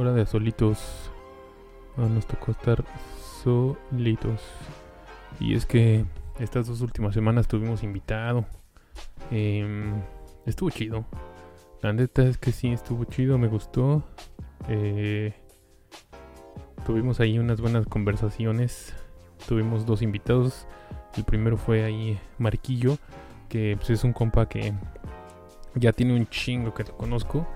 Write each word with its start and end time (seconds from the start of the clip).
hora 0.00 0.12
de 0.12 0.26
solitos. 0.26 1.10
Ah, 1.96 2.06
nos 2.08 2.26
tocó 2.26 2.52
estar 2.52 2.84
solitos. 3.42 4.40
Y 5.38 5.54
es 5.54 5.66
que 5.66 6.04
estas 6.38 6.66
dos 6.66 6.80
últimas 6.80 7.14
semanas 7.14 7.48
tuvimos 7.48 7.82
invitado. 7.82 8.46
Em, 9.30 10.02
estuvo 10.46 10.70
chido. 10.70 11.04
La 11.82 11.92
neta 11.92 12.22
es 12.22 12.38
que 12.38 12.52
sí, 12.52 12.68
estuvo 12.68 13.04
chido, 13.04 13.38
me 13.38 13.48
gustó. 13.48 14.02
Eh, 14.68 15.34
tuvimos 16.84 17.20
ahí 17.20 17.38
unas 17.38 17.60
buenas 17.60 17.86
conversaciones. 17.86 18.94
Tuvimos 19.46 19.86
dos 19.86 20.02
invitados. 20.02 20.66
El 21.16 21.24
primero 21.24 21.56
fue 21.56 21.84
ahí 21.84 22.18
Marquillo, 22.38 22.98
que 23.48 23.76
pues, 23.76 23.90
es 23.90 24.04
un 24.04 24.12
compa 24.12 24.48
que 24.48 24.72
ya 25.74 25.92
tiene 25.92 26.14
un 26.14 26.26
chingo 26.28 26.74
que 26.74 26.84
lo 26.84 26.96
conozco. 26.96 27.46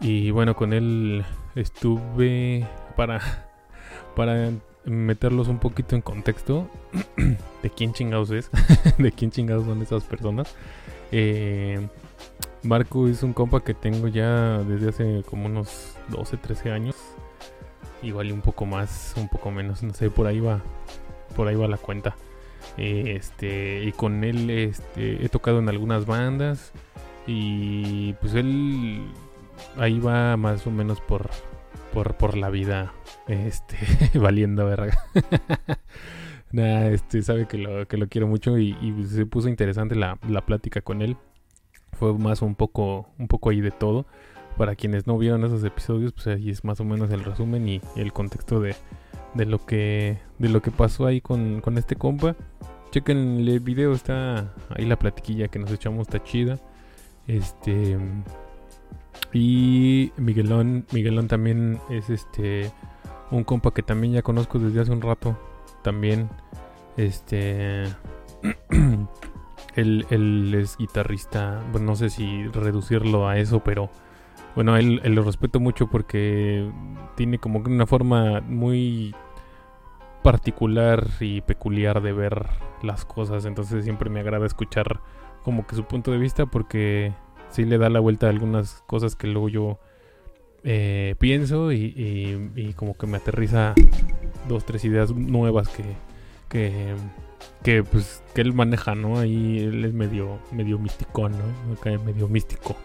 Y 0.00 0.30
bueno, 0.30 0.54
con 0.54 0.72
él 0.72 1.24
estuve 1.54 2.66
para, 2.96 3.20
para 4.16 4.50
meterlos 4.84 5.48
un 5.48 5.58
poquito 5.58 5.94
en 5.94 6.02
contexto 6.02 6.68
de 7.62 7.70
quién 7.70 7.92
chingados 7.92 8.30
es, 8.30 8.50
de 8.98 9.12
quién 9.12 9.30
chingados 9.30 9.66
son 9.66 9.82
esas 9.82 10.04
personas. 10.04 10.54
Eh, 11.10 11.86
Marco 12.62 13.08
es 13.08 13.22
un 13.22 13.32
compa 13.32 13.62
que 13.62 13.74
tengo 13.74 14.08
ya 14.08 14.58
desde 14.58 14.88
hace 14.88 15.22
como 15.28 15.46
unos 15.46 15.96
12, 16.08 16.36
13 16.36 16.70
años. 16.70 16.96
Igual 18.02 18.32
un 18.32 18.40
poco 18.40 18.66
más, 18.66 19.14
un 19.16 19.28
poco 19.28 19.50
menos, 19.50 19.82
no 19.82 19.94
sé, 19.94 20.10
por 20.10 20.26
ahí 20.26 20.40
va, 20.40 20.60
por 21.36 21.48
ahí 21.48 21.54
va 21.54 21.68
la 21.68 21.76
cuenta. 21.76 22.16
Este, 22.76 23.84
y 23.84 23.92
con 23.92 24.24
él 24.24 24.50
este, 24.50 25.24
he 25.24 25.28
tocado 25.28 25.58
en 25.58 25.68
algunas 25.68 26.06
bandas. 26.06 26.72
Y 27.26 28.14
pues 28.14 28.34
él 28.34 29.02
ahí 29.76 29.98
va 29.98 30.36
más 30.36 30.66
o 30.66 30.70
menos 30.70 31.00
por, 31.00 31.30
por, 31.92 32.14
por 32.16 32.36
la 32.36 32.50
vida, 32.50 32.92
este, 33.28 33.76
valiendo 34.18 34.66
verga. 34.66 34.98
Nada, 36.52 36.90
este, 36.90 37.22
sabe 37.22 37.46
que 37.46 37.56
lo, 37.56 37.88
que 37.88 37.96
lo 37.96 38.08
quiero 38.08 38.26
mucho 38.26 38.58
y, 38.58 38.76
se 39.08 39.24
puso 39.24 39.48
interesante 39.48 39.94
la, 39.94 40.18
la, 40.28 40.44
plática 40.44 40.82
con 40.82 41.00
él. 41.00 41.16
Fue 41.92 42.12
más 42.14 42.42
un 42.42 42.54
poco, 42.54 43.08
un 43.18 43.28
poco 43.28 43.50
ahí 43.50 43.60
de 43.60 43.70
todo. 43.70 44.06
Para 44.58 44.74
quienes 44.74 45.06
no 45.06 45.16
vieron 45.16 45.44
esos 45.44 45.64
episodios, 45.64 46.12
pues 46.12 46.26
ahí 46.26 46.50
es 46.50 46.62
más 46.62 46.78
o 46.80 46.84
menos 46.84 47.10
el 47.10 47.24
resumen 47.24 47.66
y, 47.68 47.80
el 47.96 48.12
contexto 48.12 48.60
de, 48.60 48.76
de, 49.32 49.46
lo 49.46 49.64
que, 49.64 50.18
de 50.38 50.48
lo 50.50 50.60
que 50.60 50.70
pasó 50.70 51.06
ahí 51.06 51.22
con, 51.22 51.62
con 51.62 51.78
este 51.78 51.96
compa. 51.96 52.36
Chequen 52.90 53.48
el 53.48 53.60
video, 53.60 53.92
está 53.92 54.52
ahí 54.76 54.84
la 54.84 54.98
platiquilla 54.98 55.48
que 55.48 55.58
nos 55.58 55.70
echamos, 55.72 56.02
está 56.02 56.22
chida. 56.22 56.58
Este. 57.26 57.96
Y 59.32 60.12
Miguelón, 60.16 60.86
Miguelón 60.92 61.28
también 61.28 61.80
es 61.88 62.10
este. 62.10 62.72
Un 63.30 63.44
compa 63.44 63.72
que 63.72 63.82
también 63.82 64.12
ya 64.12 64.22
conozco 64.22 64.58
desde 64.58 64.80
hace 64.80 64.92
un 64.92 65.00
rato. 65.00 65.38
También. 65.82 66.28
Este. 66.96 67.84
él, 69.74 70.54
es 70.54 70.76
guitarrista. 70.76 71.62
Bueno, 71.72 71.88
no 71.88 71.96
sé 71.96 72.10
si 72.10 72.46
reducirlo 72.48 73.28
a 73.28 73.38
eso, 73.38 73.60
pero. 73.60 73.90
Bueno, 74.54 74.76
él, 74.76 75.00
él, 75.02 75.14
lo 75.14 75.22
respeto 75.22 75.60
mucho 75.60 75.86
porque 75.86 76.70
tiene 77.16 77.38
como 77.38 77.60
una 77.60 77.86
forma 77.86 78.42
muy 78.42 79.14
particular 80.22 81.06
y 81.20 81.40
peculiar 81.40 82.02
de 82.02 82.12
ver 82.12 82.46
las 82.82 83.06
cosas. 83.06 83.46
Entonces 83.46 83.84
siempre 83.84 84.10
me 84.10 84.20
agrada 84.20 84.44
escuchar 84.44 85.00
como 85.42 85.66
que 85.66 85.74
su 85.74 85.84
punto 85.84 86.10
de 86.10 86.18
vista 86.18 86.44
porque 86.46 87.14
sí 87.52 87.64
le 87.64 87.78
da 87.78 87.88
la 87.88 88.00
vuelta 88.00 88.26
a 88.26 88.30
algunas 88.30 88.82
cosas 88.86 89.16
que 89.16 89.26
luego 89.26 89.48
yo 89.48 89.78
eh, 90.64 91.14
pienso 91.18 91.72
y, 91.72 92.74
como 92.76 92.94
que 92.94 93.06
me 93.06 93.18
aterriza 93.18 93.74
dos, 94.48 94.64
tres 94.64 94.84
ideas 94.84 95.14
nuevas 95.14 95.68
que, 95.68 95.84
que, 96.48 96.94
que, 97.62 97.82
pues 97.84 98.22
que 98.34 98.40
él 98.40 98.52
maneja, 98.52 98.94
¿no? 98.94 99.18
Ahí 99.18 99.58
él 99.58 99.84
es 99.84 99.92
medio, 99.92 100.38
medio 100.52 100.78
místico, 100.78 101.28
¿no? 101.28 101.36
medio 102.04 102.28
místico. 102.28 102.76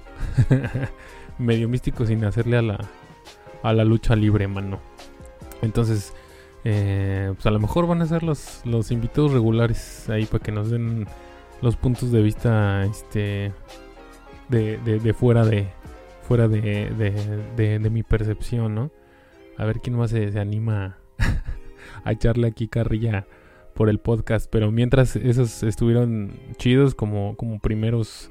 medio 1.38 1.70
místico 1.70 2.06
sin 2.06 2.26
hacerle 2.26 2.58
a 2.58 2.62
la, 2.62 2.80
a 3.64 3.74
la 3.74 3.86
lucha 3.86 4.16
libre, 4.16 4.48
mano. 4.48 4.80
Entonces, 5.62 6.14
eh, 6.64 7.32
pues 7.34 7.46
a 7.46 7.52
lo 7.52 7.60
mejor 7.60 7.88
van 7.88 8.02
a 8.02 8.08
ser 8.08 8.24
los, 8.24 8.62
los 8.66 8.92
invitados 8.92 9.32
regulares 9.32 10.10
ahí 10.10 10.26
para 10.26 10.44
que 10.44 10.52
nos 10.52 10.70
den 10.70 11.08
los 11.62 11.76
puntos 11.76 12.12
de 12.12 12.22
vista 12.22 12.84
este 12.86 13.54
de, 14.50 14.78
de, 14.78 15.14
fuera 15.14 15.46
de 15.46 15.68
fuera 16.22 16.48
de, 16.48 16.90
de, 17.56 17.90
mi 17.90 18.04
percepción, 18.04 18.76
¿no? 18.76 18.92
A 19.58 19.66
ver 19.66 19.80
quién 19.80 19.98
más 19.98 20.12
se, 20.12 20.40
anima 20.40 20.98
a 22.04 22.12
echarle 22.12 22.48
aquí 22.48 22.68
carrilla 22.68 23.26
por 23.74 23.90
el 23.90 24.00
podcast. 24.00 24.50
Pero 24.52 24.72
mientras 24.72 25.16
esos 25.16 25.64
estuvieron 25.64 26.34
chidos 26.58 26.96
como, 26.96 27.38
como 27.38 27.60
primeros 27.60 28.30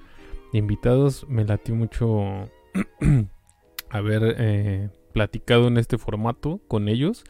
invitados, 0.52 1.26
me 1.28 1.44
latió 1.44 1.74
mucho 1.74 2.50
haber 3.90 4.36
eh, 4.38 4.90
platicado 5.12 5.68
en 5.68 5.78
este 5.78 5.98
formato 5.98 6.60
con 6.68 6.88
ellos. 6.88 7.24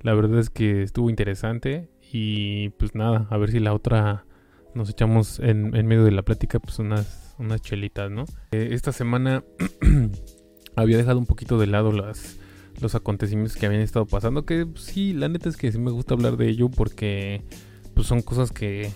La 0.00 0.14
verdad 0.14 0.40
es 0.40 0.50
que 0.50 0.82
estuvo 0.82 1.08
interesante 1.08 1.88
y 2.12 2.70
pues 2.70 2.94
nada, 2.94 3.26
a 3.30 3.38
ver 3.38 3.50
si 3.50 3.60
la 3.60 3.72
otra 3.72 4.26
nos 4.74 4.90
echamos 4.90 5.38
en, 5.38 5.70
medio 5.70 6.04
de 6.04 6.12
la 6.12 6.22
plática 6.22 6.58
pues 6.58 6.78
unas, 6.78 7.34
unas 7.38 7.60
chelitas, 7.60 8.10
¿no? 8.10 8.24
Eh, 8.52 8.68
esta 8.72 8.92
semana 8.92 9.44
había 10.76 10.96
dejado 10.96 11.18
un 11.18 11.26
poquito 11.26 11.58
de 11.58 11.66
lado 11.66 11.92
las, 11.92 12.36
los 12.80 12.94
acontecimientos 12.94 13.56
que 13.56 13.66
habían 13.66 13.82
estado 13.82 14.06
pasando, 14.06 14.44
que 14.44 14.66
pues, 14.66 14.84
sí, 14.84 15.12
la 15.12 15.28
neta 15.28 15.48
es 15.48 15.56
que 15.56 15.70
sí 15.72 15.78
me 15.78 15.90
gusta 15.90 16.14
hablar 16.14 16.36
de 16.36 16.48
ello 16.48 16.70
porque 16.70 17.42
pues 17.94 18.06
son 18.06 18.22
cosas 18.22 18.52
que, 18.52 18.90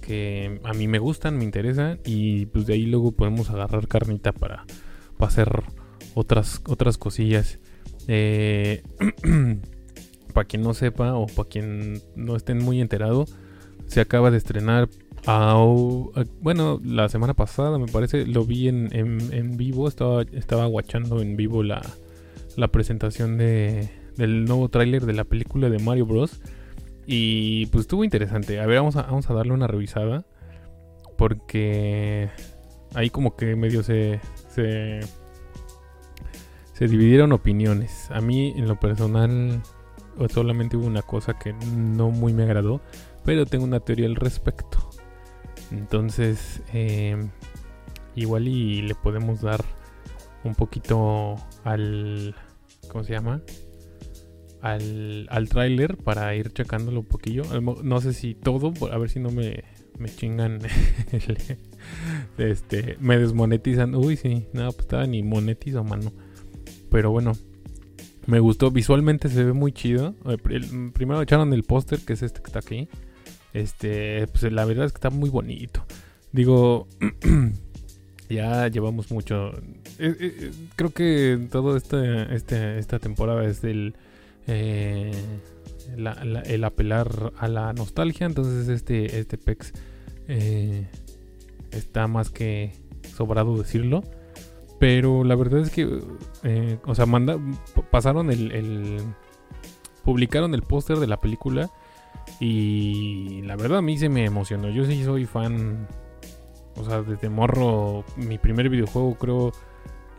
que 0.00 0.60
a 0.64 0.72
mí 0.72 0.88
me 0.88 0.98
gustan, 0.98 1.38
me 1.38 1.44
interesan 1.44 2.00
y 2.04 2.46
pues 2.46 2.66
de 2.66 2.74
ahí 2.74 2.86
luego 2.86 3.12
podemos 3.12 3.50
agarrar 3.50 3.86
carnita 3.88 4.32
para, 4.32 4.64
para 5.16 5.28
hacer 5.28 5.62
otras, 6.14 6.62
otras 6.66 6.98
cosillas. 6.98 7.58
Eh, 8.08 8.82
para 10.34 10.46
quien 10.46 10.62
no 10.62 10.74
sepa 10.74 11.14
o 11.14 11.26
para 11.26 11.48
quien 11.48 12.02
no 12.16 12.36
estén 12.36 12.58
muy 12.58 12.80
enterado, 12.80 13.26
se 13.86 14.00
acaba 14.00 14.30
de 14.30 14.38
estrenar 14.38 14.88
bueno, 15.26 16.80
la 16.84 17.08
semana 17.08 17.34
pasada 17.34 17.78
me 17.78 17.86
parece, 17.86 18.26
lo 18.26 18.44
vi 18.44 18.68
en, 18.68 18.88
en, 18.92 19.56
vivo, 19.56 19.88
estaba, 19.88 20.22
estaba 20.22 20.66
guachando 20.66 21.20
en 21.20 21.36
vivo 21.36 21.62
la, 21.62 21.82
la 22.56 22.68
presentación 22.68 23.36
de, 23.36 23.90
del 24.16 24.44
nuevo 24.44 24.68
tráiler 24.68 25.06
de 25.06 25.12
la 25.12 25.24
película 25.24 25.68
de 25.68 25.78
Mario 25.78 26.06
Bros. 26.06 26.40
Y 27.06 27.66
pues 27.66 27.82
estuvo 27.82 28.04
interesante. 28.04 28.60
A 28.60 28.66
ver, 28.66 28.78
vamos 28.78 28.96
a, 28.96 29.02
vamos 29.02 29.28
a 29.30 29.34
darle 29.34 29.52
una 29.52 29.66
revisada. 29.66 30.24
Porque 31.16 32.30
ahí 32.94 33.10
como 33.10 33.36
que 33.36 33.56
medio 33.56 33.82
se, 33.82 34.20
se, 34.48 35.00
se 36.72 36.86
dividieron 36.86 37.32
opiniones. 37.32 38.10
A 38.10 38.20
mí 38.20 38.54
en 38.56 38.68
lo 38.68 38.78
personal 38.78 39.62
solamente 40.28 40.76
hubo 40.76 40.86
una 40.86 41.02
cosa 41.02 41.38
que 41.38 41.52
no 41.52 42.10
muy 42.10 42.32
me 42.32 42.44
agradó. 42.44 42.80
Pero 43.24 43.44
tengo 43.44 43.64
una 43.64 43.80
teoría 43.80 44.06
al 44.06 44.16
respecto. 44.16 44.89
Entonces, 45.70 46.62
eh, 46.72 47.16
igual 48.14 48.48
y 48.48 48.82
le 48.82 48.94
podemos 48.94 49.40
dar 49.40 49.64
un 50.44 50.54
poquito 50.54 51.36
al... 51.64 52.34
¿Cómo 52.88 53.04
se 53.04 53.12
llama? 53.12 53.40
Al, 54.62 55.26
al 55.30 55.48
tráiler 55.48 55.96
para 55.96 56.34
ir 56.34 56.52
checándolo 56.52 57.00
un 57.00 57.06
poquillo. 57.06 57.44
No 57.60 58.00
sé 58.00 58.12
si 58.12 58.34
todo, 58.34 58.72
a 58.90 58.98
ver 58.98 59.08
si 59.08 59.20
no 59.20 59.30
me, 59.30 59.64
me 60.00 60.08
chingan. 60.08 60.60
este, 62.38 62.96
me 63.00 63.18
desmonetizan. 63.18 63.94
Uy, 63.94 64.16
sí, 64.16 64.46
nada, 64.52 64.70
pues 64.70 64.80
estaba 64.80 65.06
ni 65.06 65.22
monetizo, 65.22 65.84
mano. 65.84 66.12
Pero 66.90 67.12
bueno, 67.12 67.32
me 68.26 68.40
gustó. 68.40 68.70
Visualmente 68.70 69.28
se 69.28 69.44
ve 69.44 69.52
muy 69.52 69.72
chido. 69.72 70.14
Eh, 70.26 70.38
primero 70.92 71.22
echaron 71.22 71.52
el 71.52 71.62
póster, 71.62 72.00
que 72.00 72.14
es 72.14 72.22
este 72.22 72.40
que 72.40 72.46
está 72.46 72.58
aquí. 72.58 72.88
Este, 73.52 74.26
pues 74.28 74.50
la 74.52 74.64
verdad 74.64 74.86
es 74.86 74.92
que 74.92 74.96
está 74.96 75.10
muy 75.10 75.30
bonito. 75.30 75.84
Digo, 76.32 76.86
ya 78.28 78.68
llevamos 78.68 79.10
mucho. 79.10 79.52
Eh, 79.98 80.16
eh, 80.20 80.50
creo 80.76 80.90
que 80.90 81.48
todo 81.50 81.76
este, 81.76 82.34
este, 82.34 82.78
esta 82.78 82.98
temporada 82.98 83.44
es 83.44 83.64
el, 83.64 83.94
eh, 84.46 85.12
el 85.96 86.64
apelar 86.64 87.32
a 87.38 87.48
la 87.48 87.72
nostalgia. 87.72 88.26
Entonces, 88.26 88.68
este, 88.68 89.18
este 89.18 89.38
PEX 89.38 89.72
está 91.72 92.06
más 92.06 92.30
que 92.30 92.72
sobrado 93.16 93.56
decirlo. 93.56 94.04
Pero 94.78 95.24
la 95.24 95.34
verdad 95.34 95.60
es 95.60 95.70
que, 95.70 95.84
o 96.86 96.94
sea, 96.94 97.04
pasaron 97.90 98.30
el 98.30 99.02
publicaron 100.04 100.54
el 100.54 100.62
póster 100.62 100.98
de 100.98 101.06
la 101.06 101.20
película 101.20 101.70
y 102.38 103.42
la 103.42 103.56
verdad 103.56 103.78
a 103.78 103.82
mí 103.82 103.98
se 103.98 104.08
me 104.08 104.24
emocionó. 104.24 104.70
Yo 104.70 104.84
sí 104.84 105.02
soy 105.04 105.26
fan. 105.26 105.88
O 106.76 106.84
sea, 106.84 107.02
desde 107.02 107.28
morro, 107.28 108.04
mi 108.16 108.38
primer 108.38 108.68
videojuego 108.68 109.16
creo 109.16 109.52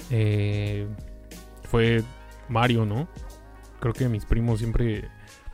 eh, 0.09 0.87
fue 1.63 2.03
Mario, 2.49 2.85
¿no? 2.85 3.07
Creo 3.79 3.93
que 3.93 4.09
mis 4.09 4.25
primos 4.25 4.59
siempre 4.59 5.09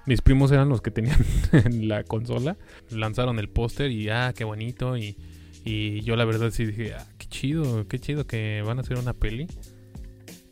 mis 0.08 0.22
primos 0.22 0.54
eran 0.54 0.70
los 0.70 0.82
que 0.82 0.90
tenían 0.90 1.20
la 1.88 2.04
consola. 2.04 2.58
Lanzaron 2.90 3.40
el 3.40 3.50
póster 3.50 3.92
y 3.92 4.10
ah, 4.10 4.34
qué 4.36 4.46
bonito. 4.46 4.98
Y, 4.98 5.18
y, 5.66 6.02
yo 6.02 6.16
la 6.16 6.24
verdad 6.24 6.50
sí 6.50 6.66
dije, 6.66 6.94
ah, 6.94 7.06
qué 7.18 7.28
chido, 7.28 7.88
qué 7.90 8.00
chido 8.00 8.26
que 8.26 8.64
van 8.66 8.78
a 8.78 8.82
hacer 8.82 8.98
una 8.98 9.14
peli. 9.14 9.48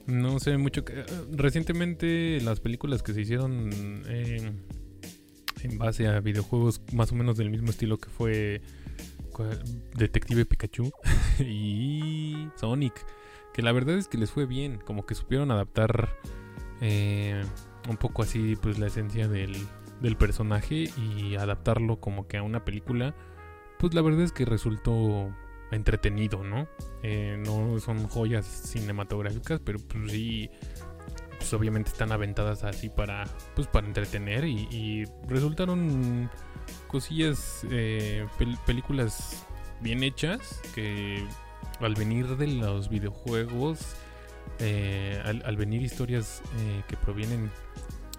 No 0.08 0.40
sé 0.40 0.58
mucho 0.58 0.84
que... 0.84 1.00
Eh, 1.00 1.06
recientemente 1.31 2.40
las 2.42 2.60
películas 2.60 3.01
que 3.01 3.13
se 3.13 3.22
hicieron 3.22 4.04
en 5.66 5.78
base 5.78 6.08
a 6.08 6.20
videojuegos 6.20 6.82
más 6.94 7.12
o 7.12 7.16
menos 7.16 7.38
del 7.38 7.50
mismo 7.50 7.70
estilo 7.70 7.98
que 7.98 8.10
fue 8.10 8.62
Detective 9.96 10.46
Pikachu 10.46 10.92
y 11.40 12.50
Sonic. 12.56 12.94
Que 13.54 13.62
la 13.62 13.72
verdad 13.72 13.98
es 13.98 14.08
que 14.08 14.18
les 14.18 14.32
fue 14.32 14.46
bien, 14.46 14.80
como 14.86 15.06
que 15.06 15.16
supieron 15.16 15.52
adaptar 15.52 16.10
eh, 16.82 17.44
un 17.90 17.98
poco 17.98 18.24
así 18.24 18.56
pues 18.62 18.80
la 18.80 18.88
esencia 18.88 19.28
del, 19.28 19.56
del 20.02 20.18
personaje 20.18 20.90
y 20.98 21.36
adaptarlo 21.36 22.00
como 22.00 22.28
que 22.28 22.38
a 22.38 22.44
una 22.44 22.66
película, 22.66 23.16
pues 23.80 23.94
la 23.94 24.02
verdad 24.02 24.22
es 24.22 24.32
que 24.32 24.46
resultó 24.46 25.34
entretenido, 25.72 26.44
¿no? 26.44 26.68
Eh, 27.04 27.42
no 27.46 27.80
son 27.80 28.08
joyas 28.08 28.46
cinematográficas, 28.46 29.62
pero 29.64 29.80
pues 29.80 30.12
sí, 30.12 30.50
pues 31.46 31.54
obviamente 31.54 31.92
están 31.92 32.12
aventadas 32.12 32.64
así 32.64 32.90
para, 32.90 33.26
pues 33.54 33.68
para 33.68 33.86
entretener 33.86 34.46
y, 34.46 35.06
resultaron 35.28 36.28
cosillas, 36.88 37.64
eh, 37.70 38.26
películas 38.66 39.46
bien 39.80 40.02
hechas 40.02 40.60
que 40.74 41.24
al 41.82 41.94
venir 41.94 42.36
de 42.38 42.48
los 42.48 42.90
videojuegos, 42.90 43.96
eh, 44.58 45.22
al, 45.24 45.56
venir 45.56 45.84
historias 45.84 46.42
que 46.88 46.98
provienen 46.98 47.52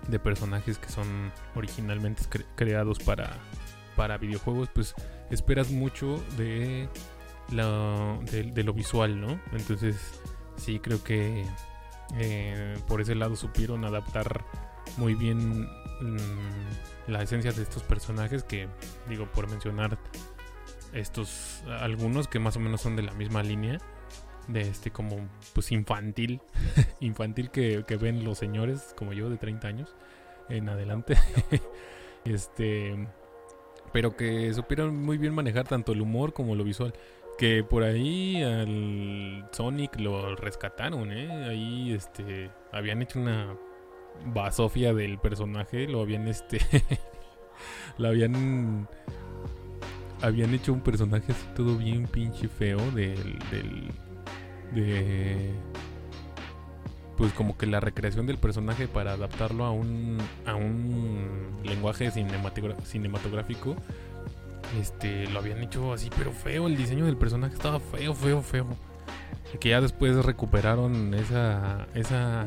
de 0.07 0.21
personajes 0.21 0.79
que 0.79 0.89
son 0.89 1.33
originalmente 1.57 2.23
creados 2.55 3.01
para, 3.01 3.31
para 3.97 4.19
videojuegos, 4.19 4.69
pues 4.73 4.95
esperas 5.31 5.73
mucho 5.73 6.23
de, 6.37 6.89
de, 7.51 8.63
lo 8.63 8.73
visual, 8.73 9.21
¿no? 9.21 9.41
Entonces, 9.53 9.97
sí, 10.59 10.79
creo 10.79 11.03
que 11.03 11.45
eh, 12.15 12.79
por 12.87 13.01
ese 13.01 13.15
lado 13.15 13.37
supieron 13.37 13.85
adaptar 13.85 14.45
muy 14.97 15.15
bien 15.15 15.63
mm, 16.01 17.09
la 17.09 17.23
esencia 17.23 17.53
de 17.53 17.63
estos 17.63 17.83
personajes 17.83 18.45
que, 18.45 18.69
digo, 19.09 19.27
por 19.27 19.49
mencionar 19.49 19.99
estos 20.93 21.63
algunos 21.81 22.29
que 22.29 22.39
más 22.39 22.57
o 22.57 22.61
menos 22.61 22.81
son 22.81 22.97
de 22.97 23.03
la 23.03 23.13
misma 23.13 23.43
línea 23.43 23.79
de 24.49 24.63
este 24.63 24.91
como 24.91 25.29
pues 25.53 25.73
infantil 25.73 26.41
infantil 27.01 27.51
que, 27.51 27.85
ven 28.01 28.25
los 28.25 28.39
señores 28.39 28.95
como 28.97 29.13
yo 29.13 29.29
de 29.29 29.37
30 29.37 29.69
años 29.69 29.95
en 30.49 30.69
adelante. 30.69 31.17
Este 32.25 33.07
pero 33.93 34.17
que 34.17 34.53
supieron 34.53 35.01
muy 35.01 35.17
bien 35.17 35.33
manejar 35.33 35.69
tanto 35.69 35.93
el 35.93 36.01
humor 36.01 36.33
como 36.33 36.57
lo 36.57 36.65
visual 36.65 36.93
que 37.39 37.63
por 37.63 37.83
ahí 37.83 38.43
al 38.43 39.49
Sonic 39.53 39.99
lo 40.01 40.35
rescataron 40.37 41.13
eh 41.13 41.45
ahí 41.49 41.93
este 41.93 42.51
habían 42.73 43.03
hecho 43.03 43.19
una 43.19 43.57
basofia 44.25 44.95
del 44.95 45.19
personaje 45.19 45.87
lo 45.87 46.01
habían 46.01 46.29
este 46.29 46.59
lo 47.99 48.09
habían 48.09 48.89
habían 50.23 50.55
hecho 50.55 50.73
un 50.73 50.81
personaje 50.81 51.33
así 51.33 51.47
todo 51.55 51.77
bien 51.77 52.07
pinche 52.07 52.49
feo 52.49 52.79
del 52.93 53.39
de 54.73 55.53
pues 57.17 57.33
como 57.33 57.57
que 57.57 57.67
la 57.67 57.81
recreación 57.81 58.27
del 58.27 58.39
personaje 58.39 58.89
para 58.89 59.13
adaptarlo 59.13 59.65
a 59.65 59.71
un 59.71 60.19
a 60.47 60.55
un 60.55 61.61
lenguaje 61.65 62.11
cinematográfico 62.11 63.77
este 64.81 65.27
lo 65.29 65.39
habían 65.39 65.63
hecho 65.63 65.93
así 65.93 66.11
pero 66.17 66.33
feo 66.33 66.67
el 66.67 66.77
diseño 66.77 67.07
del 67.07 67.17
personaje 67.17 67.55
estaba 67.55 67.81
feo 67.81 68.15
feo 68.15 68.43
feo 68.43 68.67
que 69.61 69.71
ya 69.71 69.81
después 69.81 70.25
recuperaron 70.25 71.15
esa 71.15 71.87
esa 71.95 72.47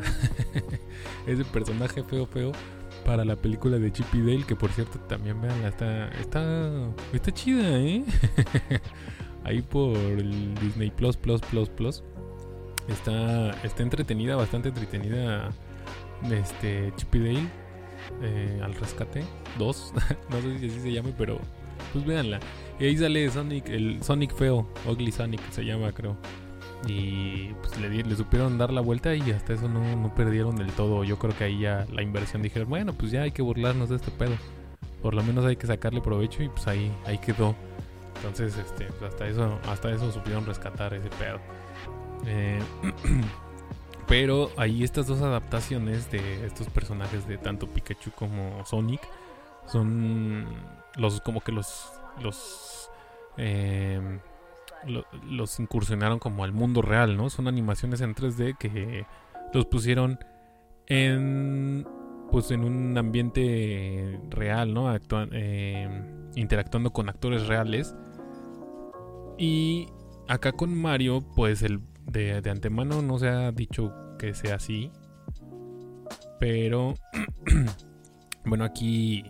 ese 1.27 1.45
personaje 1.45 2.03
feo 2.03 2.25
feo 2.25 2.51
para 3.05 3.23
la 3.25 3.35
película 3.35 3.77
de 3.77 3.91
Chip 3.91 4.13
y 4.13 4.19
Dale 4.19 4.45
que 4.45 4.55
por 4.55 4.71
cierto 4.71 4.99
también 4.99 5.41
vean 5.41 5.63
está 5.63 6.09
está 6.19 6.69
está 7.13 7.31
chida 7.31 7.79
eh 7.79 8.03
ahí 9.43 9.61
por 9.61 9.97
el 9.97 10.53
Disney 10.55 10.91
Plus 10.91 11.15
Plus 11.17 11.41
Plus 11.41 11.69
Plus 11.69 12.03
Está, 12.89 13.51
está 13.63 13.83
entretenida, 13.83 14.35
bastante 14.35 14.69
entretenida. 14.69 15.49
Este, 16.31 16.91
Chippy 16.95 17.19
Dale 17.19 17.49
eh, 18.21 18.59
al 18.63 18.73
rescate 18.73 19.23
2. 19.57 19.93
no 20.29 20.41
sé 20.41 20.59
si 20.59 20.65
así 20.67 20.81
se 20.81 20.91
llame, 20.91 21.13
pero 21.17 21.39
pues 21.91 22.05
véanla. 22.05 22.39
Y 22.79 22.85
ahí 22.85 22.97
sale 22.97 23.29
Sonic, 23.29 23.67
el 23.69 24.01
Sonic 24.01 24.33
feo, 24.33 24.67
Ugly 24.87 25.11
Sonic 25.11 25.41
se 25.51 25.65
llama, 25.65 25.91
creo. 25.91 26.17
Y 26.87 27.53
pues 27.55 27.77
le, 27.79 28.15
supieron 28.15 28.57
dar 28.57 28.71
la 28.71 28.79
vuelta 28.79 29.13
y 29.13 29.31
hasta 29.31 29.53
eso 29.53 29.67
no, 29.67 29.95
no 29.97 30.15
perdieron 30.15 30.55
del 30.55 30.71
todo. 30.71 31.03
Yo 31.03 31.19
creo 31.19 31.37
que 31.37 31.43
ahí 31.43 31.59
ya 31.59 31.85
la 31.91 32.01
inversión 32.01 32.41
dijeron, 32.41 32.69
bueno, 32.69 32.93
pues 32.93 33.11
ya 33.11 33.23
hay 33.23 33.31
que 33.31 33.41
burlarnos 33.41 33.89
de 33.89 33.97
este 33.97 34.11
pedo. 34.11 34.35
Por 35.01 35.13
lo 35.13 35.23
menos 35.23 35.45
hay 35.45 35.55
que 35.55 35.67
sacarle 35.67 36.01
provecho 36.01 36.41
y 36.41 36.49
pues 36.49 36.67
ahí, 36.67 36.91
ahí 37.05 37.17
quedó. 37.17 37.55
Entonces, 38.15 38.57
este, 38.57 38.85
pues 38.85 39.11
hasta 39.11 39.27
eso, 39.27 39.59
hasta 39.67 39.91
eso 39.91 40.11
supieron 40.11 40.45
rescatar 40.45 40.93
ese 40.93 41.09
pedo. 41.09 41.39
Eh, 42.25 42.59
pero 44.07 44.51
ahí 44.57 44.83
estas 44.83 45.07
dos 45.07 45.21
adaptaciones 45.21 46.09
de 46.11 46.45
estos 46.45 46.67
personajes 46.67 47.27
de 47.27 47.37
tanto 47.37 47.67
Pikachu 47.67 48.11
como 48.11 48.65
Sonic 48.65 49.01
son 49.67 50.45
los 50.95 51.21
como 51.21 51.41
que 51.41 51.51
los 51.51 51.91
los 52.21 52.89
em, 53.37 54.19
los 55.29 55.59
incursionaron 55.59 56.19
como 56.19 56.43
al 56.43 56.51
mundo 56.51 56.81
real, 56.81 57.17
¿no? 57.17 57.29
Son 57.29 57.47
animaciones 57.47 58.01
en 58.01 58.15
3D 58.15 58.57
que 58.57 59.05
los 59.53 59.65
pusieron 59.65 60.19
en 60.87 61.85
pues 62.31 62.51
en 62.51 62.63
un 62.63 62.97
ambiente 62.97 64.19
real, 64.29 64.73
¿no? 64.73 64.93
Em, 65.31 66.29
interactuando 66.35 66.91
con 66.91 67.09
actores 67.09 67.47
reales. 67.47 67.95
Y 69.37 69.87
acá 70.27 70.51
con 70.51 70.75
Mario, 70.79 71.21
pues 71.35 71.63
el 71.63 71.79
de, 72.05 72.41
antemano 72.49 73.01
no 73.01 73.17
se 73.19 73.29
ha 73.29 73.51
dicho 73.51 73.93
que 74.17 74.33
sea 74.33 74.55
así. 74.55 74.91
Pero 76.39 76.93
bueno, 78.45 78.63
aquí 78.63 79.25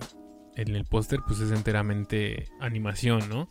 en 0.61 0.75
el 0.75 0.85
póster 0.85 1.21
pues 1.25 1.39
es 1.39 1.51
enteramente 1.51 2.49
animación, 2.59 3.29
¿no? 3.29 3.47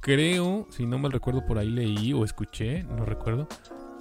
Creo, 0.00 0.66
si 0.70 0.86
no 0.86 0.98
mal 0.98 1.12
recuerdo 1.12 1.44
por 1.46 1.58
ahí 1.58 1.70
leí 1.70 2.12
o 2.12 2.24
escuché, 2.24 2.82
no 2.84 3.04
recuerdo, 3.04 3.48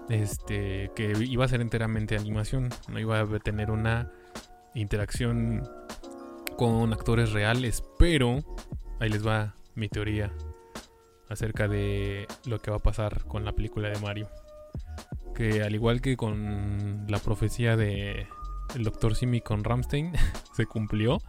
este 0.10 0.92
que 0.96 1.14
iba 1.20 1.46
a 1.46 1.48
ser 1.48 1.62
enteramente 1.62 2.16
animación, 2.16 2.70
no 2.90 3.00
iba 3.00 3.20
a 3.20 3.40
tener 3.40 3.72
una 3.72 4.12
interacción 4.76 5.68
con 6.58 6.94
actores 6.94 7.32
reales, 7.32 7.84
pero 7.98 8.44
ahí 9.00 9.10
les 9.10 9.26
va 9.26 9.56
mi 9.76 9.90
teoría 9.90 10.32
acerca 11.30 11.68
de 11.68 12.28
lo 12.46 12.60
que 12.60 12.72
va 12.72 12.78
a 12.78 12.84
pasar 12.84 13.26
con 13.26 13.44
la 13.46 13.54
película 13.54 13.90
de 13.90 14.00
Mario. 14.00 14.30
Que 15.36 15.64
al 15.64 15.74
igual 15.74 16.02
que 16.02 16.16
con 16.16 17.06
la 17.08 17.18
profecía 17.18 17.76
de 17.76 18.28
el 18.76 18.84
Dr. 18.84 19.16
Simi 19.16 19.42
con 19.42 19.64
Ramstein 19.64 20.14
se 20.54 20.66
cumplió. 20.66 21.22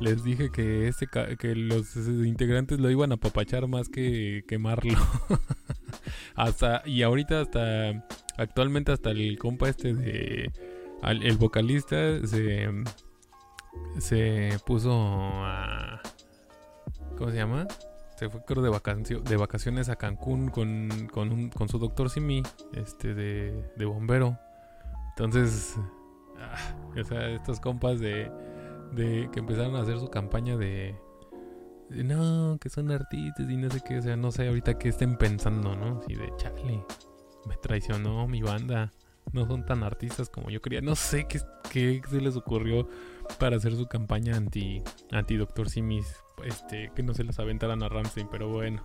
Les 0.00 0.22
dije 0.22 0.50
que 0.50 0.88
este 0.88 1.06
que 1.06 1.54
los 1.54 1.96
integrantes 1.96 2.78
lo 2.78 2.90
iban 2.90 3.12
a 3.12 3.16
papachar 3.16 3.66
más 3.66 3.88
que 3.88 4.44
quemarlo. 4.46 4.98
hasta 6.34 6.82
y 6.86 7.02
ahorita 7.02 7.40
hasta 7.40 8.06
actualmente 8.36 8.92
hasta 8.92 9.10
el 9.10 9.38
compa 9.38 9.68
este 9.68 9.94
de 9.94 10.52
el 11.02 11.36
vocalista 11.36 11.96
se 12.26 12.68
se 13.98 14.58
puso 14.64 14.92
a 14.92 16.00
¿cómo 17.16 17.30
se 17.30 17.36
llama? 17.36 17.66
se 18.18 18.28
fue 18.28 18.40
de, 18.48 19.20
de 19.22 19.36
vacaciones 19.36 19.88
a 19.88 19.94
Cancún 19.94 20.48
con, 20.48 21.08
con, 21.12 21.68
su 21.68 21.78
doctor 21.78 22.10
Simi, 22.10 22.42
este, 22.72 23.14
de, 23.14 23.84
bombero. 23.84 24.36
Entonces, 25.10 25.76
ah, 26.36 26.56
o 27.00 27.04
sea, 27.04 27.28
estos 27.28 27.60
compas 27.60 28.00
de, 28.00 28.28
de 28.92 29.28
que 29.32 29.40
empezaron 29.40 29.76
a 29.76 29.82
hacer 29.82 29.98
su 29.98 30.08
campaña 30.08 30.56
de, 30.56 30.94
no, 31.90 32.58
que 32.60 32.68
son 32.68 32.90
artistas 32.90 33.48
y 33.48 33.56
no 33.56 33.70
sé 33.70 33.80
qué, 33.86 33.98
o 33.98 34.02
sea, 34.02 34.16
no 34.16 34.30
sé 34.30 34.48
ahorita 34.48 34.78
qué 34.78 34.88
estén 34.88 35.16
pensando, 35.16 35.74
¿no? 35.74 36.00
Así 36.00 36.14
de, 36.14 36.32
chale, 36.36 36.84
me 37.46 37.56
traicionó 37.56 38.26
mi 38.26 38.42
banda, 38.42 38.92
no 39.32 39.46
son 39.46 39.64
tan 39.64 39.82
artistas 39.82 40.28
como 40.30 40.50
yo 40.50 40.60
quería, 40.60 40.80
no 40.80 40.96
sé 40.96 41.26
qué, 41.28 41.40
qué 41.70 42.02
se 42.08 42.20
les 42.20 42.36
ocurrió 42.36 42.88
para 43.38 43.56
hacer 43.56 43.74
su 43.74 43.86
campaña 43.86 44.36
anti, 44.36 44.82
anti 45.10 45.36
Doctor 45.36 45.68
Simis 45.68 46.06
este, 46.44 46.90
que 46.94 47.02
no 47.02 47.14
se 47.14 47.24
las 47.24 47.38
aventaran 47.38 47.82
a 47.82 47.88
Ramstein, 47.88 48.28
pero 48.30 48.48
bueno. 48.48 48.82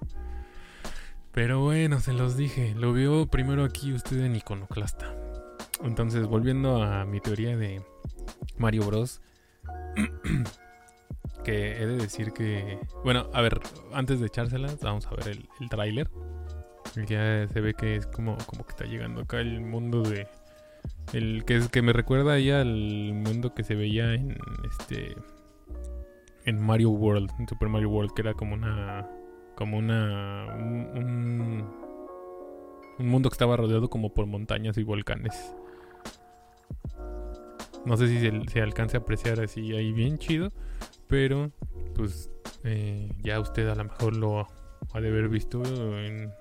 Pero 1.32 1.62
bueno, 1.62 2.00
se 2.00 2.14
los 2.14 2.38
dije. 2.38 2.76
Lo 2.76 2.94
vio 2.94 3.28
primero 3.28 3.64
aquí 3.64 3.92
usted 3.94 4.20
en 4.20 4.36
Iconoclasta. 4.36 5.16
Entonces, 5.84 6.28
volviendo 6.28 6.82
a 6.82 7.06
mi 7.06 7.20
teoría 7.20 7.58
de 7.58 7.82
Mario 8.58 8.86
Bros. 8.86 9.22
que 11.44 11.82
he 11.82 11.86
de 11.86 11.98
decir 11.98 12.32
que... 12.32 12.80
Bueno, 13.04 13.28
a 13.34 13.42
ver, 13.42 13.60
antes 13.94 14.20
de 14.20 14.28
echárselas, 14.28 14.80
vamos 14.82 15.06
a 15.08 15.12
ver 15.16 15.30
el, 15.30 15.50
el 15.60 15.70
tráiler. 15.70 16.10
Ya 17.08 17.48
se 17.48 17.62
ve 17.62 17.74
que 17.74 17.96
es 17.96 18.08
como, 18.08 18.38
como 18.46 18.66
que 18.66 18.72
está 18.72 18.86
llegando 18.86 19.22
acá 19.22 19.40
el 19.40 19.62
mundo 19.62 20.04
de... 20.04 20.28
El 21.14 21.44
que, 21.46 21.58
es, 21.58 21.70
que 21.70 21.82
me 21.82 21.94
recuerda 21.94 22.34
ahí 22.34 22.52
al 22.52 23.14
mundo 23.14 23.54
que 23.54 23.64
se 23.64 23.76
veía 23.76 24.14
en 24.14 24.38
este... 24.70 25.16
En 26.46 26.64
Mario 26.64 26.90
World, 26.90 27.32
en 27.40 27.48
Super 27.48 27.70
Mario 27.70 27.90
World, 27.90 28.14
que 28.14 28.22
era 28.22 28.34
como 28.34 28.54
una... 28.54 29.10
Como 29.56 29.78
una... 29.78 30.48
un, 30.56 31.84
un 33.00 33.08
mundo 33.08 33.30
que 33.30 33.34
estaba 33.34 33.58
rodeado 33.58 33.90
como 33.90 34.14
por 34.14 34.26
montañas 34.26 34.78
y 34.78 34.84
volcanes. 34.84 35.56
No 37.86 37.98
sé 37.98 38.08
si 38.08 38.20
se, 38.50 38.62
alcance 38.62 38.98
a 38.98 39.02
apreciar 39.02 39.40
así 39.42 39.74
ahí 39.74 39.92
bien 39.92 40.18
chido. 40.18 40.52
Pero 41.08 41.52
pues 41.96 42.30
eh, 42.64 43.10
ya 43.22 43.40
usted 43.40 43.68
a 43.68 43.76
lo 43.76 43.84
mejor 43.84 44.16
lo 44.16 44.48
ha 44.94 45.02
de 45.02 45.08
haber 45.08 45.30
visto 45.30 45.62
en 45.64 46.32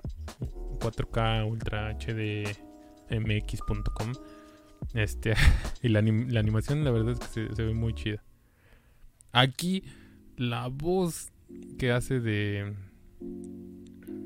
4K 0.79 1.49
Ultra 1.49 1.97
HD 1.97 2.57
mx.com. 3.09 4.13
Este, 4.93 5.33
y 5.81 5.89
la, 5.89 5.99
animación 5.99 6.83
la 6.83 6.91
verdad 6.91 7.13
es 7.13 7.19
que 7.19 7.55
se, 7.55 7.63
ve 7.63 7.73
muy 7.73 7.93
chida. 7.93 8.23
Aquí 9.31 9.83
la 10.37 10.67
voz 10.67 11.31
que 11.77 11.91
hace 11.91 12.19
de 12.19 12.73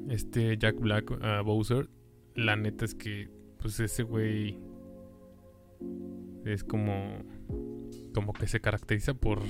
este 0.09 0.57
Jack 0.57 0.79
Black 0.79 1.11
uh, 1.11 1.43
Bowser, 1.43 1.89
la 2.35 2.55
neta 2.55 2.85
es 2.85 2.95
que 2.95 3.29
pues 3.59 3.79
ese 3.79 4.03
güey 4.03 4.57
es 6.47 6.63
como 6.63 7.23
como 8.13 8.33
que 8.33 8.47
se 8.47 8.59
caracteriza 8.59 9.13
por 9.13 9.41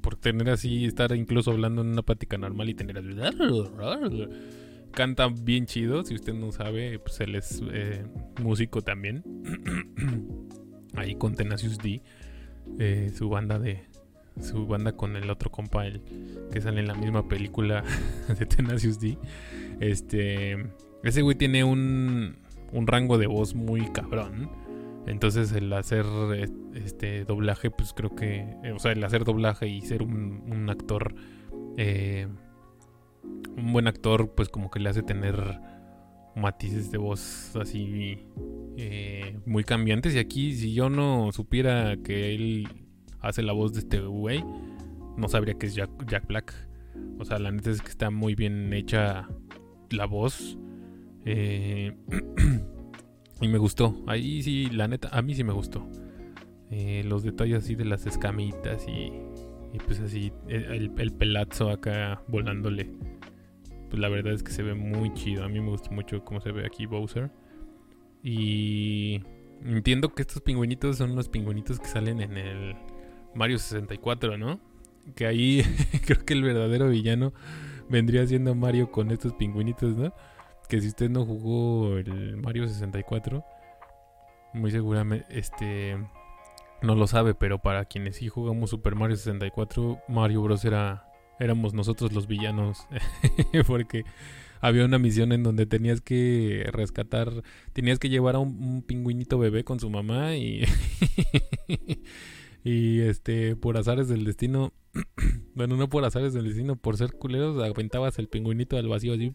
por 0.00 0.16
tener 0.16 0.50
así 0.50 0.84
estar 0.84 1.14
incluso 1.14 1.50
hablando 1.50 1.82
en 1.82 1.88
una 1.88 2.02
plática 2.02 2.38
normal 2.38 2.68
y 2.68 2.74
tener 2.74 3.02
canta 4.92 5.28
bien 5.28 5.66
chido 5.66 6.04
si 6.04 6.14
usted 6.14 6.34
no 6.34 6.52
sabe 6.52 6.98
pues 6.98 7.20
él 7.20 7.34
es 7.34 7.62
eh, 7.72 8.04
músico 8.42 8.82
también. 8.82 9.22
Ahí 10.94 11.14
con 11.14 11.34
Tenacious 11.34 11.78
D 11.78 12.02
eh, 12.78 13.12
su 13.14 13.28
banda 13.28 13.58
de 13.58 13.84
su 14.40 14.66
banda 14.66 14.92
con 14.92 15.16
el 15.16 15.28
otro 15.30 15.50
compa 15.50 15.86
el, 15.86 16.00
que 16.50 16.60
sale 16.60 16.80
en 16.80 16.86
la 16.86 16.94
misma 16.94 17.28
película 17.28 17.84
de 18.38 18.46
Tenacious 18.46 18.98
D. 19.00 19.18
Este 19.80 20.56
ese 21.02 21.22
güey 21.22 21.36
tiene 21.36 21.64
un 21.64 22.36
un 22.72 22.86
rango 22.86 23.18
de 23.18 23.26
voz 23.26 23.54
muy 23.54 23.90
cabrón 23.92 24.50
entonces 25.06 25.52
el 25.52 25.72
hacer 25.72 26.04
este 26.74 27.24
doblaje, 27.24 27.70
pues 27.70 27.92
creo 27.92 28.14
que, 28.14 28.56
eh, 28.62 28.72
o 28.72 28.78
sea, 28.78 28.92
el 28.92 29.02
hacer 29.02 29.24
doblaje 29.24 29.68
y 29.68 29.80
ser 29.80 30.02
un, 30.02 30.68
actor, 30.68 31.14
eh, 31.76 32.28
un 33.56 33.72
buen 33.72 33.86
actor, 33.86 34.34
pues 34.34 34.48
como 34.48 34.70
que 34.70 34.80
le 34.80 34.88
hace 34.88 35.02
tener 35.02 35.60
matices 36.36 36.90
de 36.90 36.98
voz 36.98 37.54
así 37.56 38.18
eh, 38.76 39.38
muy 39.46 39.64
cambiantes. 39.64 40.14
Y 40.14 40.18
aquí, 40.18 40.54
si 40.54 40.74
yo 40.74 40.90
no 40.90 41.32
supiera 41.32 41.96
que 41.96 42.34
él 42.34 42.68
hace 43.20 43.42
la 43.42 43.52
voz 43.52 43.72
de 43.72 43.80
este 43.80 44.00
güey, 44.00 44.44
no 45.16 45.28
sabría 45.28 45.54
que 45.54 45.66
es 45.66 45.74
Jack, 45.74 45.90
Jack 46.06 46.26
Black. 46.26 46.54
O 47.18 47.24
sea, 47.24 47.38
la 47.38 47.50
neta 47.50 47.70
es 47.70 47.82
que 47.82 47.88
está 47.88 48.10
muy 48.10 48.34
bien 48.34 48.72
hecha 48.72 49.28
la 49.90 50.06
voz. 50.06 50.58
Eh, 51.24 51.96
Y 53.40 53.48
me 53.48 53.58
gustó. 53.58 53.96
Ahí 54.06 54.42
sí, 54.42 54.68
la 54.70 54.88
neta, 54.88 55.08
a 55.12 55.22
mí 55.22 55.34
sí 55.34 55.44
me 55.44 55.52
gustó. 55.52 55.86
Eh, 56.70 57.02
los 57.04 57.22
detalles 57.22 57.64
así 57.64 57.74
de 57.74 57.84
las 57.84 58.06
escamitas 58.06 58.86
y, 58.86 59.12
y 59.72 59.78
pues 59.84 59.98
así, 60.00 60.32
el, 60.46 60.92
el, 60.96 61.12
pelazo 61.12 61.70
acá 61.70 62.22
volándole. 62.28 62.90
Pues 63.88 64.00
la 64.00 64.08
verdad 64.08 64.34
es 64.34 64.42
que 64.42 64.52
se 64.52 64.62
ve 64.62 64.74
muy 64.74 65.12
chido. 65.14 65.44
A 65.44 65.48
mí 65.48 65.60
me 65.60 65.70
gusta 65.70 65.90
mucho 65.90 66.24
cómo 66.24 66.40
se 66.40 66.52
ve 66.52 66.66
aquí 66.66 66.86
Bowser. 66.86 67.30
Y 68.22 69.22
entiendo 69.64 70.10
que 70.10 70.22
estos 70.22 70.42
pingüinitos 70.42 70.98
son 70.98 71.16
los 71.16 71.28
pingüinitos 71.28 71.80
que 71.80 71.86
salen 71.86 72.20
en 72.20 72.36
el 72.36 72.76
Mario 73.34 73.58
64, 73.58 74.36
¿no? 74.38 74.60
Que 75.14 75.26
ahí 75.26 75.62
creo 76.04 76.24
que 76.24 76.34
el 76.34 76.42
verdadero 76.42 76.88
villano 76.88 77.32
vendría 77.88 78.26
siendo 78.26 78.54
Mario 78.54 78.90
con 78.90 79.10
estos 79.10 79.32
pingüinitos, 79.34 79.96
¿no? 79.96 80.12
Que 80.70 80.80
si 80.80 80.86
usted 80.86 81.10
no 81.10 81.26
jugó 81.26 81.98
el 81.98 82.36
Mario 82.36 82.68
64, 82.68 83.44
muy 84.54 84.70
seguramente 84.70 85.26
este 85.36 85.98
no 86.80 86.94
lo 86.94 87.08
sabe, 87.08 87.34
pero 87.34 87.58
para 87.58 87.84
quienes 87.86 88.16
sí 88.16 88.28
jugamos 88.28 88.70
Super 88.70 88.94
Mario 88.94 89.16
64, 89.16 90.00
Mario 90.08 90.42
Bros 90.42 90.64
era 90.64 91.08
éramos 91.40 91.74
nosotros 91.74 92.12
los 92.12 92.28
villanos 92.28 92.86
porque 93.66 94.04
había 94.60 94.84
una 94.84 95.00
misión 95.00 95.32
en 95.32 95.42
donde 95.42 95.66
tenías 95.66 96.00
que 96.00 96.64
rescatar, 96.70 97.42
tenías 97.72 97.98
que 97.98 98.08
llevar 98.08 98.36
a 98.36 98.38
un, 98.38 98.82
pingüinito 98.82 99.40
bebé 99.40 99.64
con 99.64 99.80
su 99.80 99.90
mamá 99.90 100.36
y 100.36 100.62
este 102.64 103.56
por 103.56 103.76
azares 103.76 104.06
del 104.06 104.24
destino, 104.24 104.72
bueno, 105.56 105.76
no 105.76 105.88
por 105.88 106.04
azares 106.04 106.32
del 106.32 106.44
destino, 106.44 106.76
por 106.76 106.96
ser 106.96 107.12
culeros 107.14 107.60
aventabas 107.60 108.20
el 108.20 108.28
pingüinito 108.28 108.76
al 108.76 108.86
vacío 108.86 109.14
así. 109.14 109.34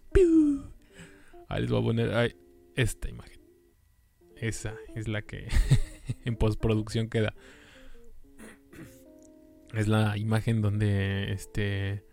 Ahí 1.48 1.62
les 1.62 1.72
voy 1.72 1.82
a 1.82 1.84
poner 1.84 2.36
esta 2.76 3.10
imagen. 3.10 3.42
Esa 4.36 4.76
es 4.96 5.08
la 5.08 5.22
que 5.22 5.48
en 6.26 6.36
postproducción 6.36 7.10
queda. 7.10 7.34
Es 9.74 9.88
la 9.88 10.18
imagen 10.18 10.62
donde 10.62 11.32
este 11.32 12.06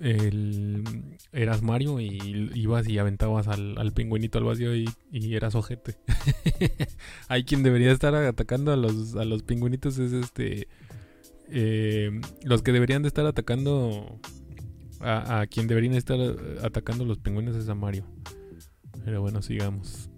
el, 0.00 0.84
eras 1.32 1.62
Mario 1.62 2.00
y 2.00 2.50
ibas 2.54 2.88
y 2.88 2.98
aventabas 2.98 3.48
al, 3.48 3.92
pingüinito 3.94 4.38
al 4.38 4.44
vacío 4.44 4.74
y, 4.74 4.88
eras 5.34 5.54
ojete. 5.54 5.96
Hay 7.28 7.44
quien 7.44 7.62
debería 7.62 7.92
estar 7.92 8.14
atacando 8.14 8.72
a 8.72 8.76
los, 8.76 9.16
a 9.16 9.24
los 9.24 9.42
pingüinitos 9.42 9.98
es 9.98 10.12
este... 10.12 10.68
Eh, 11.50 12.20
los 12.44 12.62
que 12.62 12.72
deberían 12.72 13.00
de 13.00 13.08
estar 13.08 13.24
atacando 13.24 14.20
a, 15.00 15.46
quien 15.46 15.66
deberían 15.66 15.94
estar 15.94 16.18
eh, 16.18 16.58
atacando 16.62 17.04
los 17.04 17.18
pingüinos 17.18 17.56
es 17.56 17.68
a 17.68 17.74
Mario. 17.74 18.04
Pero 19.04 19.20
bueno, 19.20 19.42
sigamos. 19.42 20.10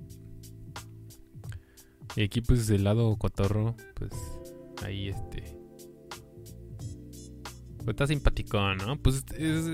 Y 2.17 2.23
aquí 2.23 2.41
pues 2.41 2.67
del 2.67 2.85
lado 2.85 3.17
cotorro, 3.17 3.77
pues 3.95 4.13
ahí 4.85 5.09
este... 5.09 5.57
Pues 7.79 7.95
está 7.95 8.07
simpático, 8.07 8.59
¿no? 8.75 9.01
Pues 9.01 9.25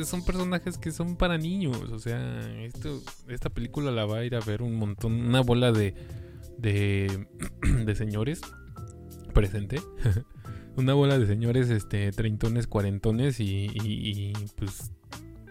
son 0.05 0.25
personajes 0.25 0.79
que 0.79 0.93
son 0.93 1.17
para 1.17 1.39
niños. 1.39 1.91
O 1.91 1.99
sea, 1.99 2.63
esto, 2.63 3.03
esta 3.29 3.51
película 3.51 3.91
la 3.91 4.07
va 4.07 4.19
a 4.19 4.25
ir 4.25 4.37
a 4.37 4.41
ver 4.41 4.63
un 4.63 4.77
montón, 4.77 5.13
una 5.15 5.41
bola 5.41 5.73
de, 5.73 5.95
de, 6.57 7.27
de 7.85 7.95
señores 7.97 8.41
presente. 9.37 9.81
una 10.77 10.95
bola 10.95 11.19
de 11.19 11.27
señores, 11.27 11.71
este, 11.71 12.13
treintones, 12.13 12.67
cuarentones 12.67 13.41
y, 13.41 13.71
y, 13.75 14.33
pues 14.57 14.93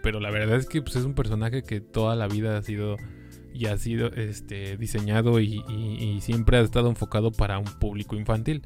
pero 0.02 0.20
la 0.20 0.30
verdad 0.30 0.56
es 0.56 0.66
que 0.66 0.82
pues, 0.82 0.94
es 0.94 1.04
un 1.04 1.14
personaje 1.14 1.62
que 1.62 1.80
toda 1.80 2.14
la 2.14 2.28
vida 2.28 2.56
ha 2.56 2.62
sido 2.62 2.96
y 3.52 3.66
ha 3.66 3.76
sido 3.76 4.08
este, 4.12 4.76
diseñado 4.76 5.40
y, 5.40 6.20
siempre 6.20 6.58
ha 6.58 6.60
estado 6.60 6.88
enfocado 6.88 7.32
para 7.32 7.58
un 7.58 7.64
público 7.64 8.14
infantil. 8.14 8.62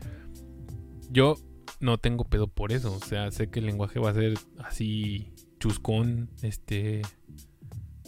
Yo 1.08 1.36
no 1.80 1.98
tengo 1.98 2.24
pedo 2.24 2.48
por 2.48 2.72
eso, 2.72 2.94
o 2.94 3.00
sea, 3.00 3.30
sé 3.30 3.48
que 3.48 3.60
el 3.60 3.66
lenguaje 3.66 3.98
va 3.98 4.10
a 4.10 4.14
ser 4.14 4.34
así 4.58 5.32
chuscón, 5.58 6.28
este 6.42 7.02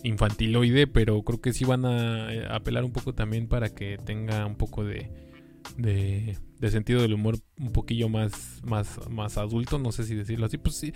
infantiloide, 0.02 0.86
pero 0.86 1.22
creo 1.22 1.40
que 1.40 1.52
sí 1.52 1.64
van 1.64 1.84
a 1.84 2.34
eh, 2.34 2.46
apelar 2.50 2.84
un 2.84 2.92
poco 2.92 3.14
también 3.14 3.48
para 3.48 3.70
que 3.70 3.96
tenga 3.96 4.44
un 4.44 4.56
poco 4.56 4.84
de, 4.84 5.31
de, 5.76 6.38
de 6.58 6.70
sentido 6.70 7.02
del 7.02 7.14
humor 7.14 7.38
un 7.58 7.72
poquillo 7.72 8.08
más, 8.08 8.60
más, 8.64 8.98
más 9.10 9.38
adulto, 9.38 9.78
no 9.78 9.92
sé 9.92 10.04
si 10.04 10.14
decirlo 10.14 10.46
así, 10.46 10.58
pues 10.58 10.76
sí, 10.76 10.92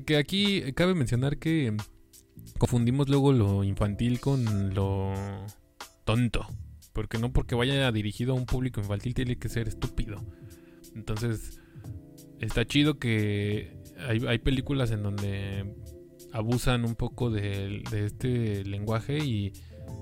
que, 0.00 0.16
aquí 0.16 0.72
cabe 0.72 0.94
mencionar 0.94 1.38
que 1.38 1.76
confundimos 2.58 3.08
luego 3.08 3.32
lo 3.32 3.64
infantil 3.64 4.20
con 4.20 4.74
lo 4.74 5.12
tonto. 6.04 6.46
Porque 6.92 7.18
no 7.18 7.32
porque 7.32 7.54
vaya 7.54 7.90
dirigido 7.90 8.32
a 8.32 8.36
un 8.36 8.46
público 8.46 8.80
infantil 8.80 9.14
tiene 9.14 9.36
que 9.36 9.48
ser 9.48 9.68
estúpido. 9.68 10.22
Entonces, 10.94 11.58
está 12.38 12.66
chido 12.66 12.98
que 12.98 13.78
hay, 13.98 14.38
películas 14.38 14.90
en 14.90 15.02
donde 15.02 15.74
abusan 16.32 16.84
un 16.84 16.94
poco 16.94 17.30
de, 17.30 17.82
este 17.92 18.64
lenguaje 18.64 19.18
y 19.18 19.52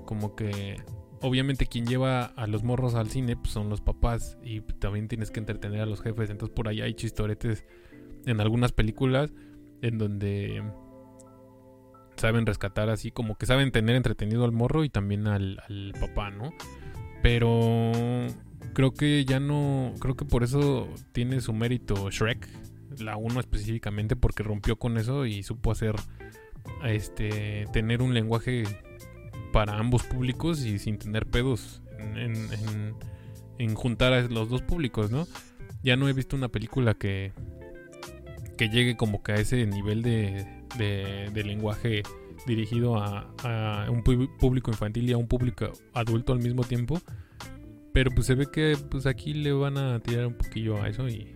como 0.05 0.35
que 0.35 0.77
obviamente 1.21 1.67
quien 1.67 1.85
lleva 1.85 2.25
a 2.25 2.47
los 2.47 2.63
morros 2.63 2.95
al 2.95 3.09
cine 3.09 3.35
pues, 3.35 3.51
son 3.51 3.69
los 3.69 3.81
papás 3.81 4.37
y 4.43 4.61
también 4.61 5.07
tienes 5.07 5.31
que 5.31 5.39
entretener 5.39 5.81
a 5.81 5.85
los 5.85 6.01
jefes. 6.01 6.29
Entonces 6.29 6.53
por 6.55 6.67
ahí 6.67 6.81
hay 6.81 6.93
chistoretes 6.93 7.65
en 8.25 8.39
algunas 8.41 8.71
películas 8.71 9.31
en 9.81 9.97
donde 9.97 10.61
saben 12.17 12.45
rescatar 12.45 12.89
así, 12.89 13.11
como 13.11 13.35
que 13.35 13.45
saben 13.45 13.71
tener 13.71 13.95
entretenido 13.95 14.45
al 14.45 14.51
morro 14.51 14.83
y 14.83 14.89
también 14.89 15.27
al, 15.27 15.59
papá, 15.99 16.29
¿no? 16.29 16.53
Pero 17.21 17.91
creo 18.73 18.93
que 18.93 19.25
ya 19.25 19.39
no. 19.39 19.93
Creo 19.99 20.15
que 20.15 20.25
por 20.25 20.43
eso 20.43 20.87
tiene 21.11 21.41
su 21.41 21.53
mérito 21.53 22.09
Shrek. 22.09 22.47
La 22.99 23.15
1 23.15 23.39
específicamente, 23.39 24.15
porque 24.15 24.43
rompió 24.43 24.77
con 24.77 24.97
eso 24.97 25.25
y 25.25 25.43
supo 25.43 25.71
hacer. 25.71 25.95
Este. 26.83 27.65
Tener 27.71 28.01
un 28.01 28.13
lenguaje 28.13 28.63
para 29.51 29.77
ambos 29.77 30.03
públicos 30.03 30.65
y 30.65 30.79
sin 30.79 30.97
tener 30.97 31.25
pedos 31.25 31.81
en, 31.99 33.75
juntar 33.75 34.13
a 34.13 34.21
los 34.23 34.49
dos 34.49 34.61
públicos, 34.61 35.11
¿no? 35.11 35.27
Ya 35.83 35.95
no 35.95 36.09
he 36.09 36.13
visto 36.13 36.35
una 36.35 36.49
película 36.49 36.93
que. 36.93 37.31
que 38.57 38.69
llegue 38.69 38.97
como 38.97 39.21
que 39.23 39.33
a 39.33 39.35
ese 39.35 39.65
nivel 39.65 40.01
de. 40.01 40.45
de, 40.77 41.43
lenguaje 41.43 42.03
dirigido 42.47 42.97
a, 42.97 43.31
a, 43.43 43.89
un 43.91 44.03
público 44.03 44.71
infantil 44.71 45.09
y 45.09 45.13
a 45.13 45.17
un 45.17 45.27
público 45.27 45.71
adulto 45.93 46.33
al 46.33 46.39
mismo 46.39 46.63
tiempo. 46.63 46.99
Pero 47.93 48.09
pues 48.11 48.27
se 48.27 48.35
ve 48.35 48.47
que 48.51 48.77
pues 48.89 49.05
aquí 49.05 49.33
le 49.33 49.51
van 49.51 49.77
a 49.77 49.99
tirar 49.99 50.27
un 50.27 50.33
poquillo 50.33 50.81
a 50.81 50.87
eso 50.87 51.07
y. 51.07 51.35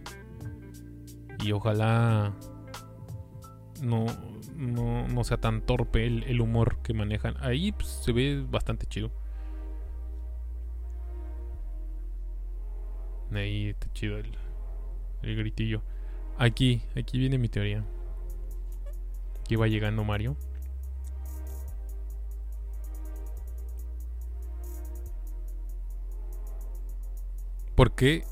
Y 1.43 1.51
ojalá 1.51 2.33
no, 3.83 4.05
no, 4.55 5.23
sea 5.23 5.37
tan 5.37 5.61
torpe 5.61 6.05
el, 6.05 6.41
humor 6.41 6.77
que 6.81 6.93
manejan. 6.93 7.35
Ahí 7.39 7.71
pues, 7.71 7.87
se 7.87 8.11
ve 8.11 8.43
bastante 8.49 8.85
chido. 8.87 9.11
Ahí 13.31 13.69
está 13.69 13.91
chido 13.93 14.17
el, 14.17 14.37
el 15.23 15.35
gritillo. 15.35 15.81
Aquí, 16.37 16.81
aquí 16.95 17.17
viene 17.19 17.37
mi 17.37 17.49
teoría. 17.49 17.83
Aquí 19.41 19.55
va 19.55 19.67
llegando 19.67 20.03
Mario. 20.03 20.37
¿Por 27.75 27.93
qué 27.93 28.23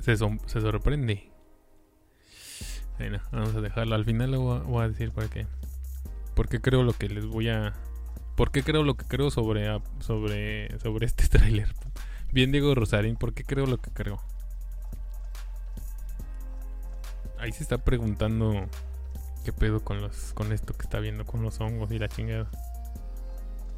se, 0.00 0.16
se 0.16 0.60
sorprende? 0.60 1.33
Bueno, 2.98 3.20
vamos 3.32 3.54
a 3.54 3.60
dejarlo. 3.60 3.94
Al 3.94 4.04
final 4.04 4.32
lo 4.32 4.64
voy 4.64 4.84
a 4.84 4.88
decir 4.88 5.10
por 5.10 5.28
qué. 5.28 5.46
¿Por 6.34 6.48
qué 6.48 6.60
creo 6.60 6.82
lo 6.82 6.92
que 6.92 7.08
les 7.08 7.26
voy 7.26 7.48
a... 7.48 7.72
¿Por 8.36 8.50
qué 8.50 8.62
creo 8.62 8.82
lo 8.82 8.94
que 8.94 9.04
creo 9.04 9.30
sobre, 9.30 9.66
sobre, 10.00 10.78
sobre 10.80 11.06
este 11.06 11.28
tráiler? 11.28 11.72
Bien 12.32 12.50
Diego 12.50 12.74
Rosarín, 12.74 13.16
¿por 13.16 13.32
qué 13.32 13.44
creo 13.44 13.66
lo 13.66 13.78
que 13.78 13.90
creo? 13.90 14.20
Ahí 17.38 17.52
se 17.52 17.62
está 17.62 17.78
preguntando 17.78 18.66
qué 19.44 19.52
pedo 19.52 19.84
con 19.84 20.00
los 20.00 20.32
con 20.32 20.52
esto 20.52 20.72
que 20.74 20.82
está 20.82 20.98
viendo 20.98 21.26
con 21.26 21.42
los 21.42 21.60
hongos 21.60 21.92
y 21.92 21.98
la 21.98 22.08
chingada. 22.08 22.50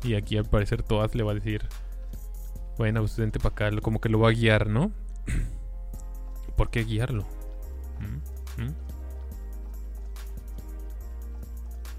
Y 0.04 0.14
aquí 0.14 0.38
al 0.38 0.44
parecer 0.44 0.82
Todas 0.82 1.14
le 1.14 1.23
va 1.23 1.32
a 1.32 1.35
decir 1.35 1.66
bueno, 2.78 3.00
pues 3.00 3.16
vente 3.16 3.38
para 3.40 3.52
acá, 3.52 3.80
como 3.80 4.00
que 4.00 4.08
lo 4.08 4.20
va 4.20 4.28
a 4.28 4.32
guiar, 4.32 4.68
¿no? 4.68 4.92
¿Por 6.56 6.70
qué 6.70 6.85
guiarlo? 6.85 7.25
¿Mm? 8.00 8.62
¿Mm? 8.62 8.75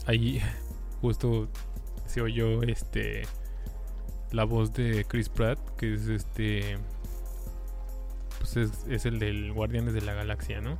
Ahí 0.07 0.41
justo 1.01 1.47
se 2.07 2.21
oyó 2.21 2.63
este 2.63 3.23
la 4.31 4.43
voz 4.43 4.73
de 4.73 5.05
Chris 5.05 5.29
Pratt, 5.29 5.59
que 5.77 5.93
es 5.93 6.07
este 6.07 6.77
pues 8.39 8.57
es, 8.57 9.05
el 9.05 9.19
del 9.19 9.53
Guardianes 9.53 9.93
de 9.93 10.01
la 10.01 10.13
Galaxia, 10.13 10.61
¿no? 10.61 10.77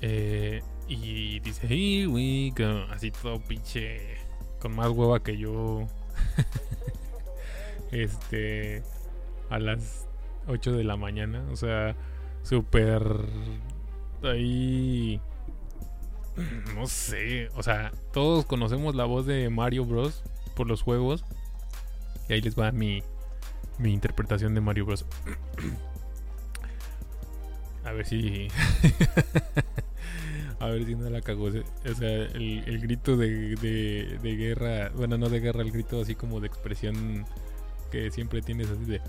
Eh, 0.00 0.62
y 0.88 1.40
dice, 1.40 1.66
Here 1.66 2.06
we 2.06 2.52
go. 2.56 2.84
Así 2.92 3.10
todo 3.10 3.40
pinche. 3.40 4.18
Con 4.60 4.74
más 4.74 4.90
hueva 4.90 5.22
que 5.22 5.36
yo. 5.36 5.86
este, 7.92 8.82
a 9.50 9.58
las 9.58 10.06
8 10.48 10.72
de 10.72 10.84
la 10.84 10.96
mañana. 10.96 11.44
O 11.50 11.56
sea, 11.56 11.96
súper 12.42 13.02
ahí... 14.22 15.20
No 16.74 16.86
sé, 16.86 17.48
o 17.54 17.62
sea, 17.62 17.92
todos 18.12 18.44
conocemos 18.44 18.94
la 18.94 19.04
voz 19.04 19.26
de 19.26 19.48
Mario 19.50 19.84
Bros. 19.84 20.22
por 20.56 20.66
los 20.66 20.82
juegos. 20.82 21.24
Y 22.28 22.32
ahí 22.32 22.40
les 22.40 22.58
va 22.58 22.72
mi, 22.72 23.02
mi 23.78 23.92
interpretación 23.92 24.54
de 24.54 24.60
Mario 24.60 24.86
Bros. 24.86 25.06
A 27.84 27.92
ver 27.92 28.06
si. 28.06 28.48
a 30.58 30.66
ver 30.66 30.84
si 30.86 30.94
no 30.94 31.10
la 31.10 31.20
cagó. 31.20 31.44
O 31.44 31.94
sea, 31.94 32.08
el, 32.08 32.80
grito 32.80 33.16
de, 33.16 33.56
de, 33.56 34.36
guerra. 34.36 34.90
Bueno, 34.94 35.18
no 35.18 35.28
de 35.28 35.40
guerra, 35.40 35.62
el 35.62 35.70
grito 35.70 36.00
así 36.00 36.14
como 36.14 36.40
de 36.40 36.46
expresión 36.46 37.26
que 37.90 38.10
siempre 38.10 38.40
tienes 38.42 38.70
así 38.70 38.84
de. 38.84 39.00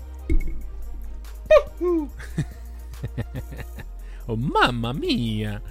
oh, 4.26 4.36
mamma 4.36 4.92
mía. 4.92 5.62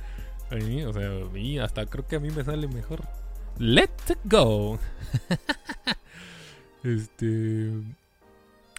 O 0.64 0.94
sea, 0.94 1.64
hasta 1.64 1.86
creo 1.86 2.08
que 2.08 2.16
a 2.16 2.20
mí 2.20 2.30
me 2.32 2.44
sale 2.44 2.68
mejor. 2.68 3.02
Let's 3.58 4.18
go. 4.26 4.80
este. 6.84 7.72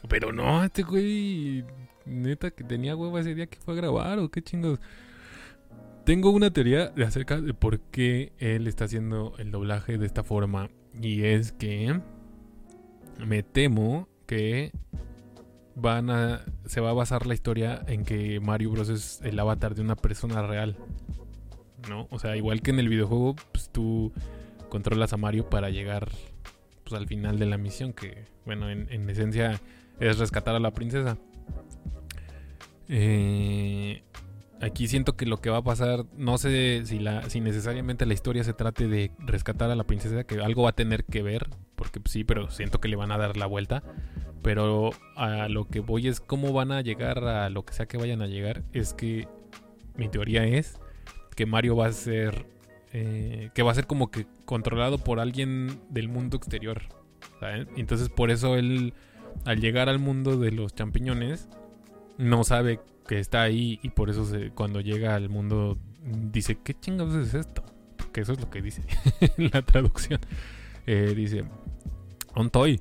Pero 0.09 0.33
no, 0.33 0.65
este 0.65 0.83
güey. 0.83 1.65
Neta 2.05 2.51
que 2.53 2.63
tenía 2.63 2.95
huevo 2.95 3.19
ese 3.19 3.35
día 3.35 3.47
que 3.47 3.59
fue 3.59 3.75
a 3.75 3.79
grabar 3.79 4.19
o 4.19 4.31
qué 4.31 4.43
chingos. 4.43 4.79
Tengo 6.05 6.31
una 6.31 6.53
teoría 6.53 6.93
acerca 7.05 7.41
de 7.41 7.53
por 7.53 7.81
qué 7.81 8.33
él 8.39 8.69
está 8.69 8.85
haciendo 8.85 9.35
el 9.39 9.51
doblaje 9.51 9.99
de 9.99 10.07
esta 10.07 10.23
forma. 10.23 10.69
Y 11.03 11.25
es 11.25 11.51
que 11.53 12.01
me 13.19 13.43
temo 13.43 14.09
que 14.27 14.73
van 15.75 16.11
a 16.11 16.45
se 16.65 16.81
va 16.81 16.91
a 16.91 16.95
basar 16.95 17.27
la 17.27 17.35
historia 17.35 17.83
en 17.87 18.05
que 18.05 18.41
Mario 18.41 18.71
Bros 18.71 18.89
es 18.89 19.21
el 19.23 19.39
avatar 19.39 19.75
de 19.75 19.83
una 19.83 19.97
persona 19.97 20.47
real. 20.47 20.77
¿No? 21.89 22.09
O 22.11 22.19
sea, 22.19 22.37
igual 22.37 22.63
que 22.63 22.71
en 22.71 22.81
el 22.81 22.89
videojuego, 22.89 23.37
pues 23.53 23.71
tú 23.71 24.13
controlas 24.69 25.13
a 25.13 25.17
Mario 25.17 25.49
para 25.49 25.71
llegar 25.71 26.11
pues, 26.85 27.01
al 27.01 27.07
final 27.07 27.39
de 27.39 27.47
la 27.47 27.59
misión, 27.59 27.93
que 27.93 28.25
bueno, 28.45 28.71
en, 28.71 29.11
esencia 29.11 29.61
es 30.01 30.19
rescatar 30.19 30.55
a 30.55 30.61
la 30.61 30.73
princesa. 30.73 31.19
Eh, 32.89 34.03
aquí 34.61 34.87
siento 34.89 35.17
que 35.17 35.27
lo 35.27 35.41
que 35.41 35.51
va 35.51 35.59
a 35.59 35.65
pasar, 35.65 36.05
no 36.17 36.39
sé 36.39 36.83
si, 36.85 36.99
la, 36.99 37.29
si 37.29 37.41
necesariamente 37.41 38.07
la 38.07 38.15
historia 38.15 38.45
se 38.45 38.53
trate 38.53 38.87
de 38.87 39.11
rescatar 39.19 39.71
a 39.71 39.77
la 39.77 39.85
princesa, 39.85 40.25
que 40.25 40.41
algo 40.41 40.63
va 40.63 40.71
a 40.71 40.77
tener 40.77 41.05
que 41.05 41.23
ver, 41.23 41.49
porque 41.75 42.01
sí, 42.05 42.25
pero 42.25 42.51
siento 42.51 42.81
que 42.81 42.89
le 42.89 42.97
van 42.97 43.13
a 43.13 43.19
dar 43.19 43.37
la 43.37 43.47
vuelta. 43.47 43.83
Pero 44.43 44.91
a 45.17 45.49
lo 45.49 45.67
que 45.67 45.81
voy 45.81 46.07
es 46.07 46.21
cómo 46.21 46.53
van 46.53 46.71
a 46.71 46.81
llegar 46.81 47.25
a 47.25 47.51
lo 47.51 47.65
que 47.65 47.75
sea 47.75 47.87
que 47.87 47.97
vayan 47.99 48.23
a 48.23 48.29
llegar. 48.29 48.63
Es 48.73 48.95
que 48.95 49.27
mi 49.97 50.09
teoría 50.09 50.45
es 50.45 50.79
que 51.37 51.47
Mario 51.47 51.77
va 51.77 51.87
a 51.87 51.93
ser. 51.93 52.47
Eh, 52.93 53.51
que 53.55 53.63
va 53.63 53.73
a 53.73 53.75
ser 53.75 53.87
como 53.87 54.11
que 54.11 54.27
controlado 54.45 54.99
por 54.99 55.21
alguien 55.21 55.81
del 55.91 56.09
mundo 56.09 56.37
exterior. 56.37 56.83
Entonces 57.77 58.09
por 58.09 58.31
eso 58.31 58.57
él, 58.57 58.95
al 59.45 59.61
llegar 59.61 59.89
al 59.89 59.99
mundo 59.99 60.39
de 60.39 60.51
los 60.51 60.75
champiñones, 60.75 61.49
no 62.17 62.43
sabe 62.45 62.81
que 63.07 63.19
está 63.19 63.43
ahí 63.43 63.79
y 63.83 63.91
por 63.91 64.09
eso 64.09 64.27
cuando 64.55 64.81
llega 64.81 65.15
al 65.15 65.29
mundo 65.29 65.79
dice, 66.33 66.59
¿qué 66.63 66.73
chingados 66.75 67.15
es 67.17 67.35
esto? 67.35 67.63
Porque 67.97 68.23
eso 68.23 68.33
es 68.33 68.41
lo 68.41 68.49
que 68.49 68.63
dice 68.63 68.83
la 69.37 69.63
traducción. 69.63 70.21
Eh, 70.87 71.13
dice, 71.15 71.45
un 72.35 72.51
toy. 72.51 72.81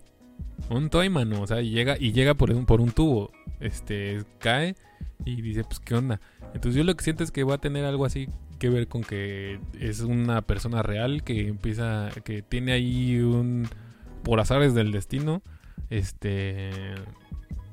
Un 0.69 0.89
toy, 0.89 1.09
mano. 1.09 1.41
O 1.41 1.47
sea, 1.47 1.61
y 1.61 1.71
llega, 1.71 1.97
y 1.99 2.13
llega 2.13 2.35
por 2.35 2.51
un, 2.51 2.65
por 2.65 2.79
un 2.79 2.91
tubo. 2.91 3.31
Este, 3.59 4.23
cae 4.39 4.75
y 5.23 5.41
dice, 5.41 5.63
pues, 5.63 5.79
¿qué 5.79 5.95
onda? 5.95 6.19
Entonces 6.53 6.75
yo 6.75 6.83
lo 6.83 6.95
que 6.95 7.03
siento 7.03 7.23
es 7.23 7.31
que 7.31 7.43
va 7.43 7.55
a 7.55 7.59
tener 7.59 7.85
algo 7.85 8.05
así 8.05 8.27
que 8.59 8.69
ver 8.69 8.87
con 8.87 9.03
que 9.03 9.59
es 9.79 10.01
una 10.01 10.41
persona 10.41 10.81
real 10.81 11.23
que 11.23 11.47
empieza, 11.47 12.09
que 12.23 12.41
tiene 12.41 12.71
ahí 12.71 13.19
un, 13.19 13.67
por 14.23 14.39
azares 14.39 14.73
del 14.73 14.91
destino, 14.91 15.41
este, 15.89 16.71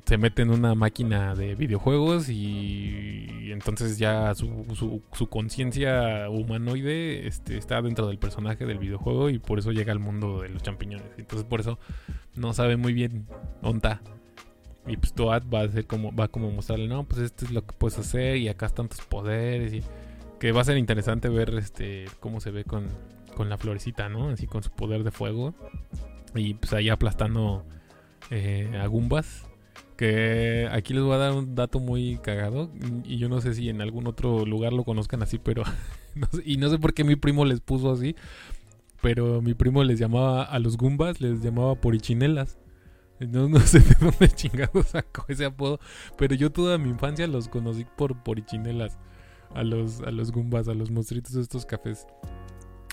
se 0.04 0.18
mete 0.18 0.42
en 0.42 0.50
una 0.50 0.74
máquina 0.74 1.34
de 1.34 1.54
videojuegos 1.54 2.28
y, 2.28 3.50
entonces 3.52 3.98
ya 3.98 4.34
su, 4.34 5.02
su, 5.12 5.28
conciencia 5.28 6.28
humanoide 6.28 7.26
este, 7.26 7.56
está 7.58 7.80
dentro 7.82 8.06
del 8.08 8.18
personaje 8.18 8.66
del 8.66 8.78
videojuego 8.78 9.30
y 9.30 9.38
por 9.38 9.58
eso 9.58 9.72
llega 9.72 9.92
al 9.92 9.98
mundo 9.98 10.40
de 10.42 10.48
los 10.48 10.62
champiñones. 10.62 11.06
Entonces 11.18 11.46
por 11.46 11.60
eso 11.60 11.78
no 12.34 12.52
sabe 12.54 12.76
muy 12.76 12.92
bien 12.92 13.26
dónde 13.60 13.98
Y 14.86 14.96
pues 14.96 15.12
Toad 15.12 15.44
va 15.52 15.62
a 15.62 15.68
ser 15.68 15.86
como, 15.86 16.14
va 16.14 16.28
como 16.28 16.50
mostrarle, 16.50 16.88
no, 16.88 17.04
pues 17.04 17.20
esto 17.20 17.44
es 17.44 17.52
lo 17.52 17.64
que 17.64 17.72
puedes 17.72 17.98
hacer 17.98 18.36
y 18.36 18.48
acá 18.48 18.66
están 18.66 18.88
tus 18.88 19.00
poderes 19.02 19.72
y 19.72 19.82
que 20.40 20.50
va 20.50 20.62
a 20.62 20.64
ser 20.64 20.76
interesante 20.76 21.28
ver 21.28 21.54
este 21.54 22.06
cómo 22.18 22.40
se 22.40 22.50
ve 22.50 22.64
con, 22.64 22.88
con 23.36 23.48
la 23.48 23.58
florecita, 23.58 24.08
¿no? 24.08 24.30
Así 24.30 24.46
con 24.46 24.62
su 24.62 24.70
poder 24.70 25.04
de 25.04 25.12
fuego 25.12 25.54
y 26.34 26.54
pues 26.54 26.72
ahí 26.72 26.88
aplastando 26.88 27.64
eh, 28.30 28.76
a 28.80 28.86
Gumbas 28.86 29.46
que 29.96 30.68
aquí 30.72 30.94
les 30.94 31.02
voy 31.04 31.14
a 31.14 31.18
dar 31.18 31.32
un 31.32 31.54
dato 31.54 31.78
muy 31.78 32.18
cagado. 32.22 32.70
Y 33.04 33.18
yo 33.18 33.28
no 33.28 33.40
sé 33.40 33.54
si 33.54 33.68
en 33.68 33.80
algún 33.80 34.08
otro 34.08 34.44
lugar 34.44 34.72
lo 34.72 34.82
conozcan 34.82 35.22
así, 35.22 35.38
pero. 35.38 35.62
y 36.44 36.56
no 36.56 36.68
sé 36.70 36.78
por 36.78 36.92
qué 36.92 37.04
mi 37.04 37.14
primo 37.14 37.44
les 37.44 37.60
puso 37.60 37.92
así. 37.92 38.16
Pero 39.00 39.42
mi 39.42 39.54
primo 39.54 39.84
les 39.84 39.98
llamaba 39.98 40.42
a 40.42 40.58
los 40.58 40.76
Goombas, 40.76 41.20
les 41.20 41.40
llamaba 41.40 41.76
porichinelas. 41.76 42.58
No, 43.28 43.48
no 43.48 43.60
sé 43.60 43.80
de 43.80 43.94
dónde 44.00 44.28
chingado 44.34 44.82
sacó 44.82 45.24
ese 45.28 45.44
apodo. 45.44 45.80
Pero 46.16 46.34
yo 46.34 46.50
toda 46.50 46.78
mi 46.78 46.88
infancia 46.88 47.26
los 47.26 47.48
conocí 47.48 47.84
por 47.84 48.22
porichinelas. 48.22 48.98
A 49.54 49.62
los, 49.64 50.00
a 50.00 50.10
los 50.10 50.32
gumbas, 50.32 50.68
a 50.68 50.74
los 50.74 50.90
monstruitos 50.90 51.34
de 51.34 51.42
estos 51.42 51.66
cafés. 51.66 52.06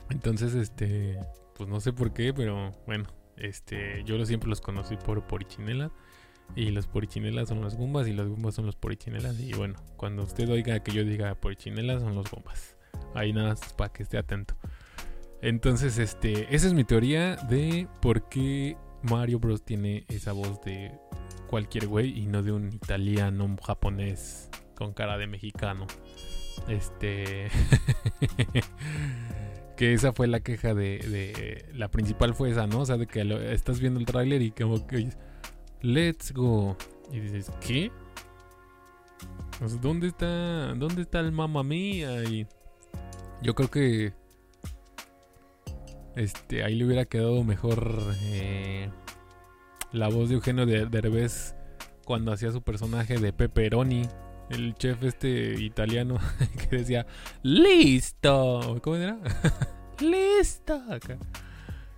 Entonces, 0.10 0.54
este. 0.56 1.18
Pues 1.56 1.70
no 1.70 1.80
sé 1.80 1.94
por 1.94 2.14
qué, 2.14 2.34
pero 2.34 2.76
bueno. 2.86 3.06
Este. 3.38 4.04
Yo 4.04 4.24
siempre 4.26 4.50
los 4.50 4.62
conocí 4.62 4.98
por 4.98 5.26
porichinelas. 5.26 5.92
Y 6.56 6.72
los 6.72 6.88
porichinelas 6.88 7.50
son 7.50 7.62
las 7.62 7.76
gumbas 7.76 8.08
y 8.08 8.14
las 8.14 8.28
gumbas 8.28 8.56
son 8.56 8.66
los 8.66 8.76
porichinelas. 8.76 9.40
Y 9.40 9.54
bueno, 9.54 9.76
cuando 9.98 10.24
usted 10.24 10.50
oiga 10.50 10.80
que 10.80 10.92
yo 10.92 11.04
diga 11.04 11.36
porichinelas 11.36 12.02
son 12.02 12.16
los 12.16 12.30
gumbas. 12.30 12.76
Ahí 13.14 13.34
nada 13.34 13.50
más 13.50 13.74
para 13.74 13.94
que 13.94 14.04
esté 14.04 14.18
atento. 14.18 14.56
Entonces, 15.42 15.98
este, 16.00 16.54
esa 16.54 16.68
es 16.68 16.74
mi 16.74 16.84
teoría 16.84 17.36
de 17.36 17.88
por 18.02 18.28
qué 18.28 18.76
Mario 19.04 19.40
Bros 19.40 19.64
tiene 19.64 20.06
esa 20.08 20.32
voz 20.34 20.62
de 20.62 20.92
cualquier 21.48 21.88
güey 21.88 22.18
y 22.20 22.26
no 22.28 22.44
de 22.44 22.52
un 22.52 22.74
italiano, 22.74 23.46
un 23.46 23.58
japonés 23.58 24.50
con 24.76 24.94
cara 24.94 25.18
de 25.18 25.28
mexicano. 25.28 25.88
Este. 26.68 27.50
que 29.78 29.94
esa 29.94 30.12
fue 30.12 30.28
la 30.28 30.42
queja 30.42 30.74
de, 30.74 31.66
La 31.74 31.90
principal 31.90 32.36
fue 32.36 32.52
esa, 32.52 32.68
¿no? 32.68 32.82
O 32.82 32.86
sea, 32.86 32.98
de 32.98 33.08
que 33.08 33.22
estás 33.54 33.80
viendo 33.80 34.00
el 34.00 34.06
tráiler 34.06 34.42
y 34.42 34.52
como 34.52 34.86
que 34.86 35.10
let's 35.82 36.34
go. 36.34 36.76
Y 37.12 37.20
dices, 37.20 37.52
¿qué? 37.62 37.92
¿dónde 39.82 40.08
está, 40.08 40.74
dónde 40.76 41.02
está 41.02 41.20
el 41.20 41.32
mamá 41.32 41.64
mía? 41.64 42.24
Y 42.24 42.48
yo 43.42 43.56
creo 43.56 43.70
que 43.70 44.14
este, 46.16 46.64
ahí 46.64 46.76
le 46.76 46.86
hubiera 46.86 47.06
quedado 47.06 47.44
mejor 47.44 48.02
eh, 48.24 48.90
la 49.92 50.10
voz 50.10 50.30
de 50.30 50.36
Eugenio 50.36 50.66
de 50.66 50.86
Derbez 50.86 51.56
cuando 52.06 52.32
hacía 52.32 52.52
su 52.52 52.62
personaje 52.62 53.18
de 53.20 53.34
Pepperoni, 53.34 54.08
el 54.50 54.74
chef 54.76 55.04
este 55.04 55.62
italiano 55.62 56.18
que 56.70 56.78
decía 56.78 57.06
listo, 57.44 58.80
¿cómo 58.82 58.96
era? 58.96 59.20
listo. 60.00 60.82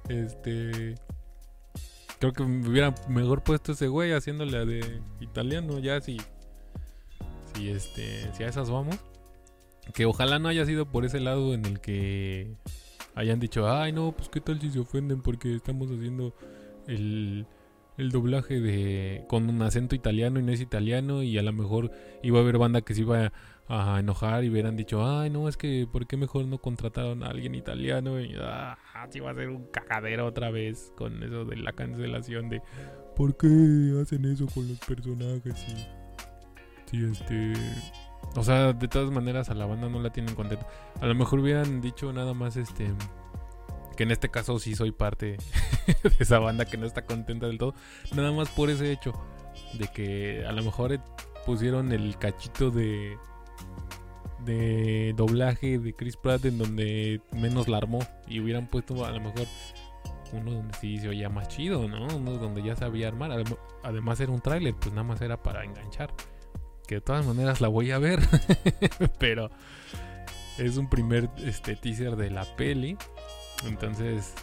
Este, 0.10 0.95
creo 2.19 2.34
que 2.34 2.43
me 2.43 2.67
hubiera 2.67 2.93
mejor 3.08 3.43
puesto 3.43 3.71
ese 3.71 3.88
güey 3.88 4.12
haciéndole 4.12 4.65
de 4.65 5.02
italiano 5.21 5.80
ya 5.80 6.02
si, 6.02 6.17
si 7.54 7.69
este, 7.69 8.34
si 8.34 8.43
a 8.43 8.47
esas 8.47 8.69
vamos. 8.69 8.97
Que 9.93 10.06
ojalá 10.06 10.39
no 10.39 10.47
haya 10.47 10.65
sido 10.65 10.86
por 10.86 11.06
ese 11.06 11.19
lado 11.19 11.54
en 11.54 11.65
el 11.65 11.80
que 11.82 12.56
hayan 13.15 13.39
dicho, 13.39 13.69
ay 13.69 13.91
no, 13.91 14.12
pues 14.12 14.30
qué 14.30 14.41
tal 14.41 14.60
si 14.60 14.71
se 14.71 14.80
ofenden 14.80 15.21
porque 15.21 15.56
estamos 15.56 15.89
haciendo 15.91 16.34
el, 16.88 17.45
el 17.97 18.12
doblaje 18.12 18.60
de 18.60 19.26
con 19.28 19.50
un 19.50 19.62
acento 19.62 19.95
italiano 19.95 20.39
y 20.39 20.43
no 20.43 20.52
es 20.52 20.62
italiano 20.62 21.24
y 21.24 21.38
a 21.38 21.43
lo 21.43 21.54
mejor 21.54 21.91
iba 22.24 22.39
a 22.39 22.41
haber 22.41 22.58
banda 22.58 22.82
que 22.82 22.93
se 22.93 23.02
iba 23.02 23.32
a, 23.67 24.00
enojar 24.00 24.43
y 24.43 24.50
hubieran 24.50 24.76
dicho, 24.76 25.06
ay 25.06 25.30
no, 25.30 25.47
es 25.47 25.56
que 25.56 25.88
¿por 25.89 26.06
qué 26.06 26.17
mejor 26.17 26.45
no 26.45 26.58
contrataron 26.58 27.24
a 27.24 27.28
alguien 27.28 27.56
italiano? 27.56 28.19
Y 28.19 28.36
ah, 28.38 28.78
así 28.95 29.19
va 29.21 29.32
a 29.32 29.36
ser 29.36 29.50
un 29.50 29.65
cagadero 29.67 30.26
otra 30.26 30.52
vez 30.52 30.91
con 30.97 31.24
eso 31.24 31.45
de 31.45 31.56
la 31.56 31.71
cancelación 31.71 32.50
de 32.50 32.62
¿por 33.15 33.38
qué 33.38 33.47
hacen 34.02 34.26
eso 34.26 34.47
con 34.47 34.67
los 34.67 34.80
personajes? 34.80 35.65
Y, 36.91 36.97
y 36.97 37.06
este 37.06 37.54
o 38.36 38.44
sea, 38.44 38.74
de 38.74 38.88
todas 38.88 39.12
maneras 39.12 39.50
a 39.50 39.54
la 39.54 39.65
banda 39.65 39.89
no 39.89 40.00
la 40.02 40.12
tienen 40.12 40.36
contenta. 40.36 40.67
A 41.02 41.06
lo 41.06 41.15
mejor 41.15 41.39
hubieran 41.39 41.82
dicho 41.82 42.13
nada 42.13 42.34
más 42.34 42.56
este 42.56 42.94
que 43.96 44.04
en 44.04 44.12
este 44.12 44.30
caso 44.30 44.58
sí 44.58 44.74
soy 44.74 44.91
parte 44.91 45.38
de 45.86 46.15
esa 46.20 46.39
banda 46.39 46.65
que 46.65 46.78
no 46.78 46.86
está 46.86 47.06
contenta 47.06 47.48
del 47.48 47.58
todo, 47.58 47.76
nada 48.15 48.32
más 48.32 48.50
por 48.50 48.70
ese 48.70 48.91
hecho 48.91 49.13
de 49.74 49.88
que 49.88 50.46
a 50.48 50.52
lo 50.54 50.63
mejor 50.63 50.98
pusieron 51.46 51.91
el 51.91 52.17
cachito 52.17 52.72
de 52.72 53.17
de 54.46 55.13
doblaje 55.15 55.78
de 55.78 55.94
Chris 55.94 56.17
Pratt 56.17 56.46
en 56.46 56.58
donde 56.58 57.22
menos 57.32 57.67
la 57.67 57.78
armó 57.78 58.00
y 58.28 58.39
hubieran 58.39 58.67
puesto 58.67 59.06
a 59.06 59.12
lo 59.12 59.20
mejor 59.20 59.46
uno 60.34 60.52
donde 60.52 60.74
sí 60.80 60.98
se 60.98 61.10
oía 61.10 61.30
más 61.30 61.50
chido, 61.50 61.88
¿no? 61.89 62.08
Uno 62.15 62.38
donde 62.38 62.63
ya 62.63 62.76
sabía 62.76 63.10
armar. 63.10 63.44
Además 63.84 64.20
era 64.22 64.32
un 64.32 64.39
tráiler, 64.39 64.74
pues 64.74 64.91
nada 64.91 65.04
más 65.04 65.22
era 65.22 65.44
para 65.44 65.65
enganchar 65.65 66.10
de 66.95 67.01
todas 67.01 67.25
maneras 67.25 67.62
la 67.62 67.67
voy 67.67 67.91
a 67.91 67.99
ver. 67.99 68.19
Pero 69.19 69.49
es 70.58 70.77
un 70.77 70.89
primer 70.89 71.30
este, 71.38 71.75
teaser 71.75 72.15
de 72.15 72.30
la 72.30 72.45
peli. 72.56 72.97
Entonces, 73.65 74.34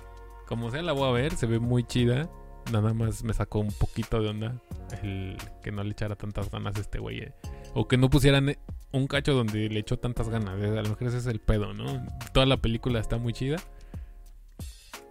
como 0.46 0.70
sea, 0.70 0.82
la 0.82 0.92
voy 0.92 1.08
a 1.08 1.12
ver. 1.12 1.34
Se 1.34 1.46
ve 1.46 1.58
muy 1.58 1.84
chida. 1.84 2.28
Nada 2.72 2.92
más 2.92 3.24
me 3.24 3.32
sacó 3.32 3.60
un 3.60 3.72
poquito 3.72 4.20
de 4.20 4.28
onda 4.28 4.60
el 5.02 5.36
que 5.62 5.72
no 5.72 5.82
le 5.82 5.92
echara 5.92 6.16
tantas 6.16 6.50
ganas 6.50 6.76
a 6.76 6.80
este 6.80 6.98
güey. 6.98 7.20
Eh. 7.20 7.32
O 7.74 7.88
que 7.88 7.96
no 7.96 8.10
pusieran 8.10 8.56
un 8.92 9.06
cacho 9.06 9.34
donde 9.34 9.68
le 9.68 9.80
echó 9.80 9.98
tantas 9.98 10.28
ganas. 10.28 10.60
Eh. 10.60 10.78
A 10.78 10.82
lo 10.82 10.90
mejor 10.90 11.08
ese 11.08 11.18
es 11.18 11.26
el 11.26 11.40
pedo, 11.40 11.72
¿no? 11.72 12.06
Toda 12.32 12.46
la 12.46 12.56
película 12.58 13.00
está 13.00 13.18
muy 13.18 13.32
chida. 13.32 13.56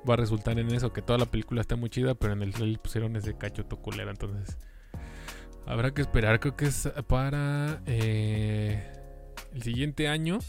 Va 0.07 0.13
a 0.13 0.17
resultar 0.17 0.57
en 0.59 0.73
eso, 0.73 0.93
que 0.93 1.01
toda 1.01 1.19
la 1.19 1.25
película 1.25 1.61
está 1.61 1.75
muy 1.75 1.89
chida, 1.89 2.15
pero 2.15 2.33
en 2.33 2.41
el 2.41 2.53
trailer 2.53 2.79
pusieron 2.79 3.15
ese 3.15 3.37
cacho 3.37 3.65
toculera. 3.65 4.11
Entonces, 4.11 4.57
Habrá 5.67 5.93
que 5.93 6.01
esperar, 6.01 6.39
creo 6.39 6.55
que 6.55 6.65
es 6.65 6.89
para 7.07 7.81
eh, 7.85 8.81
el 9.53 9.61
siguiente 9.63 10.07
año. 10.07 10.39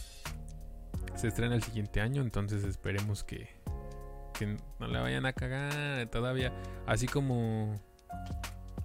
Se 1.15 1.27
estrena 1.27 1.55
el 1.55 1.61
siguiente 1.61 1.99
año, 1.99 2.21
entonces 2.21 2.63
esperemos 2.63 3.25
que, 3.25 3.49
no 4.79 4.87
le 4.87 4.97
vayan 4.97 5.25
a 5.25 5.33
cagar 5.33 6.07
todavía. 6.07 6.53
Así 6.87 7.05
como 7.05 7.75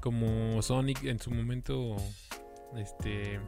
como 0.00 0.60
Sonic 0.60 1.04
en 1.04 1.18
su 1.18 1.30
momento 1.30 1.96
este 2.76 3.40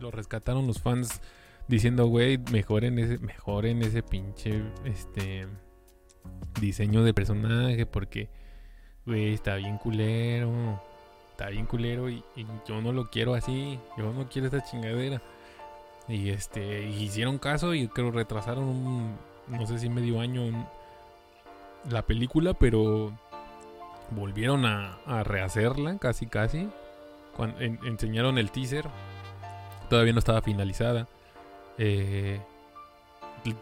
lo 0.00 0.10
rescataron 0.10 0.66
los 0.66 0.80
fans 0.80 1.20
diciendo, 1.68 2.06
güey, 2.06 2.38
mejoren 2.50 2.98
ese 2.98 3.18
mejoren 3.18 3.82
ese 3.82 4.02
pinche 4.02 4.62
este 4.86 5.46
diseño 6.58 7.04
de 7.04 7.12
personaje 7.12 7.84
porque 7.84 8.30
güey, 9.04 9.34
está 9.34 9.56
bien 9.56 9.76
culero 9.76 10.82
está 11.40 11.48
bien 11.48 11.64
culero 11.64 12.10
y, 12.10 12.22
yo 12.68 12.82
no 12.82 12.92
lo 12.92 13.08
quiero 13.08 13.32
así, 13.32 13.78
yo 13.96 14.12
no 14.12 14.28
quiero 14.28 14.48
esta 14.48 14.62
chingadera. 14.62 15.22
Y 16.06 16.28
este, 16.28 16.82
hicieron 16.82 17.38
caso 17.38 17.72
y 17.72 17.88
creo 17.88 18.10
retrasaron 18.10 18.64
un, 18.64 19.16
no 19.48 19.66
sé 19.66 19.78
si 19.78 19.88
medio 19.88 20.20
año 20.20 20.42
la 21.88 22.02
película, 22.02 22.52
pero 22.52 23.12
volvieron 24.10 24.66
a, 24.66 24.98
rehacerla 25.24 25.96
casi 25.96 26.26
casi. 26.26 26.68
Enseñaron 27.58 28.36
el 28.36 28.50
teaser, 28.50 28.84
todavía 29.88 30.12
no 30.12 30.18
estaba 30.18 30.42
finalizada. 30.42 31.08
Eh, 31.78 32.38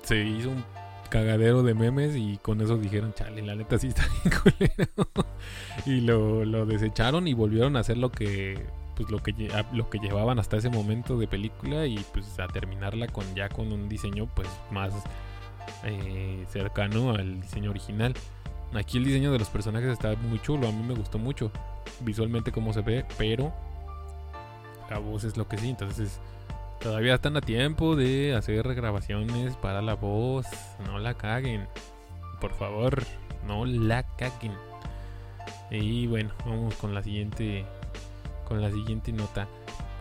se 0.03 0.17
hizo 0.17 0.51
un 0.51 0.65
cagadero 1.09 1.63
de 1.63 1.75
memes 1.75 2.17
y 2.17 2.39
con 2.39 2.61
eso 2.61 2.77
dijeron, 2.77 3.15
chale, 3.15 3.43
la 3.43 3.55
neta 3.55 3.79
sí 3.79 3.89
está 3.89 4.07
bien 4.25 4.35
culero. 4.43 5.09
y 5.87 6.01
lo, 6.01 6.45
lo, 6.45 6.67
desecharon 6.67 7.29
y 7.29 7.35
volvieron 7.35 7.77
a 7.77 7.81
hacer 7.81 7.99
lo 7.99 8.11
que 8.11 8.67
pues 8.95 9.11
lo 9.11 9.23
que 9.23 9.33
lo 9.73 9.91
que 9.91 9.99
llevaban 10.01 10.41
hasta 10.41 10.57
ese 10.57 10.71
momento 10.71 11.17
de 11.17 11.29
película 11.29 11.87
y 11.87 12.05
pues 12.13 12.39
a 12.41 12.49
terminarla 12.49 13.07
con 13.07 13.33
ya 13.35 13.49
con 13.49 13.73
un 13.73 13.89
diseño 13.89 14.29
pues 14.35 14.49
más 14.73 14.93
eh, 15.85 16.45
cercano 16.49 17.13
al 17.13 17.41
diseño 17.41 17.71
original. 17.71 18.15
Aquí 18.75 18.99
el 18.99 19.05
diseño 19.05 19.33
de 19.33 19.39
los 19.39 19.49
personajes 19.49 19.91
está 19.91 20.15
muy 20.17 20.41
chulo, 20.41 20.69
a 20.69 20.73
mí 20.73 20.83
me 20.83 20.95
gustó 20.95 21.19
mucho 21.19 21.51
visualmente 22.01 22.53
cómo 22.53 22.73
se 22.73 22.83
ve, 22.83 23.05
pero 23.17 23.53
la 24.91 24.99
voz 24.99 25.25
es 25.25 25.37
lo 25.37 25.49
que 25.49 25.59
sí, 25.59 25.71
entonces 25.71 26.21
Todavía 26.81 27.15
están 27.15 27.37
a 27.37 27.41
tiempo 27.41 27.97
de 27.97 28.35
hacer 28.35 28.65
regrabaciones 28.65 29.57
para 29.57 29.83
la 29.83 29.95
voz. 29.95 30.47
No 30.87 30.99
la 30.99 31.15
caguen. 31.15 31.67
Por 32.41 32.55
favor, 32.55 33.03
no 33.47 33.65
la 33.65 34.05
caguen. 34.17 34.53
Y 35.71 36.07
bueno, 36.07 36.31
vamos 36.47 36.75
con 36.77 36.95
la 36.95 37.03
siguiente 37.03 37.65
con 38.47 38.63
la 38.63 38.71
siguiente 38.71 39.13
nota. 39.13 39.49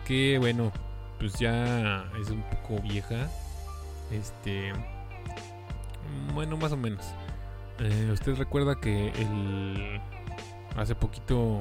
Que 0.06 0.38
bueno, 0.38 0.72
pues 1.18 1.34
ya 1.38 2.10
es 2.20 2.30
un 2.30 2.42
poco 2.42 2.80
vieja. 2.80 3.28
Este 4.10 4.72
bueno, 6.32 6.56
más 6.56 6.72
o 6.72 6.76
menos. 6.76 7.04
Eh, 7.80 8.10
usted 8.12 8.36
recuerda 8.36 8.76
que 8.80 9.08
el 9.08 10.00
hace 10.76 10.94
poquito 10.94 11.60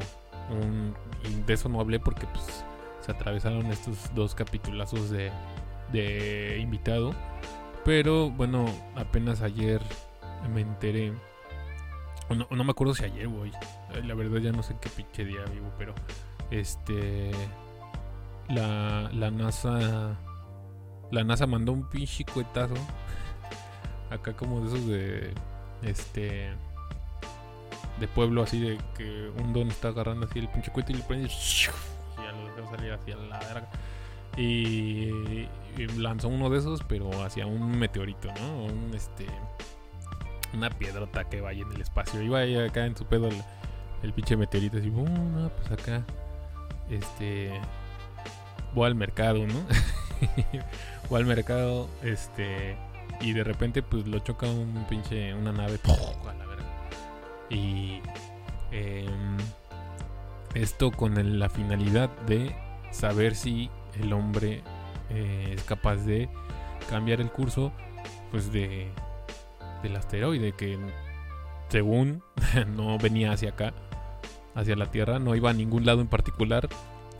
un, 0.49 0.95
de 1.45 1.53
eso 1.53 1.69
no 1.69 1.79
hablé 1.79 1.99
porque 1.99 2.25
pues 2.27 2.63
atravesaron 3.07 3.65
estos 3.67 4.13
dos 4.13 4.35
capitulazos 4.35 5.09
de, 5.09 5.31
de 5.91 6.57
invitado. 6.59 7.13
Pero 7.85 8.29
bueno, 8.29 8.65
apenas 8.95 9.41
ayer 9.41 9.81
me 10.53 10.61
enteré. 10.61 11.13
No, 12.29 12.47
no 12.49 12.63
me 12.63 12.71
acuerdo 12.71 12.93
si 12.93 13.05
ayer, 13.05 13.27
voy. 13.27 13.51
La 14.05 14.13
verdad 14.13 14.39
ya 14.39 14.51
no 14.51 14.63
sé 14.63 14.75
qué 14.81 14.89
pinche 14.89 15.23
día 15.23 15.45
vivo, 15.45 15.71
pero 15.77 15.93
este 16.51 17.31
la, 18.49 19.09
la 19.13 19.31
NASA 19.31 20.17
la 21.11 21.23
NASA 21.23 21.47
mandó 21.47 21.71
un 21.71 21.87
pinche 21.89 22.25
cuetazo 22.25 22.75
acá 24.09 24.33
como 24.33 24.61
de 24.61 24.67
esos 24.67 24.87
de 24.87 25.33
este 25.83 26.49
de 27.99 28.07
pueblo, 28.07 28.43
así 28.43 28.59
de 28.59 28.77
que 28.95 29.31
un 29.41 29.53
don 29.53 29.69
está 29.69 29.87
agarrando 29.87 30.27
así 30.27 30.39
el 30.39 30.49
pinche 30.49 30.71
cohete 30.71 30.93
y 30.93 30.97
le 30.97 31.03
prende 31.03 31.29
salir 32.69 32.93
hacia 32.93 33.15
la 33.15 33.39
verga. 33.39 33.69
Y, 34.37 35.47
lanzó 35.97 36.27
uno 36.27 36.49
de 36.49 36.59
esos, 36.59 36.83
pero 36.83 37.23
hacia 37.23 37.45
un 37.45 37.77
meteorito, 37.77 38.29
¿no? 38.39 38.65
Un, 38.65 38.91
este, 38.93 39.25
una 40.53 40.69
piedrota 40.69 41.25
que 41.25 41.41
vaya 41.41 41.61
en 41.61 41.71
el 41.71 41.81
espacio. 41.81 42.21
Iba 42.21 42.39
ahí 42.39 42.57
acá 42.57 42.85
en 42.85 42.95
su 42.95 43.05
pedo 43.05 43.27
el, 43.27 43.41
el 44.03 44.13
pinche 44.13 44.35
meteorito, 44.37 44.77
así, 44.77 44.89
"Uh, 44.89 45.07
no, 45.07 45.49
pues 45.49 45.71
acá, 45.71 46.03
este, 46.89 47.59
voy 48.73 48.87
al 48.87 48.95
mercado, 48.95 49.45
¿no? 49.45 49.65
voy 51.09 51.19
al 51.21 51.25
mercado, 51.25 51.89
este, 52.03 52.77
y 53.21 53.33
de 53.33 53.43
repente, 53.43 53.81
pues 53.81 54.07
lo 54.07 54.19
choca 54.19 54.47
un 54.47 54.85
pinche, 54.89 55.33
una 55.33 55.51
nave, 55.51 55.79
a 56.27 56.33
la 56.33 56.45
verga. 56.45 56.65
Y 57.49 58.01
em, 58.71 59.37
esto 60.53 60.91
con 60.91 61.39
la 61.39 61.49
finalidad 61.49 62.09
de 62.27 62.55
saber 62.91 63.35
si 63.35 63.69
el 63.99 64.13
hombre 64.13 64.63
eh, 65.09 65.53
es 65.55 65.63
capaz 65.63 65.97
de 65.97 66.29
cambiar 66.89 67.21
el 67.21 67.31
curso, 67.31 67.71
pues 68.31 68.51
de 68.51 68.91
del 69.83 69.95
asteroide 69.95 70.53
que 70.53 70.77
según 71.69 72.23
no 72.75 72.97
venía 72.97 73.31
hacia 73.31 73.49
acá, 73.49 73.73
hacia 74.55 74.75
la 74.75 74.89
Tierra, 74.91 75.19
no 75.19 75.35
iba 75.35 75.49
a 75.49 75.53
ningún 75.53 75.85
lado 75.85 76.01
en 76.01 76.07
particular 76.07 76.67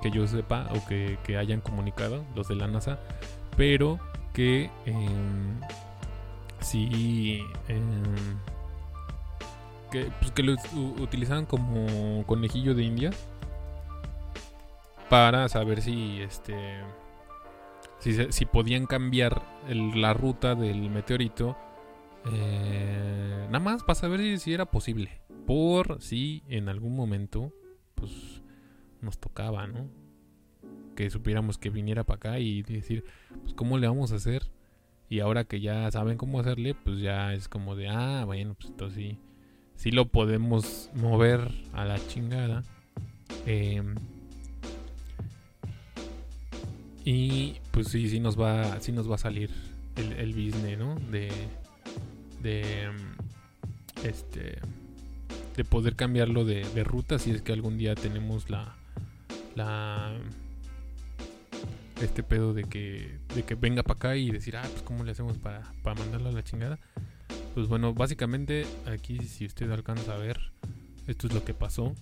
que 0.02 0.12
yo 0.12 0.28
sepa 0.28 0.70
o 0.76 0.86
que, 0.88 1.18
hayan 1.38 1.62
comunicado 1.62 2.24
los 2.36 2.48
de 2.48 2.56
la 2.56 2.68
NASA, 2.68 3.00
pero 3.56 4.00
que 4.34 4.70
em, 4.86 5.60
sí 6.60 7.42
em, 7.68 7.84
que, 9.90 10.12
pues, 10.20 10.32
que 10.32 10.44
lo 10.44 10.56
utilizaban 11.02 11.46
como 11.46 12.26
conejillo 12.26 12.76
de 12.76 12.84
India 12.84 13.12
para 15.10 15.48
saber 15.50 15.82
si 15.82 16.22
este 16.22 16.56
si, 18.00 18.32
si 18.32 18.46
podían 18.46 18.86
cambiar 18.86 19.42
la 19.70 20.14
ruta 20.14 20.56
del 20.56 20.90
meteorito 20.90 21.58
eh, 22.32 23.46
nada 23.48 23.60
más 23.60 23.84
para 23.84 23.96
saber 23.96 24.20
si, 24.20 24.38
si 24.38 24.54
era 24.54 24.66
posible 24.66 25.22
por 25.46 26.02
si 26.02 26.44
en 26.48 26.70
algún 26.70 26.96
momento 26.96 27.54
pues 27.96 28.42
nos 29.02 29.18
tocaba 29.18 29.66
no 29.68 29.88
que 30.96 31.10
supiéramos 31.10 31.58
que 31.58 31.70
viniera 31.70 32.04
para 32.04 32.18
acá 32.18 32.40
y 32.40 32.64
decir 32.64 33.06
pues 33.42 33.54
cómo 33.54 33.78
le 33.78 33.88
vamos 33.88 34.12
a 34.12 34.16
hacer 34.16 34.52
y 35.10 35.22
ahora 35.22 35.46
que 35.46 35.62
ya 35.62 35.90
saben 35.92 36.18
cómo 36.18 36.40
hacerle 36.40 36.76
pues 36.76 37.00
ya 37.00 37.34
es 37.34 37.48
como 37.48 37.76
de 37.76 37.88
ah 37.88 38.24
bueno 38.26 38.56
pues 38.56 38.72
entonces 38.72 38.98
sí 38.98 39.20
sí 39.78 39.92
lo 39.92 40.10
podemos 40.10 40.90
mover 40.94 41.50
a 41.72 41.86
la 41.86 42.06
chingada 42.08 42.64
Em, 43.48 43.96
y 47.06 47.56
pues 47.72 47.88
sí, 47.88 48.10
sí 48.10 48.20
nos 48.20 48.40
va, 48.40 48.80
sí 48.82 48.92
nos 48.92 49.10
va 49.10 49.16
a 49.16 49.18
salir 49.18 49.50
el, 49.96 50.12
el 50.14 50.34
business. 50.34 50.78
De, 51.10 51.30
de, 52.42 52.90
mm, 52.92 54.06
este, 54.06 54.60
de 55.56 55.64
poder 55.64 55.96
cambiarlo 55.96 56.44
de, 56.44 56.68
de 56.70 56.84
ruta 56.84 57.20
si 57.20 57.32
es 57.32 57.42
que 57.42 57.54
algún 57.54 57.78
día 57.78 57.96
tenemos 57.96 58.50
la, 58.50 58.76
la, 59.56 60.14
este 62.02 62.22
pedo 62.22 62.54
de 62.54 62.66
que, 62.66 63.18
de 63.34 63.44
que 63.44 63.56
venga 63.56 63.84
para 63.84 63.96
acá 63.96 64.16
y 64.18 64.30
decir, 64.30 64.58
ah, 64.58 64.68
pues 64.70 64.82
cómo 64.82 65.06
le 65.06 65.12
hacemos 65.12 65.38
para, 65.38 65.64
para 65.84 65.98
mandarlo 65.98 66.28
a 66.28 66.34
la 66.34 66.44
chingada. 66.44 66.80
Pues 67.58 67.68
bueno, 67.68 67.92
básicamente 67.96 68.68
aquí 68.86 69.18
si 69.18 69.48
usted 69.48 69.72
alcanza 69.72 70.14
a 70.14 70.18
ver, 70.18 70.40
esto 71.08 71.26
es 71.26 71.34
lo 71.34 71.44
que 71.44 71.56
pasó. 71.56 71.96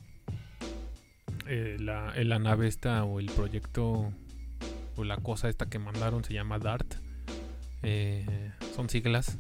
Eh, 1.48 1.78
la, 1.80 2.14
eh, 2.18 2.26
la 2.26 2.40
nave 2.40 2.68
esta 2.68 3.06
o 3.06 3.22
el 3.22 3.28
proyecto 3.28 4.12
o 4.98 5.04
la 5.06 5.16
cosa 5.16 5.48
esta 5.48 5.68
que 5.68 5.80
mandaron 5.80 6.26
se 6.26 6.34
llama 6.34 6.60
DART. 6.60 6.96
Eh, 7.84 8.52
son 8.76 8.90
siglas. 8.90 9.38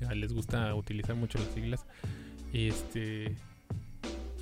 Les 0.14 0.34
gusta 0.34 0.74
utilizar 0.74 1.16
mucho 1.16 1.38
las 1.38 1.48
siglas. 1.54 1.86
Este. 2.52 3.34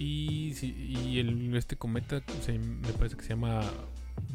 Y, 0.01 1.21
el, 1.21 1.55
este 1.55 1.77
cometa 1.77 2.21
me 2.49 2.93
parece 2.95 3.15
que 3.17 3.23
se 3.23 3.29
llama 3.29 3.61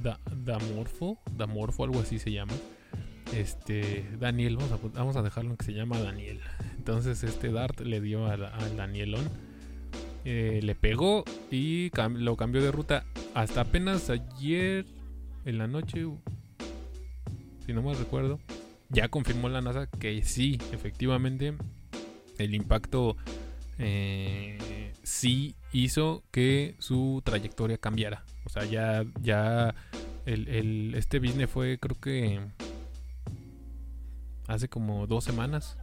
Da- 0.02 0.22
Damorfo. 0.34 1.20
Damorfo, 1.36 1.84
algo 1.84 2.00
así 2.00 2.18
se 2.18 2.32
llama. 2.32 2.54
Este. 3.36 4.10
Daniel, 4.22 4.56
vamos 4.56 4.72
a, 4.72 4.78
vamos 4.98 5.18
a 5.18 5.22
dejarlo 5.22 5.52
en 5.52 5.58
que 5.58 5.66
se 5.66 5.74
llama 5.74 6.00
Daniel. 6.00 6.40
Entonces 6.88 7.22
este 7.26 7.52
Dart 7.52 7.82
le 7.82 8.00
dio 8.00 8.28
al, 8.28 8.46
al 8.46 8.78
Danielón. 8.78 9.30
eh, 10.24 10.60
le 10.62 10.76
pegó 10.76 11.24
y 11.52 11.90
lo 12.16 12.36
cambió 12.36 12.62
de 12.62 12.72
ruta. 12.72 13.06
Hasta 13.34 13.62
apenas 13.62 14.10
ayer 14.10 14.86
en 15.46 15.58
la 15.58 15.68
noche, 15.68 16.06
si 17.66 17.72
no 17.74 17.82
mal 17.82 17.98
recuerdo, 17.98 18.40
ya 18.90 19.08
confirmó 19.10 19.48
la 19.48 19.62
NASA 19.62 19.88
que 19.88 20.24
sí, 20.24 20.60
efectivamente, 20.72 21.56
el 22.38 22.56
impacto 22.56 23.16
eh, 23.80 24.94
sí 25.04 25.56
hizo 25.72 26.24
que 26.32 26.76
su 26.80 27.22
trayectoria 27.24 27.78
cambiara. 27.78 28.24
O 28.46 28.50
sea, 28.50 28.66
ya, 28.66 29.06
ya 29.22 29.76
este 30.26 31.20
business 31.20 31.50
fue 31.50 31.80
creo 31.80 32.00
que 32.00 32.42
hace 34.48 34.68
como 34.68 35.08
dos 35.08 35.24
semanas, 35.24 35.78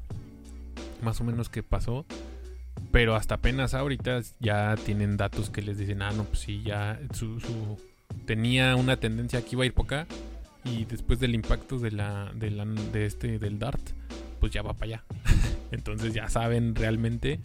más 1.05 1.21
o 1.21 1.25
menos 1.25 1.49
que 1.49 1.63
pasó. 1.63 2.05
Pero 2.91 3.15
hasta 3.15 3.37
apenas 3.37 3.75
ahorita 3.75 4.21
ya 4.41 4.75
tienen 4.85 5.17
datos 5.17 5.51
que 5.51 5.63
les 5.63 5.79
dicen, 5.79 6.03
ah, 6.03 6.11
no, 6.13 6.25
pues 6.25 6.41
sí, 6.41 6.63
ya 6.65 6.99
tenía 8.27 8.77
una 8.77 8.97
tendencia 8.97 9.43
que 9.43 9.51
iba 9.53 9.63
a 9.65 9.67
ir 9.67 9.75
por 9.75 9.87
acá 9.87 10.07
y 10.65 10.85
después 10.85 11.21
del 11.21 11.35
impacto 11.35 11.79
de 11.79 11.91
la- 11.93 12.33
de 12.35 13.07
este 13.07 13.39
del 13.39 13.59
Dart, 13.59 13.81
pues 14.41 14.53
ya 14.53 14.63
va 14.63 14.73
para 14.75 14.85
allá. 14.87 15.05
Entonces 15.73 16.15
ya 16.15 16.29
saben 16.29 16.75
realmente 16.75 17.41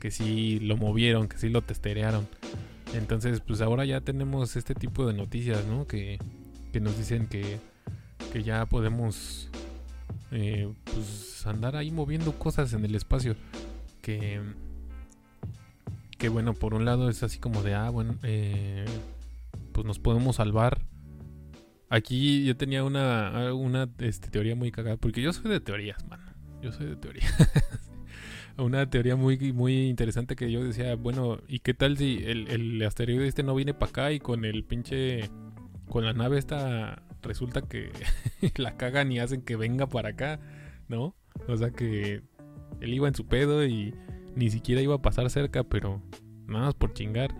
que 0.00 0.10
sí 0.10 0.58
lo 0.60 0.76
movieron, 0.76 1.28
que 1.28 1.38
sí 1.38 1.48
lo 1.48 1.62
testerearon. 1.62 2.26
Entonces, 2.94 3.40
pues 3.40 3.60
ahora 3.60 3.84
ya 3.84 4.00
tenemos 4.00 4.56
este 4.56 4.74
tipo 4.74 5.06
de 5.06 5.14
noticias, 5.14 5.64
¿no? 5.66 5.86
Que, 5.86 6.18
que 6.72 6.80
nos 6.80 6.96
dicen 6.96 7.26
que, 7.26 7.58
que 8.32 8.42
ya 8.42 8.66
podemos 8.66 9.50
eh, 10.30 10.72
pues 10.84 11.46
andar 11.46 11.76
ahí 11.76 11.90
moviendo 11.90 12.32
cosas 12.38 12.72
en 12.72 12.84
el 12.84 12.94
espacio. 12.94 13.36
Que, 14.02 14.40
que 16.18 16.28
bueno, 16.28 16.54
por 16.54 16.74
un 16.74 16.84
lado 16.84 17.08
es 17.08 17.22
así 17.22 17.38
como 17.38 17.62
de, 17.62 17.74
ah, 17.74 17.90
bueno, 17.90 18.16
eh, 18.22 18.84
pues 19.72 19.86
nos 19.86 19.98
podemos 19.98 20.36
salvar. 20.36 20.82
Aquí 21.88 22.44
yo 22.44 22.56
tenía 22.56 22.82
una, 22.82 23.54
una 23.54 23.88
este, 23.98 24.28
teoría 24.28 24.56
muy 24.56 24.72
cagada, 24.72 24.96
porque 24.96 25.22
yo 25.22 25.32
soy 25.32 25.50
de 25.50 25.60
teorías, 25.60 26.04
mano. 26.08 26.24
Yo 26.60 26.72
soy 26.72 26.86
de 26.86 26.96
teorías. 26.96 27.32
una 28.58 28.88
teoría 28.88 29.16
muy, 29.16 29.52
muy 29.52 29.88
interesante 29.88 30.36
que 30.36 30.50
yo 30.50 30.64
decía, 30.64 30.96
bueno, 30.96 31.38
¿y 31.48 31.60
qué 31.60 31.74
tal 31.74 31.96
si 31.96 32.22
el, 32.24 32.48
el 32.48 32.82
asteroide 32.82 33.28
este 33.28 33.42
no 33.42 33.54
viene 33.54 33.74
para 33.74 33.90
acá 33.90 34.12
y 34.12 34.18
con 34.18 34.44
el 34.44 34.64
pinche, 34.64 35.30
con 35.88 36.04
la 36.04 36.12
nave 36.12 36.38
esta 36.38 37.03
resulta 37.24 37.62
que 37.62 37.90
la 38.56 38.76
cagan 38.76 39.10
y 39.12 39.18
hacen 39.18 39.42
que 39.42 39.56
venga 39.56 39.88
para 39.88 40.10
acá, 40.10 40.40
¿no? 40.88 41.14
O 41.48 41.56
sea 41.56 41.70
que 41.70 42.22
él 42.80 42.94
iba 42.94 43.08
en 43.08 43.14
su 43.14 43.26
pedo 43.26 43.64
y 43.66 43.94
ni 44.36 44.50
siquiera 44.50 44.80
iba 44.80 44.94
a 44.94 45.02
pasar 45.02 45.28
cerca, 45.30 45.64
pero 45.64 46.02
nada 46.46 46.66
más 46.66 46.74
por 46.74 46.92
chingar, 46.92 47.34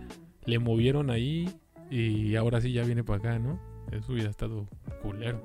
le 0.45 0.59
movieron 0.59 1.09
ahí 1.09 1.49
y 1.89 2.35
ahora 2.35 2.61
sí 2.61 2.71
ya 2.73 2.83
viene 2.83 3.03
para 3.03 3.19
acá, 3.19 3.39
¿no? 3.39 3.59
Eso 3.91 4.13
hubiera 4.13 4.29
estado 4.29 4.67
culero. 5.01 5.41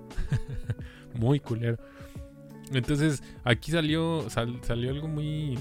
muy 1.15 1.41
culero. 1.41 1.77
Entonces, 2.73 3.23
aquí 3.45 3.73
salió 3.73 4.29
sal- 4.31 4.61
salió 4.63 4.91
algo 4.91 5.09
muy 5.09 5.59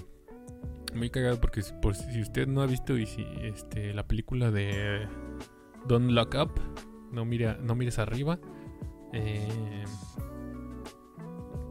muy 0.95 1.09
cagado 1.09 1.39
porque 1.39 1.61
si, 1.61 1.73
por 1.81 1.95
si 1.95 2.21
usted 2.21 2.47
no 2.47 2.61
ha 2.61 2.65
visto 2.65 2.97
y 2.97 3.05
si, 3.05 3.23
este 3.43 3.93
la 3.93 4.07
película 4.07 4.49
de 4.51 5.07
Don't 5.87 6.09
Look 6.11 6.35
Up, 6.35 6.51
no 7.11 7.25
no 7.25 7.75
mires 7.75 7.99
arriba. 7.99 8.39
Eh, 9.13 9.85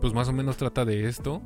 pues 0.00 0.12
más 0.12 0.28
o 0.28 0.32
menos 0.32 0.56
trata 0.56 0.84
de 0.84 1.08
esto, 1.08 1.42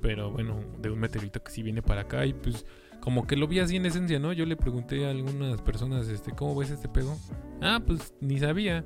pero 0.00 0.30
bueno, 0.30 0.60
de 0.80 0.90
un 0.90 0.98
meteorito 0.98 1.42
que 1.42 1.50
sí 1.50 1.62
viene 1.62 1.82
para 1.82 2.02
acá 2.02 2.26
y 2.26 2.32
pues 2.34 2.66
como 3.00 3.26
que 3.26 3.36
lo 3.36 3.48
vi 3.48 3.58
así 3.58 3.76
en 3.76 3.86
esencia, 3.86 4.18
¿no? 4.18 4.32
Yo 4.32 4.46
le 4.46 4.56
pregunté 4.56 5.06
a 5.06 5.10
algunas 5.10 5.60
personas, 5.62 6.08
este, 6.08 6.32
¿cómo 6.32 6.54
ves 6.54 6.70
este 6.70 6.88
pedo? 6.88 7.16
Ah, 7.60 7.80
pues 7.84 8.14
ni 8.20 8.38
sabía. 8.38 8.84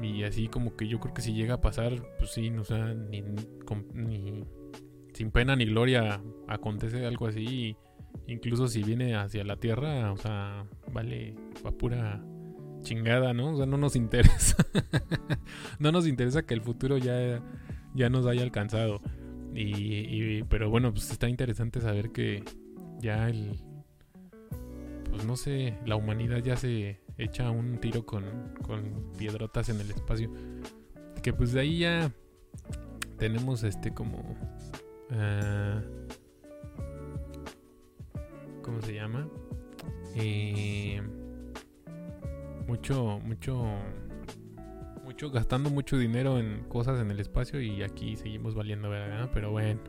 Y 0.00 0.22
así 0.22 0.48
como 0.48 0.76
que 0.76 0.86
yo 0.86 1.00
creo 1.00 1.14
que 1.14 1.22
si 1.22 1.32
llega 1.32 1.54
a 1.54 1.60
pasar, 1.60 1.92
pues 2.18 2.30
sí, 2.30 2.50
o 2.50 2.64
sea, 2.64 2.94
ni 2.94 4.44
sin 5.14 5.30
pena 5.30 5.56
ni 5.56 5.64
gloria 5.64 6.20
acontece 6.48 7.06
algo 7.06 7.26
así. 7.26 7.76
Incluso 8.26 8.68
si 8.68 8.82
viene 8.82 9.16
hacia 9.16 9.44
la 9.44 9.56
Tierra, 9.56 10.12
o 10.12 10.16
sea, 10.16 10.66
vale, 10.92 11.34
va 11.64 11.72
pura 11.72 12.24
chingada, 12.84 13.34
¿no? 13.34 13.54
O 13.54 13.56
sea, 13.56 13.66
no 13.66 13.76
nos 13.76 13.96
interesa. 13.96 14.56
no 15.80 15.90
nos 15.90 16.06
interesa 16.06 16.46
que 16.46 16.54
el 16.54 16.60
futuro 16.60 16.96
ya, 16.98 17.42
ya 17.94 18.08
nos 18.08 18.26
haya 18.26 18.42
alcanzado. 18.42 19.00
Y, 19.56 20.42
pero 20.44 20.70
bueno, 20.70 20.92
pues 20.92 21.10
está 21.10 21.28
interesante 21.28 21.80
saber 21.80 22.10
que 22.10 22.44
ya 23.00 23.28
el, 23.28 23.60
pues 25.10 25.24
no 25.24 25.36
sé, 25.36 25.78
la 25.86 25.96
humanidad 25.96 26.38
ya 26.38 26.56
se 26.56 27.00
echa 27.18 27.50
un 27.50 27.78
tiro 27.78 28.04
con, 28.04 28.24
con 28.62 29.12
piedrotas 29.18 29.68
en 29.68 29.80
el 29.80 29.90
espacio. 29.90 30.30
Que 31.22 31.32
pues 31.32 31.52
de 31.52 31.60
ahí 31.60 31.78
ya 31.78 32.12
tenemos 33.18 33.62
este 33.64 33.92
como... 33.92 34.36
Uh, 35.10 35.80
¿Cómo 38.62 38.80
se 38.80 38.94
llama? 38.94 39.28
Eh, 40.16 40.73
mucho, 42.84 43.18
mucho, 43.24 43.64
mucho, 45.04 45.30
gastando 45.30 45.70
mucho 45.70 45.96
dinero 45.96 46.38
en 46.38 46.64
cosas 46.64 47.00
en 47.00 47.10
el 47.10 47.18
espacio 47.18 47.58
y 47.62 47.82
aquí 47.82 48.14
seguimos 48.14 48.54
valiendo 48.54 48.90
¿verdad? 48.90 49.30
Pero 49.32 49.50
bueno, 49.52 49.80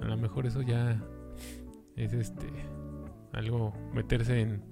a 0.00 0.06
lo 0.06 0.16
mejor 0.16 0.46
eso 0.46 0.62
ya 0.62 1.04
es 1.96 2.14
este 2.14 2.46
algo 3.34 3.74
meterse 3.92 4.40
en, 4.40 4.64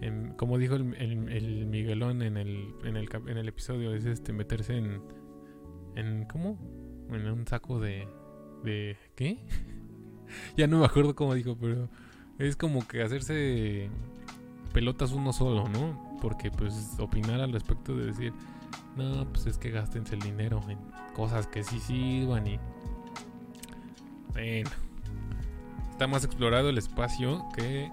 en 0.00 0.32
como 0.38 0.56
dijo 0.56 0.76
el, 0.76 0.94
el, 0.94 1.66
Miguelón 1.66 2.22
en 2.22 2.38
el, 2.38 2.72
en 2.82 2.96
el 2.96 3.10
en 3.26 3.36
el 3.36 3.48
episodio 3.48 3.92
es 3.92 4.06
este 4.06 4.32
meterse 4.32 4.78
en 4.78 5.02
en 5.96 6.24
cómo 6.24 6.58
en 7.10 7.30
un 7.30 7.46
saco 7.46 7.78
de 7.78 8.08
de 8.64 8.96
qué 9.16 9.44
ya 10.56 10.66
no 10.66 10.78
me 10.78 10.86
acuerdo 10.86 11.14
cómo 11.14 11.34
dijo 11.34 11.58
pero 11.60 11.90
es 12.38 12.56
como 12.56 12.88
que 12.88 13.02
hacerse 13.02 13.90
pelotas 14.72 15.12
uno 15.12 15.34
solo, 15.34 15.68
¿no? 15.68 16.09
Porque 16.20 16.50
pues 16.50 16.96
opinar 16.98 17.40
al 17.40 17.52
respecto 17.52 17.94
de 17.96 18.06
decir, 18.06 18.32
no, 18.96 19.26
pues 19.32 19.46
es 19.46 19.58
que 19.58 19.70
gastense 19.70 20.14
el 20.14 20.20
dinero 20.20 20.60
en 20.68 20.78
cosas 21.14 21.46
que 21.46 21.64
sí 21.64 21.78
sirvan 21.80 22.46
y... 22.46 22.58
Bueno, 24.32 24.70
está 25.90 26.06
más 26.06 26.24
explorado 26.24 26.68
el 26.68 26.78
espacio 26.78 27.44
que... 27.56 27.90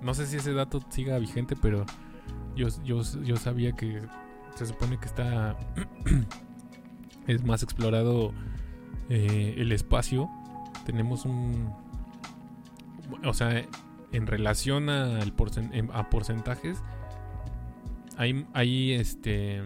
No 0.00 0.14
sé 0.14 0.26
si 0.26 0.36
ese 0.36 0.54
dato 0.54 0.80
siga 0.88 1.18
vigente, 1.18 1.56
pero 1.60 1.84
yo, 2.56 2.68
yo, 2.84 3.02
yo 3.22 3.36
sabía 3.36 3.72
que 3.72 4.02
se 4.54 4.66
supone 4.66 4.98
que 4.98 5.06
está... 5.06 5.56
es 7.26 7.44
más 7.44 7.62
explorado 7.62 8.32
eh, 9.08 9.54
el 9.58 9.72
espacio. 9.72 10.30
Tenemos 10.86 11.26
un 11.26 11.70
o 13.24 13.34
sea, 13.34 13.64
en 14.12 14.26
relación 14.26 14.88
a 14.88 15.20
porcentajes, 16.10 16.82
hay, 18.20 18.92
este 18.92 19.62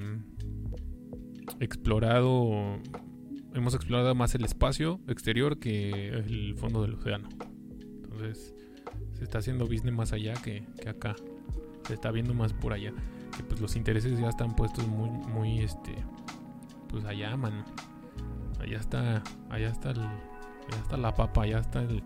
explorado, 1.58 2.78
hemos 3.52 3.74
explorado 3.74 4.14
más 4.14 4.34
el 4.36 4.44
espacio 4.44 5.00
exterior 5.08 5.58
que 5.58 6.08
el 6.08 6.54
fondo 6.56 6.82
del 6.82 6.94
océano. 6.94 7.28
Entonces, 8.04 8.54
se 9.14 9.24
está 9.24 9.38
haciendo 9.38 9.66
business 9.66 9.92
más 9.92 10.12
allá 10.12 10.34
que, 10.34 10.64
acá. 10.88 11.16
Se 11.88 11.94
está 11.94 12.12
viendo 12.12 12.32
más 12.32 12.52
por 12.52 12.72
allá. 12.72 12.92
Que 13.36 13.42
pues 13.42 13.60
los 13.60 13.74
intereses 13.74 14.18
ya 14.18 14.28
están 14.28 14.54
puestos 14.54 14.86
muy, 14.86 15.10
muy, 15.10 15.58
este, 15.58 15.92
pues 16.88 17.04
allá, 17.04 17.36
mano. 17.36 17.64
Allá 18.60 18.78
está, 18.78 19.22
allá 19.50 19.68
está 19.68 19.90
el, 19.90 20.00
allá 20.00 20.80
está 20.80 20.96
la 20.96 21.12
papa, 21.12 21.42
allá 21.42 21.58
está 21.58 21.82
el, 21.82 22.04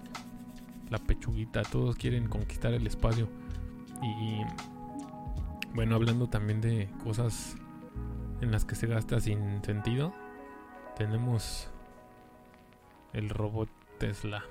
la 0.88 0.98
pechuguita, 0.98 1.62
todos 1.62 1.96
quieren 1.96 2.26
conquistar 2.26 2.72
el 2.72 2.87
espacio. 2.87 3.28
Y 4.02 4.42
bueno, 5.74 5.94
hablando 5.94 6.28
también 6.28 6.61
de 6.61 6.88
cosas 7.02 7.57
en 8.40 8.50
las 8.50 8.64
que 8.64 8.74
se 8.74 8.87
gasta 8.87 9.20
sin 9.20 9.62
sentido, 9.64 10.12
tenemos 10.96 11.68
el 13.12 13.28
robot 13.28 13.68
Tesla. 13.98 14.44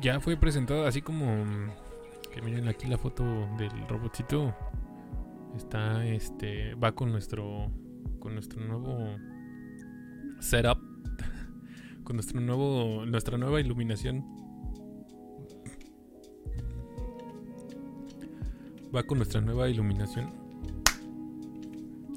Ya 0.00 0.20
fue 0.20 0.36
presentado 0.36 0.86
así 0.86 1.00
como 1.00 1.44
que 2.32 2.42
miren 2.42 2.68
aquí 2.68 2.86
la 2.86 2.98
foto 2.98 3.24
del 3.56 3.88
robotcito. 3.88 4.54
Está 5.56 6.04
este 6.04 6.74
va 6.74 6.92
con 6.92 7.10
nuestro 7.10 7.70
con 8.18 8.34
nuestro 8.34 8.60
nuevo 8.60 9.16
setup 10.40 10.78
con 12.04 12.16
nuestro 12.16 12.40
nuevo, 12.40 13.06
nuestra 13.06 13.38
nueva 13.38 13.60
iluminación. 13.60 14.35
Va 18.94 19.02
con 19.02 19.18
nuestra 19.18 19.40
nueva 19.40 19.68
iluminación. 19.68 20.32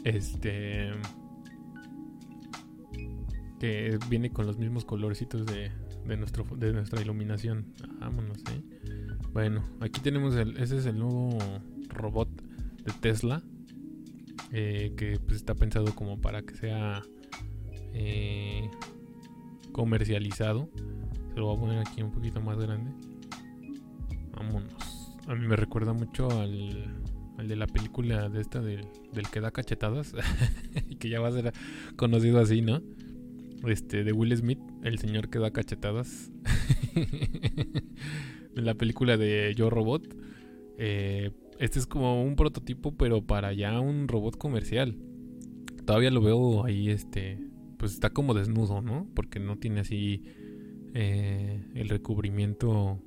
Este. 0.04 0.92
Que 3.60 4.00
viene 4.10 4.32
con 4.32 4.46
los 4.46 4.58
mismos 4.58 4.86
colorcitos 4.86 5.46
de, 5.46 5.72
de, 6.06 6.18
nuestro, 6.18 6.46
de 6.56 6.72
nuestra 6.74 7.02
iluminación. 7.02 7.74
Vámonos, 8.00 8.38
eh. 8.52 8.64
Bueno, 9.34 9.66
aquí 9.82 10.00
tenemos 10.02 10.36
el. 10.36 10.58
Ese 10.58 10.78
es 10.78 10.86
el 10.86 10.98
nuevo 10.98 11.38
robot 11.90 12.30
de 12.84 12.94
Tesla. 13.02 13.44
Eh, 14.52 14.94
que 14.98 15.20
pues 15.20 15.38
está 15.38 15.56
pensado 15.56 15.94
como 15.96 16.20
para 16.22 16.42
que 16.42 16.56
sea. 16.56 17.02
Eh, 17.94 18.70
comercializado. 19.72 20.70
Se 21.34 21.40
lo 21.40 21.48
voy 21.48 21.58
a 21.58 21.60
poner 21.60 21.80
aquí 21.80 22.02
un 22.02 22.12
poquito 22.12 22.42
más 22.42 22.58
grande. 22.60 22.92
Vámonos. 24.32 24.89
A 25.30 25.36
mí 25.36 25.48
me 25.48 25.56
recuerda 25.56 25.94
mucho 25.94 26.28
al, 26.32 27.04
al 27.38 27.48
de 27.48 27.56
la 27.56 27.68
película 27.68 28.30
de 28.30 28.42
esta 28.42 28.62
del, 28.62 28.82
que 29.32 29.40
da 29.40 29.52
cachetadas. 29.52 30.16
y 30.90 30.96
que 30.98 31.08
ya 31.08 31.20
va 31.20 31.28
a 31.28 31.32
ser 31.32 31.54
conocido 31.96 32.40
así, 32.40 32.64
¿no? 32.64 32.82
Este, 33.68 34.04
de 34.04 34.12
Will 34.12 34.36
Smith, 34.36 34.58
el 34.84 34.98
señor 34.98 35.30
que 35.30 35.38
da 35.38 35.52
cachetadas. 35.52 36.32
de 38.56 38.62
la 38.64 38.74
película 38.74 39.18
de 39.18 39.54
Yo 39.56 39.70
Robot. 39.70 40.18
Eh, 40.80 41.30
este 41.60 41.78
es 41.78 41.86
como 41.86 42.24
un 42.24 42.36
prototipo, 42.36 42.98
pero 42.98 43.22
para 43.22 43.54
ya 43.54 43.80
un 43.80 44.08
robot 44.08 44.36
comercial. 44.36 44.98
Todavía 45.86 46.10
lo 46.10 46.22
veo 46.22 46.66
ahí, 46.66 46.90
este, 46.90 47.38
pues 47.78 47.94
está 47.94 48.10
como 48.10 48.34
desnudo, 48.34 48.82
¿no? 48.82 49.08
Porque 49.14 49.40
no 49.40 49.60
tiene 49.60 49.82
así 49.82 50.24
eh, 50.96 51.64
el 51.76 51.88
recubrimiento, 51.88 53.00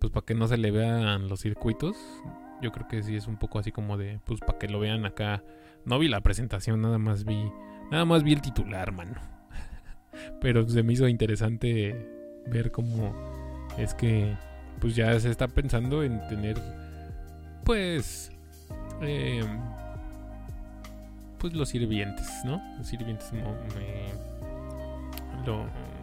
pues 0.00 0.12
para 0.12 0.24
que 0.24 0.34
no 0.34 0.48
se 0.48 0.56
le 0.56 0.70
vean 0.70 1.28
los 1.28 1.40
circuitos. 1.40 1.96
Yo 2.62 2.72
creo 2.72 2.88
que 2.88 3.02
sí 3.02 3.16
es 3.16 3.26
un 3.26 3.36
poco 3.36 3.58
así 3.58 3.72
como 3.72 3.96
de, 3.96 4.20
pues 4.24 4.40
para 4.40 4.58
que 4.58 4.68
lo 4.68 4.80
vean 4.80 5.04
acá. 5.04 5.42
No 5.84 5.98
vi 5.98 6.08
la 6.08 6.20
presentación, 6.20 6.82
nada 6.82 6.98
más 6.98 7.24
vi, 7.24 7.50
nada 7.90 8.04
más 8.04 8.22
vi 8.22 8.32
el 8.32 8.42
titular, 8.42 8.92
mano. 8.92 9.20
Pero 10.40 10.68
se 10.68 10.82
me 10.82 10.92
hizo 10.92 11.08
interesante 11.08 12.08
ver 12.46 12.70
cómo 12.72 13.14
es 13.76 13.94
que, 13.94 14.36
pues 14.80 14.96
ya 14.96 15.18
se 15.20 15.30
está 15.30 15.48
pensando 15.48 16.02
en 16.02 16.26
tener, 16.28 16.60
pues, 17.64 18.32
eh, 19.02 19.44
pues 21.38 21.54
los 21.54 21.68
sirvientes, 21.68 22.28
¿no? 22.44 22.60
Los 22.76 22.86
sirvientes 22.86 23.30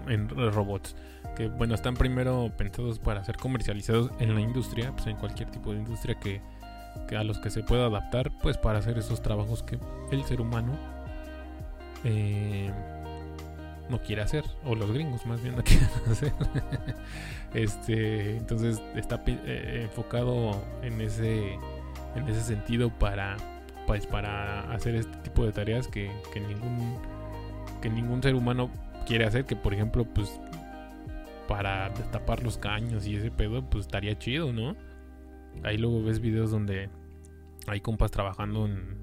en 0.08 0.30
robots. 0.54 0.96
Que 1.36 1.48
bueno, 1.48 1.76
están 1.76 1.96
primero 1.96 2.52
pensados 2.56 3.00
para 3.00 3.24
ser 3.24 3.38
comercializados 3.38 4.12
en 4.20 4.34
la 4.36 4.42
industria, 4.42 4.92
pues 4.92 5.08
en 5.08 5.18
cualquier 5.18 5.52
tipo 5.52 5.74
de 5.74 5.80
industria 5.80 6.16
que, 6.20 6.42
a 7.16 7.24
los 7.24 7.40
que 7.40 7.50
se 7.50 7.62
pueda 7.64 7.86
adaptar, 7.88 8.32
pues 8.42 8.58
para 8.58 8.80
hacer 8.80 8.98
esos 8.98 9.22
trabajos 9.22 9.64
que 9.64 9.78
el 10.12 10.24
ser 10.24 10.40
humano 10.40 10.78
eh, 12.04 12.72
no 13.90 14.02
quiere 14.02 14.22
hacer, 14.22 14.46
o 14.64 14.76
los 14.76 14.92
gringos 14.92 15.26
más 15.26 15.42
bien 15.42 15.56
no 15.56 15.64
quieren 15.66 15.90
hacer. 16.10 16.34
este, 17.54 18.38
entonces 18.38 18.82
está 18.96 19.22
eh, 19.28 19.82
enfocado 19.84 20.64
en 20.82 21.02
ese, 21.02 21.60
en 22.16 22.28
ese 22.30 22.42
sentido 22.42 22.90
para 22.90 23.36
pues 23.86 24.08
para 24.08 24.62
hacer 24.74 24.96
este 24.96 25.16
tipo 25.18 25.46
de 25.46 25.52
tareas 25.52 25.88
que, 25.88 26.12
ningún 26.36 26.98
que 27.82 27.90
ningún 27.90 28.22
ser 28.22 28.36
humano 28.36 28.70
quiere 29.06 29.26
hacer 29.26 29.46
que 29.46 29.56
por 29.56 29.74
ejemplo 29.74 30.06
pues 30.06 30.40
para 31.48 31.90
destapar 31.90 32.44
los 32.44 32.58
caños 32.58 33.08
y 33.08 33.16
ese 33.16 33.32
pedo 33.32 33.70
pues 33.70 33.86
estaría 33.86 34.18
chido 34.18 34.52
no 34.52 34.76
ahí 35.64 35.78
luego 35.78 36.04
ves 36.04 36.20
videos 36.20 36.52
donde 36.52 36.90
hay 37.68 37.82
compas 37.82 38.12
trabajando 38.12 38.66
en, 38.66 38.98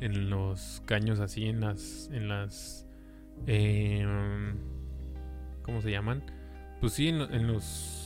en 0.00 0.30
los 0.30 0.82
caños 0.86 1.20
así 1.20 1.46
en 1.46 1.60
las 1.60 2.10
en 2.12 2.28
las 2.28 2.86
eh, 3.46 4.04
cómo 5.62 5.80
se 5.80 5.90
llaman 5.90 6.22
pues 6.80 6.92
sí 6.94 7.08
en 7.08 7.46
los 7.46 7.98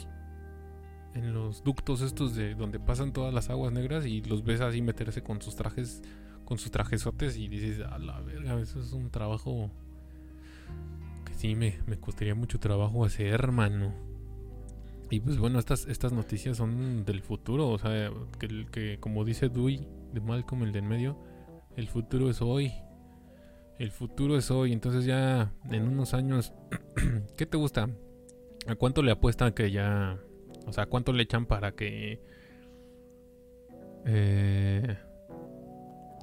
en 1.14 1.34
los 1.34 1.62
ductos 1.62 2.00
estos 2.00 2.34
de 2.34 2.54
donde 2.54 2.80
pasan 2.80 3.12
todas 3.12 3.34
las 3.34 3.50
aguas 3.50 3.72
negras 3.72 4.06
y 4.06 4.22
los 4.22 4.44
ves 4.44 4.60
así 4.60 4.82
meterse 4.82 5.22
con 5.22 5.42
sus 5.42 5.56
trajes, 5.56 6.02
con 6.44 6.58
sus 6.58 6.70
trajesotes 6.70 7.36
y 7.36 7.48
dices, 7.48 7.80
a 7.80 7.98
la 7.98 8.20
verga, 8.20 8.58
eso 8.60 8.80
es 8.80 8.92
un 8.92 9.10
trabajo 9.10 9.70
sí 11.43 11.57
me, 11.57 11.80
me 11.86 11.99
costaría 11.99 12.36
mucho 12.36 12.61
trabajo 12.61 13.05
hacer, 13.05 13.26
hermano. 13.26 13.93
Y 15.11 15.18
pues 15.18 15.38
bueno, 15.38 15.59
estas, 15.59 15.88
estas 15.88 16.12
noticias 16.12 16.57
son 16.57 17.05
del 17.05 17.20
futuro, 17.20 17.68
o 17.68 17.78
sea, 17.78 18.12
que, 18.38 18.66
que 18.70 18.99
como 19.01 19.24
dice 19.24 19.49
Dewey 19.49 19.88
de 20.12 20.20
Malcolm, 20.20 20.62
el 20.62 20.70
de 20.70 20.78
en 20.78 20.88
medio, 20.88 21.18
el 21.76 21.88
futuro 21.88 22.30
es 22.30 22.40
hoy. 22.40 22.72
El 23.80 23.90
futuro 23.90 24.36
es 24.36 24.53
hoy, 24.53 24.72
entonces 24.72 25.05
ya 25.05 25.53
en 25.68 25.88
unos 25.88 26.14
años, 26.14 26.53
¿qué 27.36 27.45
te 27.45 27.57
gusta? 27.57 27.90
¿A 28.68 28.76
cuánto 28.76 29.03
le 29.03 29.11
apuestan 29.11 29.53
que 29.53 29.72
ya... 29.72 30.20
O 30.66 30.72
sea, 30.72 30.86
¿cuánto 30.86 31.12
le 31.12 31.24
echan 31.24 31.47
para 31.47 31.72
que... 31.72 32.22
Eh, 34.07 34.97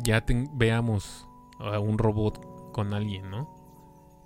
ya 0.02 0.26
veamos 0.54 1.28
a 1.60 1.80
un 1.80 1.98
robot 1.98 2.72
con 2.72 2.94
alguien, 2.94 3.30
¿no? 3.30 3.59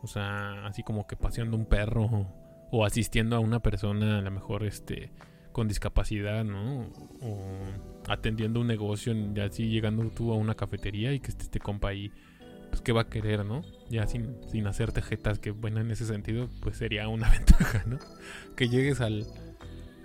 O 0.04 0.08
sea, 0.08 0.66
así 0.66 0.84
como 0.84 1.08
que 1.08 1.16
paseando 1.16 1.56
un 1.56 1.66
perro 1.66 2.28
o, 2.72 2.86
asistiendo 2.86 3.36
a 3.36 3.40
una 3.40 3.62
persona 3.62 4.20
a 4.20 4.22
lo 4.22 4.32
mejor 4.32 4.64
este 4.64 5.12
con 5.54 5.68
discapacidad, 5.68 6.44
¿no? 6.44 6.90
O 7.22 7.38
atendiendo 8.08 8.60
un 8.60 8.68
negocio, 8.68 9.14
ya 9.34 9.46
así 9.46 9.70
llegando 9.70 10.10
tú 10.10 10.34
a 10.34 10.36
una 10.36 10.56
cafetería 10.56 11.14
y 11.14 11.20
que 11.20 11.30
esté 11.30 11.44
este 11.44 11.60
compa 11.60 11.90
ahí, 11.90 12.12
pues 12.70 12.82
qué 12.82 12.92
va 12.92 13.02
a 13.02 13.10
querer, 13.10 13.46
¿no? 13.46 13.62
Ya 13.90 14.08
sin, 14.08 14.36
sin 14.50 14.68
hacer 14.68 14.92
tejetas, 14.92 15.40
que 15.40 15.52
bueno, 15.52 15.80
en 15.80 15.92
ese 15.92 16.06
sentido, 16.06 16.50
pues 16.62 16.78
sería 16.78 17.08
una 17.08 17.30
ventaja, 17.32 17.84
¿no? 17.86 18.00
Que 18.58 18.68
llegues 18.68 19.00
al, 19.00 19.28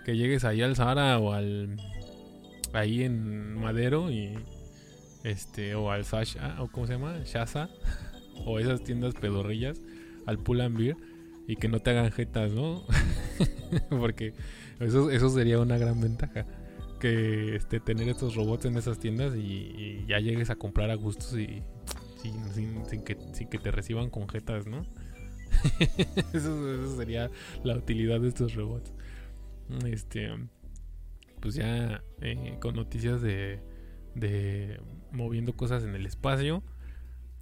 que 0.04 0.16
llegues 0.16 0.44
ahí 0.44 0.60
al 0.62 0.76
Zara 0.76 1.18
o 1.18 1.32
al, 1.32 1.76
ahí 2.74 3.02
en 3.02 3.58
Madero 3.58 4.10
y, 4.10 4.38
este, 5.24 5.74
o 5.74 5.90
al 5.90 6.04
Sasha, 6.04 6.62
o 6.62 6.68
cómo 6.68 6.86
se 6.86 6.92
llama, 6.92 7.18
Shaza, 7.24 7.70
o 8.44 8.58
esas 8.58 8.82
tiendas 8.82 9.14
pedorrillas, 9.14 9.80
al 10.26 10.38
Pull 10.38 10.60
and 10.60 10.78
Beer, 10.78 10.96
y 11.46 11.56
que 11.56 11.68
no 11.68 11.80
te 11.80 11.90
hagan 11.90 12.10
jetas, 12.10 12.52
¿no? 12.52 12.84
Porque 13.90 14.34
eso, 14.80 15.10
eso 15.10 15.30
sería 15.30 15.58
una 15.58 15.78
gran 15.78 16.00
ventaja. 16.00 16.46
Que 17.00 17.54
este, 17.54 17.78
tener 17.78 18.08
estos 18.08 18.34
robots 18.34 18.64
en 18.64 18.76
esas 18.76 18.98
tiendas 18.98 19.36
y, 19.36 20.04
ya 20.08 20.18
llegues 20.18 20.50
a 20.50 20.56
comprar 20.56 20.90
a 20.90 20.94
gustos 20.94 21.38
y 21.38 21.62
sin, 22.22 22.82
que 23.02 23.58
te 23.58 23.70
reciban 23.70 24.10
con 24.10 24.28
jetas, 24.28 24.66
¿no? 24.66 24.84
eso, 26.32 26.96
sería 26.96 27.30
la 27.64 27.76
utilidad 27.76 28.20
de 28.20 28.28
estos 28.28 28.54
robots. 28.54 28.92
Este, 29.86 30.30
pues 31.40 31.54
ya 31.54 32.02
eh, 32.20 32.56
con 32.60 32.74
noticias 32.74 33.20
de, 33.20 33.60
de 34.14 34.80
moviendo 35.12 35.54
cosas 35.56 35.84
en 35.84 35.94
el 35.94 36.06
espacio. 36.06 36.62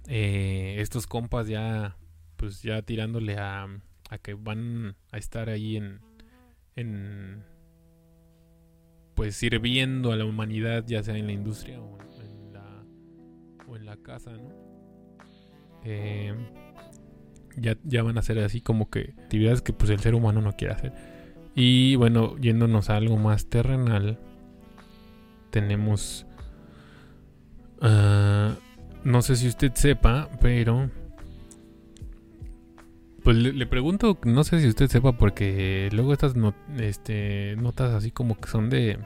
Eh, 0.07 0.77
estos 0.79 1.05
compas 1.05 1.47
ya, 1.47 1.97
pues 2.37 2.61
ya 2.61 2.81
tirándole 2.81 3.37
a, 3.37 3.67
a 4.09 4.17
que 4.17 4.33
van 4.33 4.95
a 5.11 5.17
estar 5.17 5.49
ahí 5.49 5.75
en, 5.75 5.99
en 6.75 7.43
pues 9.15 9.35
sirviendo 9.35 10.11
a 10.11 10.15
la 10.15 10.25
humanidad, 10.25 10.85
ya 10.87 11.03
sea 11.03 11.17
en 11.17 11.27
la 11.27 11.33
industria 11.33 11.81
o 11.81 11.97
en 12.21 12.53
la, 12.53 12.85
o 13.67 13.75
en 13.75 13.85
la 13.85 13.97
casa, 13.97 14.31
¿no? 14.31 14.49
Eh, 15.83 16.33
ya, 17.57 17.77
ya 17.83 18.03
van 18.03 18.17
a 18.17 18.21
ser 18.21 18.39
así 18.39 18.61
como 18.61 18.89
que 18.89 19.13
actividades 19.23 19.61
que 19.61 19.73
pues 19.73 19.89
el 19.89 19.99
ser 19.99 20.15
humano 20.15 20.41
no 20.41 20.53
quiere 20.53 20.73
hacer. 20.73 20.93
Y 21.55 21.95
bueno, 21.95 22.37
yéndonos 22.37 22.89
a 22.89 22.95
algo 22.95 23.17
más 23.17 23.49
terrenal, 23.49 24.19
tenemos... 25.49 26.25
Uh, 27.81 28.53
no 29.03 29.21
sé 29.21 29.35
si 29.35 29.47
usted 29.47 29.73
sepa, 29.73 30.29
pero 30.41 30.89
pues 33.27 33.35
le, 33.35 33.65
pregunto, 33.65 34.17
no 34.23 34.45
sé 34.45 34.61
si 34.61 34.69
usted 34.69 34.87
sepa, 34.87 35.17
porque 35.17 35.89
luego 35.91 36.13
estas 36.13 36.33
este, 36.77 37.55
notas 37.57 37.93
así 37.93 38.09
como 38.09 38.39
que 38.39 38.47
son 38.47 38.69
de 38.69 38.99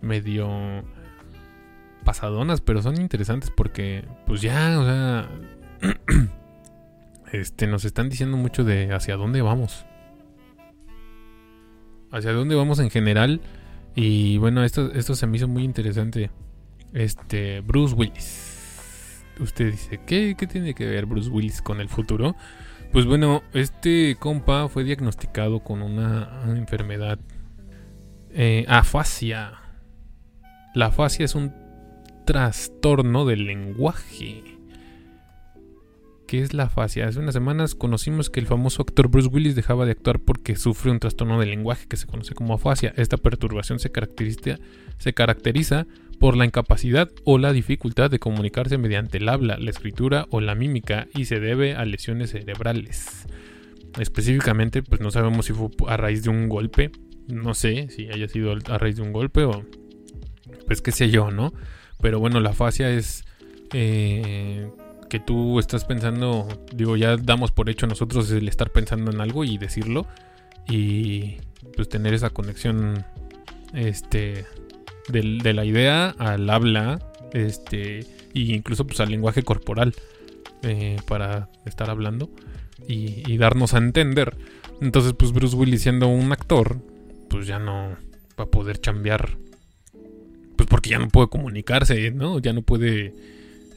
medio 0.00 0.48
pasadonas, 2.02 2.62
pero 2.62 2.80
son 2.80 2.98
interesantes 2.98 3.50
porque, 3.54 4.06
pues 4.26 4.40
ya, 4.40 4.80
o 4.80 4.84
sea, 4.84 5.28
este, 7.32 7.66
nos 7.66 7.84
están 7.84 8.08
diciendo 8.08 8.38
mucho 8.38 8.64
de 8.64 8.94
hacia 8.94 9.16
dónde 9.16 9.42
vamos. 9.42 9.84
Hacia 12.10 12.32
dónde 12.32 12.54
vamos 12.54 12.78
en 12.78 12.88
general. 12.88 13.42
Y 13.94 14.38
bueno, 14.38 14.64
esto, 14.64 14.90
esto 14.94 15.14
se 15.14 15.26
me 15.26 15.36
hizo 15.36 15.46
muy 15.46 15.64
interesante. 15.64 16.30
Este, 16.94 17.60
Bruce 17.60 17.94
Willis. 17.94 18.47
Usted 19.40 19.72
dice, 19.72 20.00
¿qué, 20.06 20.34
¿qué 20.36 20.46
tiene 20.46 20.74
que 20.74 20.86
ver 20.86 21.06
Bruce 21.06 21.30
Willis 21.30 21.62
con 21.62 21.80
el 21.80 21.88
futuro? 21.88 22.34
Pues 22.92 23.04
bueno, 23.04 23.42
este 23.52 24.16
compa 24.18 24.68
fue 24.68 24.82
diagnosticado 24.84 25.60
con 25.60 25.82
una 25.82 26.42
enfermedad 26.56 27.18
eh, 28.30 28.64
afasia. 28.68 29.52
La 30.74 30.86
afasia 30.86 31.24
es 31.24 31.34
un 31.34 31.52
trastorno 32.24 33.26
del 33.26 33.46
lenguaje. 33.46 34.42
¿Qué 36.26 36.42
es 36.42 36.52
la 36.52 36.64
afasia? 36.64 37.08
Hace 37.08 37.20
unas 37.20 37.32
semanas 37.34 37.74
conocimos 37.74 38.28
que 38.28 38.40
el 38.40 38.46
famoso 38.46 38.82
actor 38.82 39.08
Bruce 39.08 39.28
Willis 39.28 39.54
dejaba 39.54 39.86
de 39.86 39.92
actuar 39.92 40.18
porque 40.20 40.56
sufre 40.56 40.90
un 40.90 40.98
trastorno 40.98 41.40
del 41.40 41.50
lenguaje 41.50 41.86
que 41.88 41.96
se 41.96 42.06
conoce 42.06 42.34
como 42.34 42.54
afasia. 42.54 42.92
Esta 42.96 43.16
perturbación 43.16 43.78
se 43.78 43.90
caracteriza, 43.90 44.58
se 44.98 45.14
caracteriza 45.14 45.86
por 46.18 46.36
la 46.36 46.44
incapacidad 46.44 47.10
o 47.24 47.38
la 47.38 47.52
dificultad 47.52 48.10
de 48.10 48.18
comunicarse 48.18 48.78
mediante 48.78 49.18
el 49.18 49.28
habla, 49.28 49.56
la 49.58 49.70
escritura 49.70 50.26
o 50.30 50.40
la 50.40 50.54
mímica 50.54 51.06
y 51.14 51.26
se 51.26 51.40
debe 51.40 51.74
a 51.74 51.84
lesiones 51.84 52.30
cerebrales. 52.30 53.26
Específicamente, 53.98 54.82
pues 54.82 55.00
no 55.00 55.10
sabemos 55.10 55.46
si 55.46 55.52
fue 55.52 55.68
a 55.86 55.96
raíz 55.96 56.22
de 56.24 56.30
un 56.30 56.48
golpe, 56.48 56.90
no 57.28 57.54
sé 57.54 57.88
si 57.90 58.08
haya 58.08 58.28
sido 58.28 58.52
a 58.52 58.78
raíz 58.78 58.96
de 58.96 59.02
un 59.02 59.12
golpe 59.12 59.44
o 59.44 59.64
pues 60.66 60.80
qué 60.82 60.92
sé 60.92 61.10
yo, 61.10 61.30
¿no? 61.30 61.52
Pero 62.00 62.20
bueno, 62.20 62.40
la 62.40 62.52
fascia 62.52 62.90
es 62.90 63.24
eh, 63.72 64.70
que 65.08 65.20
tú 65.20 65.58
estás 65.58 65.84
pensando, 65.84 66.48
digo, 66.74 66.96
ya 66.96 67.16
damos 67.16 67.52
por 67.52 67.70
hecho 67.70 67.86
nosotros 67.86 68.30
el 68.30 68.48
estar 68.48 68.70
pensando 68.70 69.10
en 69.10 69.20
algo 69.20 69.44
y 69.44 69.58
decirlo 69.58 70.06
y 70.68 71.36
pues 71.76 71.88
tener 71.88 72.14
esa 72.14 72.30
conexión 72.30 73.04
este 73.72 74.46
de 75.08 75.52
la 75.54 75.64
idea 75.64 76.10
al 76.18 76.48
habla, 76.50 76.98
este, 77.32 78.00
e 78.00 78.06
incluso 78.34 78.86
pues 78.86 79.00
al 79.00 79.10
lenguaje 79.10 79.42
corporal 79.42 79.94
eh, 80.62 80.96
para 81.06 81.48
estar 81.66 81.90
hablando 81.90 82.30
y, 82.86 83.36
darnos 83.36 83.74
a 83.74 83.78
entender. 83.78 84.36
Entonces, 84.80 85.12
pues 85.18 85.32
Bruce 85.32 85.56
Willis 85.56 85.82
siendo 85.82 86.08
un 86.08 86.32
actor, 86.32 86.80
pues 87.28 87.46
ya 87.46 87.58
no 87.58 87.96
va 88.38 88.44
a 88.44 88.50
poder 88.50 88.78
chambear, 88.80 89.36
pues 90.56 90.68
porque 90.68 90.90
ya 90.90 90.98
no 90.98 91.08
puede 91.08 91.28
comunicarse, 91.28 92.10
¿no? 92.10 92.38
Ya 92.38 92.52
no 92.52 92.62
puede 92.62 93.12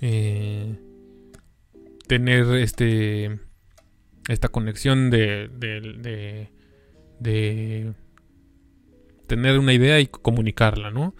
eh, 0.01 0.75
tener 2.07 2.45
este 2.55 3.39
esta 4.27 4.49
conexión 4.49 5.09
de, 5.09 5.49
de, 5.57 6.49
de 7.19 7.93
tener 9.31 9.57
una 9.59 9.71
idea 9.71 9.97
y 10.01 10.07
comunicarla, 10.07 10.91
¿no? 10.91 11.15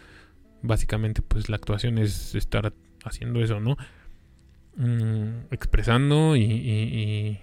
Básicamente, 0.61 1.21
pues 1.21 1.47
la 1.47 1.55
actuación 1.55 1.97
es 1.97 2.35
estar 2.35 2.73
haciendo 3.05 3.41
eso, 3.41 3.61
¿no? 3.61 3.77
Mm, 4.75 5.45
expresando 5.49 6.35
y, 6.35 7.39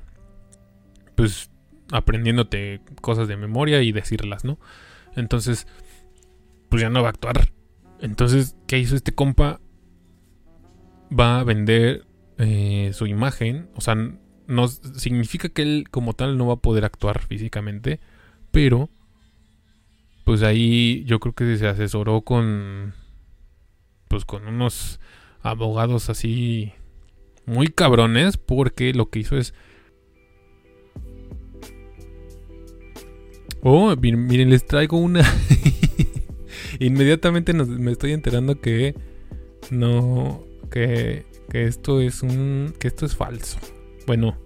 pues 1.15 1.51
aprendiéndote 1.91 2.83
cosas 3.01 3.29
de 3.29 3.39
memoria 3.39 3.81
y 3.81 3.93
decirlas, 3.93 4.45
¿no? 4.45 4.59
Entonces, 5.17 5.67
pues 6.69 6.83
ya 6.83 6.91
no 6.91 7.01
va 7.01 7.09
a 7.09 7.13
actuar. 7.13 7.51
Entonces, 8.03 8.55
¿qué 8.67 8.79
hizo 8.79 8.95
este 8.95 9.13
compa? 9.13 9.63
Va 11.19 11.41
a 11.41 11.45
vender 11.45 12.05
eh, 12.37 12.91
su 12.93 13.07
imagen. 13.07 13.71
O 13.75 13.81
sea, 13.81 13.97
no 14.47 14.69
significa 14.69 15.49
que 15.49 15.63
él 15.63 15.87
como 15.91 16.13
tal 16.13 16.37
no 16.37 16.47
va 16.47 16.55
a 16.55 16.61
poder 16.61 16.85
actuar 16.85 17.23
físicamente, 17.23 18.01
pero 18.51 18.91
pues 20.29 20.43
ahí 20.43 21.05
yo 21.07 21.21
creo 21.21 21.33
que 21.33 21.57
se 21.57 21.67
asesoró 21.67 22.21
con 22.21 22.93
pues 24.09 24.27
con 24.27 24.47
unos 24.47 25.01
abogados 25.41 26.11
así 26.11 26.75
muy 27.47 27.69
cabrones 27.69 28.37
porque 28.37 28.93
lo 28.93 29.09
que 29.09 29.21
hizo 29.21 29.39
es 29.39 29.55
Oh, 33.63 33.97
miren, 33.97 34.51
les 34.51 34.67
traigo 34.67 34.99
una 34.99 35.23
Inmediatamente 36.79 37.55
me 37.55 37.93
estoy 37.93 38.13
enterando 38.13 38.61
que 38.61 38.95
no 39.71 40.45
que, 40.71 41.25
que 41.49 41.65
esto 41.65 42.03
es 42.03 42.23
un 42.23 42.75
que 42.79 42.89
esto 42.89 43.07
es 43.07 43.17
falso. 43.17 43.59
Bueno, 44.07 44.37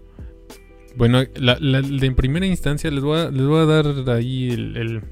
bueno, 0.95 1.25
la, 1.35 1.59
en 1.59 2.15
primera 2.15 2.47
instancia 2.47 2.89
les 2.93 3.03
voy 3.03 3.19
a, 3.19 3.33
les 3.33 3.45
voy 3.45 3.63
a 3.63 3.65
dar 3.65 4.09
ahí 4.11 4.51
el 4.51 5.03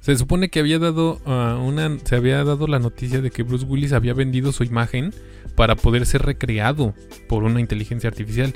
se 0.00 0.16
supone 0.16 0.48
que 0.48 0.60
había 0.60 0.78
dado 0.78 1.20
uh, 1.26 1.62
una, 1.62 1.98
se 2.04 2.16
había 2.16 2.42
dado 2.44 2.66
la 2.66 2.78
noticia 2.78 3.20
de 3.20 3.30
que 3.30 3.42
Bruce 3.42 3.66
Willis 3.66 3.92
había 3.92 4.14
vendido 4.14 4.52
su 4.52 4.64
imagen 4.64 5.12
para 5.54 5.76
poder 5.76 6.06
ser 6.06 6.22
recreado 6.22 6.94
por 7.28 7.44
una 7.44 7.60
inteligencia 7.60 8.08
artificial. 8.08 8.54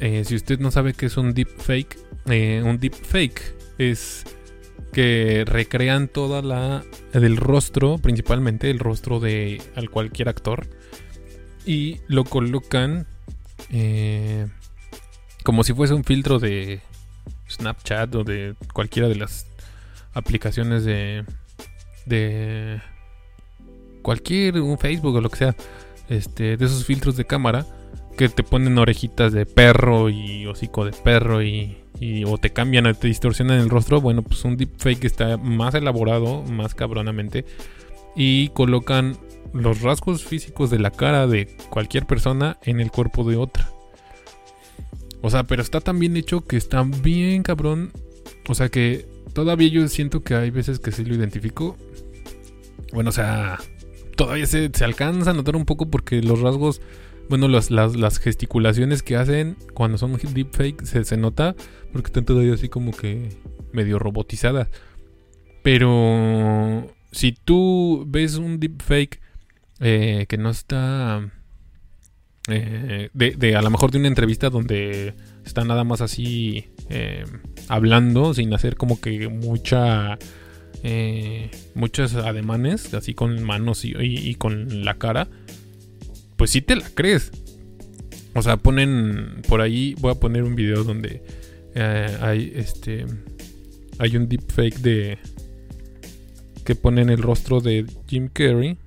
Eh, 0.00 0.24
si 0.24 0.36
usted 0.36 0.58
no 0.58 0.70
sabe 0.70 0.94
qué 0.94 1.06
es 1.06 1.16
un 1.16 1.34
deepfake, 1.34 1.98
eh, 2.26 2.62
un 2.64 2.78
deepfake 2.78 3.54
es 3.78 4.24
que 4.92 5.44
recrean 5.46 6.08
toda 6.08 6.40
la 6.40 6.82
del 7.12 7.36
rostro, 7.36 7.98
principalmente 7.98 8.70
el 8.70 8.78
rostro 8.78 9.20
de 9.20 9.60
al 9.74 9.90
cualquier 9.90 10.28
actor 10.28 10.66
y 11.66 12.00
lo 12.06 12.24
colocan 12.24 13.06
eh, 13.70 14.46
como 15.44 15.64
si 15.64 15.74
fuese 15.74 15.94
un 15.94 16.04
filtro 16.04 16.38
de 16.38 16.80
Snapchat 17.50 18.14
o 18.14 18.24
de 18.24 18.54
cualquiera 18.72 19.08
de 19.08 19.16
las 19.16 19.47
aplicaciones 20.18 20.84
de 20.84 21.24
de 22.06 22.80
cualquier 24.02 24.60
un 24.60 24.78
Facebook 24.78 25.16
o 25.16 25.20
lo 25.20 25.30
que 25.30 25.36
sea, 25.36 25.56
este 26.08 26.56
de 26.56 26.64
esos 26.64 26.84
filtros 26.84 27.16
de 27.16 27.26
cámara 27.26 27.66
que 28.16 28.28
te 28.28 28.42
ponen 28.42 28.78
orejitas 28.78 29.32
de 29.32 29.46
perro 29.46 30.08
y 30.08 30.46
hocico 30.46 30.84
de 30.84 30.92
perro 30.92 31.42
y, 31.42 31.76
o 32.26 32.38
te 32.38 32.50
cambian, 32.50 32.92
te 32.94 33.06
distorsionan 33.06 33.60
el 33.60 33.70
rostro, 33.70 34.00
bueno, 34.00 34.22
pues 34.22 34.44
un 34.44 34.56
deepfake 34.56 35.04
está 35.04 35.36
más 35.36 35.74
elaborado, 35.74 36.42
más 36.42 36.74
cabronamente 36.74 37.44
y 38.16 38.48
colocan 38.48 39.16
los 39.52 39.82
rasgos 39.82 40.24
físicos 40.24 40.70
de 40.70 40.80
la 40.80 40.90
cara 40.90 41.26
de 41.26 41.56
cualquier 41.70 42.06
persona 42.06 42.58
en 42.62 42.80
el 42.80 42.90
cuerpo 42.90 43.22
de 43.24 43.36
otra. 43.36 43.70
O 45.22 45.30
sea, 45.30 45.44
pero 45.44 45.62
está 45.62 45.80
tan 45.80 45.98
bien 45.98 46.16
hecho 46.16 46.44
que 46.44 46.56
está 46.56 46.82
bien 46.82 47.42
cabrón. 47.42 47.92
O 48.48 48.54
sea 48.54 48.68
que 48.68 49.06
todavía 49.38 49.68
yo 49.68 49.86
siento 49.86 50.24
que 50.24 50.34
hay 50.34 50.50
veces 50.50 50.80
que 50.80 50.90
sí 50.90 51.04
lo 51.04 51.14
identifico. 51.14 51.76
Bueno, 52.92 53.10
o 53.10 53.12
sea, 53.12 53.60
todavía 54.16 54.46
se, 54.46 54.68
se 54.74 54.84
alcanza 54.84 55.30
a 55.30 55.32
notar 55.32 55.54
un 55.54 55.64
poco 55.64 55.88
porque 55.88 56.20
los 56.20 56.40
rasgos 56.40 56.80
bueno, 57.28 57.46
las, 57.46 57.70
las, 57.70 58.18
gesticulaciones 58.18 59.04
que 59.04 59.14
hacen 59.14 59.56
cuando 59.74 59.96
son 59.96 60.16
deepfake 60.16 60.84
se, 60.84 61.04
se 61.04 61.16
nota 61.16 61.54
porque 61.92 62.08
están 62.08 62.24
todavía 62.24 62.54
así 62.54 62.68
como 62.68 62.90
que 62.90 63.28
medio 63.72 64.00
robotizadas. 64.00 64.70
Pero 65.62 66.92
si 67.12 67.30
tú 67.30 68.04
ves 68.08 68.38
un 68.38 68.58
deepfake 68.58 69.20
eh, 69.78 70.26
que 70.28 70.36
no 70.36 70.50
está... 70.50 71.30
Eh, 72.48 73.10
de, 73.12 73.54
a 73.54 73.62
lo 73.62 73.70
mejor 73.70 73.92
de 73.92 73.98
una 73.98 74.08
entrevista 74.08 74.50
donde 74.50 75.14
está 75.44 75.62
nada 75.62 75.84
más 75.84 76.00
así 76.00 76.70
eh, 76.90 77.24
hablando 77.68 78.34
sin 78.34 78.52
hacer 78.54 78.76
como 78.76 79.00
que 79.00 79.28
mucha 79.28 80.18
eh, 80.82 81.50
muchos 81.74 82.14
ademanes 82.14 82.94
así 82.94 83.12
con 83.12 83.42
manos 83.42 83.84
y, 83.84 84.34
con 84.36 84.84
la 84.84 84.94
cara 84.94 85.28
pues 86.36 86.50
sí 86.50 86.62
te 86.62 86.76
la 86.76 86.88
crees. 86.94 87.32
O 88.34 88.42
sea, 88.42 88.56
ponen 88.56 89.42
por 89.48 89.60
ahí, 89.60 89.96
voy 89.98 90.12
a 90.12 90.14
poner 90.14 90.44
un 90.44 90.54
video 90.54 90.84
donde 90.84 91.20
eh, 91.74 92.16
hay 92.20 92.52
este 92.54 93.04
hay 93.98 94.16
un 94.16 94.28
deepfake 94.28 94.78
de 94.78 95.18
que 96.64 96.76
ponen 96.76 97.10
el 97.10 97.18
rostro 97.18 97.60
de 97.60 97.84
Jim 98.06 98.28
Carrey. 98.32 98.78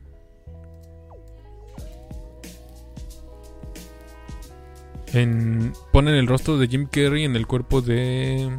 En, 5.14 5.74
ponen 5.92 6.16
el 6.16 6.28
rostro 6.28 6.58
de 6.58 6.68
Jim 6.68 6.88
Carrey 6.90 7.26
en 7.26 7.36
el 7.36 7.46
cuerpo 7.46 7.82
de 7.82 8.50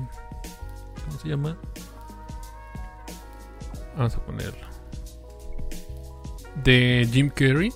¿cómo 1.06 1.18
se 1.18 1.28
llama? 1.28 1.56
Vamos 3.96 4.14
a 4.14 4.24
ponerlo. 4.24 4.66
De 6.62 7.08
Jim 7.10 7.30
Carrey 7.30 7.72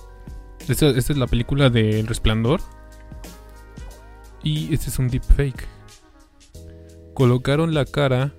esta, 0.67 0.89
es 0.89 1.09
la 1.15 1.27
película 1.27 1.69
de 1.69 1.99
El 1.99 2.07
Resplandor. 2.07 2.59
Y 4.43 4.73
este 4.73 4.89
es 4.89 4.99
un 4.99 5.07
deepfake. 5.07 5.65
Colocaron 7.13 7.73
la 7.73 7.85
cara 7.85 8.33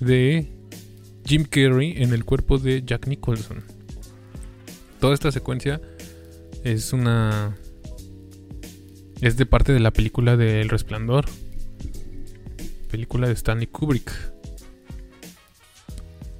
de 0.00 0.52
Jim 1.24 1.44
Carrey 1.44 1.94
en 1.96 2.12
el 2.12 2.24
cuerpo 2.24 2.58
de 2.58 2.82
Jack 2.84 3.06
Nicholson. 3.06 3.64
Toda 5.00 5.14
esta 5.14 5.32
secuencia 5.32 5.80
es 6.64 6.92
una. 6.92 7.56
Es 9.20 9.36
de 9.36 9.46
parte 9.46 9.72
de 9.72 9.80
la 9.80 9.92
película 9.92 10.36
de 10.36 10.60
El 10.60 10.68
Resplandor. 10.68 11.26
Película 12.90 13.28
de 13.28 13.34
Stanley 13.34 13.66
Kubrick. 13.66 14.12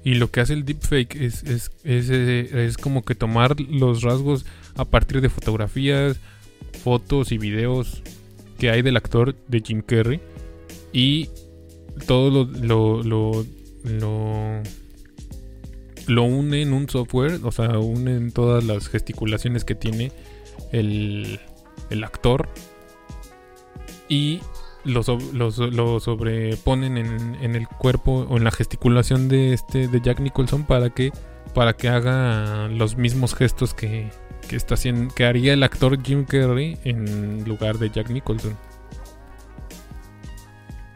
Y 0.04 0.14
lo 0.14 0.30
que 0.30 0.40
hace 0.40 0.52
el 0.52 0.64
deepfake 0.64 1.14
es, 1.14 1.44
es, 1.44 1.70
es, 1.84 2.10
eh, 2.10 2.66
es, 2.66 2.76
como 2.76 3.04
que 3.04 3.14
tomar 3.14 3.60
los 3.60 4.02
rasgos 4.02 4.44
a 4.74 4.84
partir 4.84 5.20
de 5.20 5.28
fotografías, 5.28 6.16
fotos 6.82 7.30
y 7.30 7.38
videos 7.38 8.02
que 8.58 8.70
hay 8.70 8.82
del 8.82 8.96
actor 8.96 9.36
de 9.46 9.60
Jim 9.60 9.80
Carrey. 9.80 10.20
Y 10.92 11.28
todo 12.06 12.30
lo, 12.30 12.44
lo, 12.44 13.02
lo, 13.02 13.46
lo, 13.84 14.62
lo 16.06 16.24
une 16.24 16.62
en 16.62 16.72
un 16.72 16.88
software, 16.88 17.40
o 17.42 17.52
sea, 17.52 17.78
unen 17.78 18.32
todas 18.32 18.64
las 18.64 18.88
gesticulaciones 18.88 19.64
que 19.64 19.74
tiene 19.74 20.12
el, 20.72 21.40
el 21.90 22.04
actor. 22.04 22.48
Y 24.08 24.40
lo, 24.84 25.02
sobreponen 26.00 26.96
en, 26.96 27.54
el 27.54 27.68
cuerpo 27.68 28.26
o 28.28 28.36
en 28.36 28.44
la 28.44 28.50
gesticulación 28.50 29.28
de 29.28 29.52
este 29.52 29.88
de 29.88 30.00
Jack 30.00 30.20
Nicholson 30.20 30.64
para 30.64 30.90
que 30.90 31.12
para 31.54 31.74
que 31.74 31.88
haga 31.88 32.68
los 32.68 32.96
mismos 32.96 33.34
gestos 33.34 33.74
que, 33.74 34.10
que 34.48 34.56
está 34.56 34.74
haciendo 34.74 35.14
que 35.14 35.24
haría 35.24 35.52
el 35.52 35.62
actor 35.62 36.02
Jim 36.02 36.24
Carrey 36.24 36.78
en 36.84 37.44
lugar 37.44 37.78
de 37.78 37.90
Jack 37.90 38.10
Nicholson. 38.10 38.56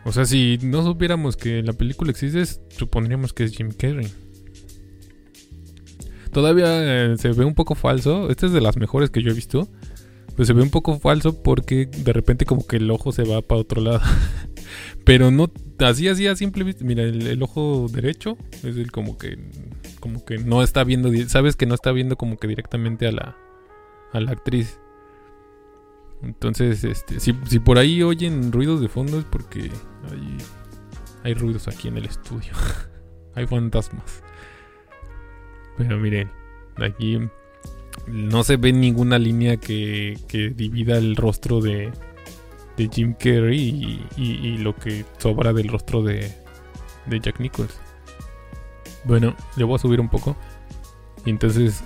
O 0.05 0.13
sea, 0.13 0.25
si 0.25 0.59
no 0.63 0.85
supiéramos 0.85 1.37
que 1.37 1.63
la 1.63 1.73
película 1.73 2.11
existe, 2.11 2.45
supondríamos 2.69 3.33
que 3.33 3.45
es 3.45 3.57
Jim 3.57 3.71
Carrey. 3.73 4.13
Todavía 6.37 6.66
eh, 7.12 7.16
se 7.16 7.32
ve 7.32 7.47
un 7.47 7.55
poco 7.55 7.74
falso. 7.74 8.28
Esta 8.28 8.45
es 8.45 8.53
de 8.53 8.61
las 8.61 8.76
mejores 8.76 9.09
que 9.09 9.22
yo 9.22 9.30
he 9.30 9.34
visto 9.34 9.70
pues 10.37 10.49
se 10.49 10.53
ve 10.53 10.61
un 10.61 10.68
poco 10.68 10.99
falso 10.99 11.43
porque 11.43 11.87
de 11.87 12.12
repente 12.12 12.45
como 12.45 12.66
que 12.66 12.76
el 12.76 12.91
ojo 12.91 13.11
se 13.11 13.24
va 13.24 13.41
para 13.41 13.62
otro 13.62 13.80
lado. 13.80 14.03
Pero 15.07 15.30
no 15.30 15.51
así 15.78 16.09
así 16.09 16.26
a 16.26 16.37
simple 16.37 16.62
vista, 16.62 16.84
mira, 16.84 17.05
el, 17.05 17.43
ojo 17.43 17.87
derecho 17.91 18.37
es 18.62 18.76
el 18.76 18.93
como 18.93 19.16
que 19.16 19.39
como 19.99 20.26
que 20.26 20.37
no 20.37 20.62
está 20.62 20.84
viendo, 20.84 21.11
sabes 21.26 21.57
que 21.57 21.64
no 21.64 21.74
está 21.74 21.91
viendo 21.91 22.16
como 22.16 22.37
que 22.37 22.49
directamente 22.49 23.07
a 23.07 23.12
la 23.12 23.37
a 24.12 24.20
la 24.20 24.32
actriz. 24.32 24.78
Entonces, 26.22 26.84
este, 26.84 27.18
si, 27.18 27.34
si 27.47 27.59
por 27.61 27.78
ahí 27.78 28.03
oyen 28.03 28.53
ruidos 28.53 28.82
de 28.82 28.89
fondo 28.89 29.18
es 29.18 29.24
porque 29.24 29.70
hay, 30.11 30.37
hay 31.22 31.32
ruidos 31.32 31.66
aquí 31.66 31.89
en 31.89 31.97
el 31.97 32.05
estudio. 32.05 32.53
hay 33.34 33.47
fantasmas. 33.47 34.26
Pero 35.77 35.99
miren, 35.99 36.31
aquí 36.77 37.18
no 38.07 38.45
se 38.45 38.57
ve 38.57 38.72
ninguna 38.72 39.18
línea 39.18 39.57
que, 39.57 40.18
divida 40.55 40.97
el 40.97 41.16
rostro 41.16 41.61
de, 41.61 41.93
de 42.77 42.89
Jim 42.89 43.14
Carrey 43.14 44.07
y, 44.16 44.59
lo 44.59 44.74
que 44.74 45.05
sobra 45.18 45.53
del 45.53 45.68
rostro 45.68 46.03
de, 46.03 46.33
de 47.07 47.20
Jack 47.20 47.41
Nichols. 47.41 47.79
Bueno, 49.05 49.37
le 49.57 49.64
voy 49.64 49.77
a 49.77 49.79
subir 49.79 50.01
un 50.01 50.09
poco. 50.09 50.37
Y 51.24 51.31
entonces 51.31 51.85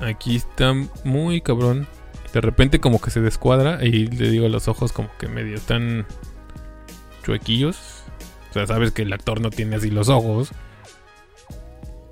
aquí 0.00 0.36
está 0.36 0.74
muy 1.04 1.40
cabrón. 1.40 1.86
De 2.32 2.40
repente 2.40 2.80
como 2.80 3.00
que 3.00 3.10
se 3.10 3.20
descuadra 3.20 3.84
y 3.84 4.06
le 4.06 4.28
digo 4.28 4.48
los 4.48 4.66
ojos 4.66 4.92
como 4.92 5.08
que 5.18 5.28
medio 5.28 5.54
están 5.54 6.04
chuequillos. 7.22 8.02
O 8.50 8.52
sea, 8.54 8.66
sabes 8.66 8.92
que 8.92 9.02
el 9.02 9.12
actor 9.12 9.40
no 9.40 9.50
tiene 9.50 9.76
así 9.76 9.90
los 9.90 10.08
ojos 10.08 10.52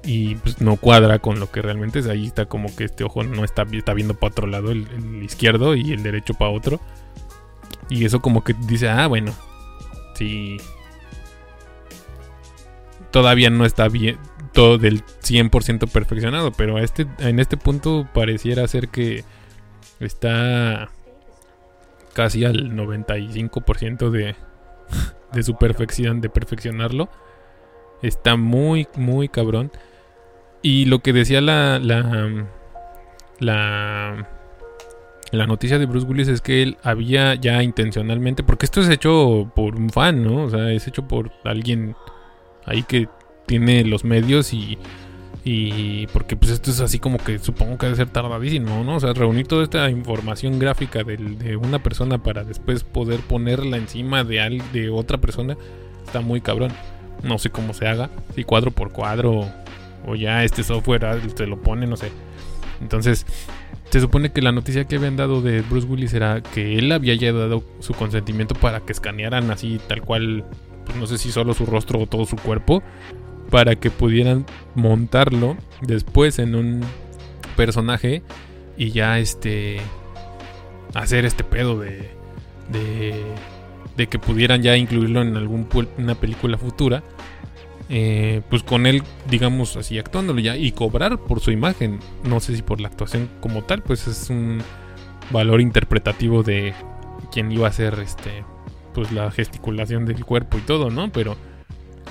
y 0.05 0.35
pues 0.37 0.61
no 0.61 0.77
cuadra 0.77 1.19
con 1.21 1.39
lo 1.39 1.51
que 1.51 1.63
realmente 1.63 2.01
es. 2.01 2.07
Ahí 2.07 2.27
está 2.27 2.47
como 2.47 2.75
que 2.75 2.85
este 2.85 3.05
ojo 3.05 3.23
no 3.23 3.45
está, 3.45 3.65
está 3.73 3.95
viendo 3.95 4.15
para 4.15 4.33
otro 4.33 4.47
lado, 4.47 4.73
el, 4.73 5.23
izquierdo 5.23 5.75
y 5.75 5.93
el 5.93 6.03
derecho 6.03 6.35
para 6.35 6.51
otro. 6.51 6.81
Y 7.89 8.05
eso 8.05 8.21
como 8.21 8.43
que 8.43 8.55
dice, 8.55 8.89
ah, 8.89 9.07
bueno, 9.07 9.33
sí. 10.15 10.59
Todavía 13.11 13.51
no 13.51 13.67
está 13.67 13.89
bien, 13.89 14.19
todo 14.53 14.79
del 14.79 15.05
100% 15.05 15.89
perfeccionado, 15.91 16.51
pero 16.53 16.79
este, 16.79 17.07
en 17.19 17.41
este 17.41 17.59
punto 17.59 18.09
pareciera 18.15 18.67
ser 18.67 18.89
que 18.89 19.23
está 20.01 20.89
casi 22.15 22.45
al 22.45 22.73
95% 22.73 24.11
de, 24.11 24.35
de 25.33 25.43
su 25.43 25.57
perfección, 25.57 26.21
de 26.23 26.31
perfeccionarlo. 26.31 27.11
Está 28.01 28.37
muy, 28.37 28.89
muy 28.97 29.29
cabrón. 29.29 29.71
Y 30.63 30.85
lo 30.85 31.01
que 31.01 31.13
decía 31.13 31.41
la, 31.41 31.79
la, 31.81 32.47
la, 33.41 34.29
la 35.33 35.47
noticia 35.47 35.79
de 35.79 35.87
Bruce 35.87 36.07
Willis 36.07 36.29
es 36.29 36.41
que 36.41 36.63
él 36.63 36.77
había 36.83 37.35
ya 37.35 37.63
intencionalmente, 37.63 38.45
porque 38.45 38.67
esto 38.67 38.81
es 38.81 38.89
hecho 38.89 39.51
por 39.57 39.75
un 39.75 39.91
fan, 39.91 40.23
¿no? 40.23 40.45
O 40.45 40.51
sea, 40.51 40.71
es 40.71 40.87
hecho 40.87 41.09
por 41.09 41.33
alguien 41.45 41.97
ahí 42.65 42.85
que 42.85 43.09
tiene 43.47 43.85
los 43.85 44.05
medios 44.05 44.55
y, 44.55 44.79
y 45.45 46.07
porque 46.09 46.37
pues 46.37 46.53
esto 46.53 46.71
es 46.71 46.81
así 46.81 47.01
como 47.01 47.19
que 47.19 47.41
supongo 47.41 47.77
que 47.77 47.87
debe 47.87 47.97
ser 47.97 48.11
tardadísimo, 48.11 48.85
¿no? 48.85 48.97
O 48.97 49.01
sea, 49.01 49.13
reunir 49.15 49.49
toda 49.49 49.65
esta 49.65 49.91
información 49.91 50.61
gráfica 50.61 51.03
de, 51.03 51.17
de 51.17 51.57
una 51.57 51.83
persona 51.83 52.23
para 52.23 52.45
después 52.45 52.85
poder 52.85 53.19
ponerla 53.21 53.79
encima 53.79 54.23
de, 54.23 54.63
de 54.73 54.91
otra 54.91 55.19
persona 55.19 55.57
está 56.05 56.21
muy 56.21 56.41
cabrón. 56.41 56.71
No 57.25 57.39
sé 57.39 57.51
cómo 57.51 57.75
se 57.75 57.87
haga, 57.87 58.11
si 58.35 58.45
cuadro 58.45 58.71
por 58.71 58.93
cuadro 58.93 59.49
o 60.07 60.15
ya 60.15 60.45
este 60.45 60.63
software 60.63 61.21
te 61.35 61.47
lo 61.47 61.61
pone, 61.61 61.87
no 61.87 61.97
sé. 61.97 62.11
Entonces, 62.81 63.27
se 63.91 64.01
supone 64.01 64.33
que 64.33 64.43
la 64.43 64.53
noticia 64.53 64.85
que 64.87 64.97
habían 64.97 65.17
dado 65.17 65.43
de 65.43 65.61
Bruce 65.63 65.87
Willis 65.87 66.15
era 66.15 66.43
que 66.43 66.79
él 66.79 66.91
había 66.93 67.15
ya 67.15 67.33
dado 67.33 67.63
su 67.81 67.95
consentimiento 67.95 68.55
para 68.55 68.81
que 68.81 68.93
escanearan 68.93 69.51
así 69.51 69.81
tal 69.87 70.03
cual, 70.03 70.45
pues 70.85 70.97
no 70.97 71.07
sé 71.07 71.19
si 71.19 71.31
solo 71.31 71.55
su 71.55 71.67
rostro 71.67 72.01
o 72.01 72.07
todo 72.07 72.25
su 72.25 72.37
cuerpo, 72.37 72.83
para 73.51 73.77
que 73.77 73.91
pudieran 73.91 74.47
montarlo 74.75 75.57
después 75.83 76.39
en 76.39 76.55
un 76.55 76.81
personaje 77.57 78.23
y 78.77 78.91
ya 78.91 79.19
este 79.19 79.81
hacer 80.95 81.25
este 81.25 81.45
pedo 81.45 81.79
de 81.79 82.23
de, 82.71 83.15
de 83.97 84.07
que 84.07 84.19
pudieran 84.19 84.63
ya 84.63 84.77
incluirlo 84.77 85.23
en 85.23 85.37
alguna 85.37 86.15
película 86.15 86.59
futura 86.59 87.03
eh, 87.95 88.41
pues 88.49 88.63
con 88.63 88.87
él, 88.87 89.03
digamos 89.29 89.77
así, 89.77 89.99
actuándolo 89.99 90.41
ya 90.41 90.57
y 90.57 90.73
cobrar 90.73 91.19
por 91.19 91.41
su 91.41 91.51
imagen. 91.51 92.01
No 92.25 92.41
sé 92.41 92.57
si 92.57 92.63
por 92.63 92.81
la 92.81 92.89
actuación 92.89 93.29
como 93.43 93.65
tal, 93.65 93.83
pues 93.83 94.07
es 94.07 94.31
un 94.31 94.63
valor 95.31 95.61
interpretativo 95.61 96.43
de 96.43 96.73
quien 97.31 97.53
iba 97.53 97.67
a 97.67 97.69
hacer 97.69 97.99
este, 98.03 98.45
pues 98.95 99.13
la 99.13 99.31
gesticulación 99.31 100.07
del 100.07 100.25
cuerpo 100.25 100.57
y 100.57 100.63
todo, 100.63 100.89
¿no? 100.89 101.13
Pero 101.13 101.37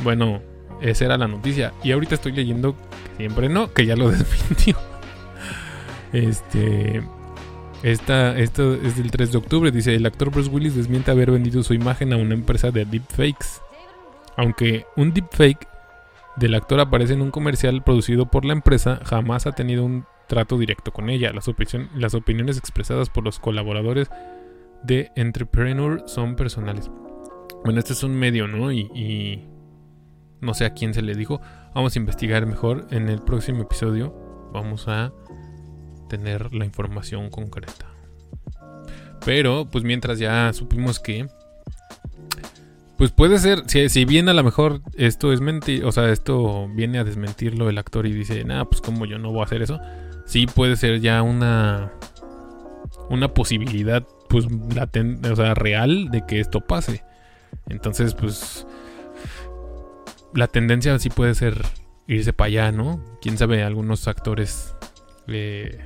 bueno, 0.03 0.43
esa 0.81 1.05
era 1.05 1.17
la 1.17 1.27
noticia. 1.27 1.73
Y 1.83 1.93
ahorita 1.93 2.13
estoy 2.13 2.33
leyendo 2.33 2.75
que 2.77 3.17
siempre 3.17 3.49
no, 3.49 3.73
que 3.73 3.87
ya 3.87 3.95
lo 3.95 4.11
desmintió. 4.11 4.77
Este. 6.13 7.01
Esta, 7.81 8.37
esto 8.37 8.75
es 8.75 8.97
del 8.97 9.09
3 9.09 9.31
de 9.31 9.37
octubre. 9.39 9.71
Dice: 9.71 9.95
El 9.95 10.05
actor 10.05 10.29
Bruce 10.29 10.51
Willis 10.51 10.75
desmiente 10.75 11.09
haber 11.09 11.31
vendido 11.31 11.63
su 11.63 11.73
imagen 11.73 12.13
a 12.13 12.17
una 12.17 12.35
empresa 12.35 12.69
de 12.69 12.85
deepfakes. 12.85 13.63
Aunque 14.37 14.85
un 14.95 15.11
deepfake 15.11 15.70
del 16.41 16.55
actor 16.55 16.79
aparece 16.79 17.13
en 17.13 17.21
un 17.21 17.29
comercial 17.29 17.83
producido 17.83 18.25
por 18.25 18.45
la 18.45 18.53
empresa, 18.53 18.99
jamás 19.05 19.45
ha 19.45 19.51
tenido 19.51 19.85
un 19.85 20.05
trato 20.27 20.57
directo 20.57 20.91
con 20.91 21.09
ella. 21.09 21.31
Las, 21.31 21.47
opiniones 22.15 22.57
expresadas 22.57 23.09
por 23.09 23.23
los 23.23 23.39
colaboradores 23.39 24.09
de 24.83 25.11
Entrepreneur 25.15 26.03
son 26.07 26.35
personales. 26.35 26.89
Bueno, 27.63 27.79
este 27.79 27.93
es 27.93 28.03
un 28.03 28.15
medio, 28.15 28.47
¿no? 28.47 28.71
Y, 28.71 29.47
no 30.41 30.55
sé 30.55 30.65
a 30.65 30.73
quién 30.73 30.95
se 30.95 31.03
le 31.03 31.13
dijo. 31.13 31.39
Vamos 31.75 31.95
a 31.95 31.99
investigar 31.99 32.47
mejor. 32.47 32.87
En 32.89 33.07
el 33.09 33.21
próximo 33.21 33.61
episodio 33.61 34.49
vamos 34.51 34.87
a 34.87 35.13
tener 36.09 36.55
la 36.55 36.65
información 36.65 37.29
concreta. 37.29 37.85
Pero, 39.23 39.69
pues 39.71 39.83
mientras 39.83 40.17
ya 40.17 40.51
supimos 40.53 40.99
que 40.99 41.27
pues 43.01 43.09
puede 43.09 43.39
ser, 43.39 43.63
si, 43.65 43.89
si 43.89 44.05
bien 44.05 44.29
a 44.29 44.33
lo 44.35 44.43
mejor 44.43 44.83
esto 44.95 45.33
es 45.33 45.41
mentir, 45.41 45.85
o 45.85 45.91
sea, 45.91 46.11
esto 46.11 46.69
viene 46.75 46.99
a 46.99 47.03
desmentirlo 47.03 47.67
el 47.67 47.79
actor 47.79 48.05
y 48.05 48.13
dice, 48.13 48.43
nada, 48.43 48.65
pues 48.65 48.79
como 48.79 49.07
yo 49.07 49.17
no 49.17 49.31
voy 49.31 49.41
a 49.41 49.45
hacer 49.45 49.63
eso, 49.63 49.79
sí 50.27 50.45
puede 50.45 50.75
ser 50.75 51.01
ya 51.01 51.23
una, 51.23 51.93
una 53.09 53.33
posibilidad, 53.33 54.05
pues, 54.29 54.45
o 54.45 55.35
sea, 55.35 55.55
real 55.55 56.11
de 56.11 56.27
que 56.27 56.39
esto 56.39 56.61
pase. 56.61 57.03
Entonces, 57.69 58.13
pues, 58.13 58.67
la 60.35 60.45
tendencia 60.45 60.99
sí 60.99 61.09
puede 61.09 61.33
ser 61.33 61.59
irse 62.05 62.33
para 62.33 62.49
allá, 62.49 62.71
¿no? 62.71 63.03
Quién 63.19 63.35
sabe, 63.35 63.63
algunos 63.63 64.07
actores, 64.07 64.75
eh, 65.25 65.79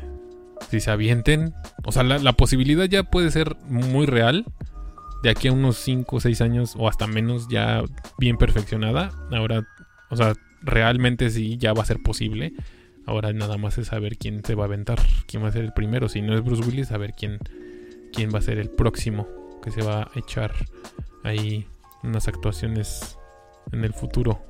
si 0.70 0.82
se 0.82 0.92
avienten, 0.92 1.54
o 1.86 1.94
sea, 1.94 2.04
la 2.04 2.34
posibilidad 2.34 2.84
ya 2.84 3.04
puede 3.04 3.32
ser 3.32 3.56
muy 3.70 4.06
real 4.06 4.46
de 5.26 5.32
aquí 5.32 5.48
a 5.48 5.54
unos 5.54 5.78
5 5.78 6.18
o 6.18 6.20
6 6.20 6.42
años 6.42 6.76
o 6.78 6.88
hasta 6.88 7.08
menos 7.08 7.48
ya 7.50 7.84
bien 8.20 8.38
perfeccionada. 8.38 9.10
Ahora, 9.32 9.68
o 10.12 10.16
sea, 10.16 10.34
realmente 10.62 11.32
sí 11.32 11.58
ya 11.58 11.74
va 11.74 11.82
a 11.82 11.86
ser 11.88 11.98
posible. 12.04 12.54
Ahora 13.08 13.34
nada 13.34 13.58
más 13.58 13.80
es 13.80 13.88
saber 13.88 14.18
quién 14.18 14.46
se 14.46 14.54
va 14.54 14.66
a 14.66 14.68
aventar, 14.68 15.00
quién 15.26 15.44
va 15.44 15.48
a 15.48 15.52
ser 15.52 15.64
el 15.64 15.74
primero. 15.74 16.10
Si 16.10 16.22
no 16.22 16.36
es 16.36 16.44
Bruce 16.44 16.64
Willis, 16.64 16.90
saber 16.90 17.14
quién, 17.18 17.40
quién 18.14 18.30
va 18.32 18.38
a 18.38 18.44
ser 18.44 18.60
el 18.60 18.70
próximo 18.70 19.28
que 19.64 19.72
se 19.72 19.82
va 19.82 20.04
a 20.04 20.12
echar 20.16 20.54
ahí 21.24 21.66
unas 22.04 22.28
actuaciones 22.28 23.18
en 23.72 23.84
el 23.84 23.94
futuro. 23.94 24.46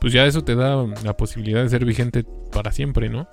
Pues 0.00 0.14
ya 0.14 0.24
eso 0.24 0.44
te 0.44 0.54
da 0.54 0.82
la 1.04 1.14
posibilidad 1.14 1.62
de 1.62 1.68
ser 1.68 1.84
vigente 1.84 2.24
para 2.50 2.72
siempre, 2.72 3.10
¿no? 3.10 3.28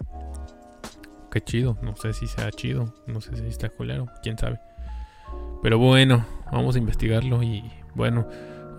Qué 1.32 1.40
chido, 1.40 1.78
no 1.82 1.96
sé 1.96 2.12
si 2.12 2.28
sea 2.28 2.52
chido, 2.52 2.94
no 3.08 3.22
sé 3.22 3.38
si 3.38 3.46
está 3.46 3.70
culero, 3.70 4.08
quién 4.22 4.38
sabe. 4.38 4.60
Pero 5.62 5.78
bueno, 5.80 6.26
vamos 6.52 6.76
a 6.76 6.80
investigarlo 6.80 7.44
y 7.44 7.64
bueno, 7.96 8.28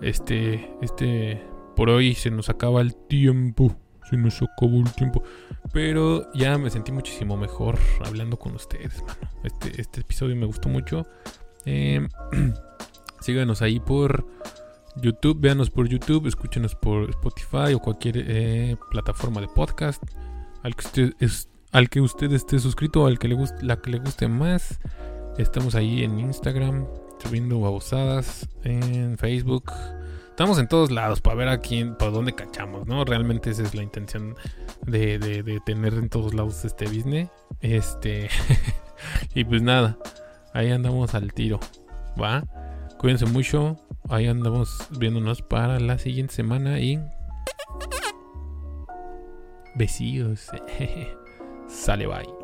este, 0.01 0.71
este, 0.81 1.41
por 1.75 1.89
hoy 1.89 2.15
se 2.15 2.31
nos 2.31 2.49
acaba 2.49 2.81
el 2.81 2.95
tiempo. 2.95 3.75
Se 4.09 4.17
nos 4.17 4.41
acabó 4.41 4.79
el 4.79 4.91
tiempo. 4.93 5.23
Pero 5.71 6.31
ya 6.33 6.57
me 6.57 6.69
sentí 6.69 6.91
muchísimo 6.91 7.37
mejor 7.37 7.77
hablando 8.03 8.37
con 8.37 8.55
ustedes, 8.55 9.01
mano. 9.01 9.29
Este, 9.43 9.79
este 9.79 10.01
episodio 10.01 10.35
me 10.35 10.45
gustó 10.45 10.67
mucho. 10.69 11.05
Em, 11.65 12.07
síganos 13.21 13.61
ahí 13.61 13.79
por 13.79 14.25
YouTube, 14.95 15.39
véanos 15.39 15.69
por 15.69 15.87
YouTube, 15.87 16.27
escúchenos 16.27 16.75
por 16.75 17.09
Spotify 17.11 17.73
o 17.75 17.79
cualquier 17.79 18.15
eh, 18.17 18.77
plataforma 18.89 19.41
de 19.41 19.47
podcast 19.47 20.01
al 20.63 20.75
que 20.75 20.85
usted 20.85 21.13
es, 21.19 21.49
al 21.71 21.89
que 21.89 22.01
usted 22.01 22.31
esté 22.31 22.59
suscrito, 22.59 23.05
al 23.05 23.19
que 23.19 23.27
le 23.27 23.35
guste, 23.35 23.63
la 23.63 23.81
que 23.81 23.91
le 23.91 23.99
guste 23.99 24.27
más. 24.27 24.79
Estamos 25.39 25.73
ahí 25.73 26.03
en 26.03 26.19
Instagram, 26.19 26.85
subiendo 27.23 27.61
babosadas, 27.61 28.45
en 28.65 29.17
Facebook. 29.17 29.71
Estamos 30.31 30.59
en 30.59 30.67
todos 30.67 30.91
lados 30.91 31.21
para 31.21 31.37
ver 31.37 31.47
a 31.47 31.59
quién, 31.61 31.95
para 31.95 32.11
dónde 32.11 32.35
cachamos, 32.35 32.85
¿no? 32.87 33.05
Realmente 33.05 33.49
esa 33.49 33.63
es 33.63 33.73
la 33.73 33.81
intención 33.81 34.35
de, 34.85 35.61
tener 35.65 35.93
en 35.93 36.09
todos 36.09 36.33
lados 36.33 36.65
este 36.65 36.87
business. 36.87 37.29
Este. 37.61 38.27
y 39.33 39.45
pues 39.45 39.61
nada, 39.61 39.97
ahí 40.53 40.71
andamos 40.71 41.15
al 41.15 41.31
tiro, 41.31 41.61
¿va? 42.21 42.43
Cuídense 42.97 43.25
mucho. 43.25 43.77
Ahí 44.09 44.27
andamos 44.27 44.89
viéndonos 44.97 45.41
para 45.41 45.79
la 45.79 45.99
siguiente 45.99 46.33
semana 46.33 46.81
y. 46.81 46.99
Besillos. 49.75 50.47
Sale, 51.69 52.07
bye. 52.07 52.38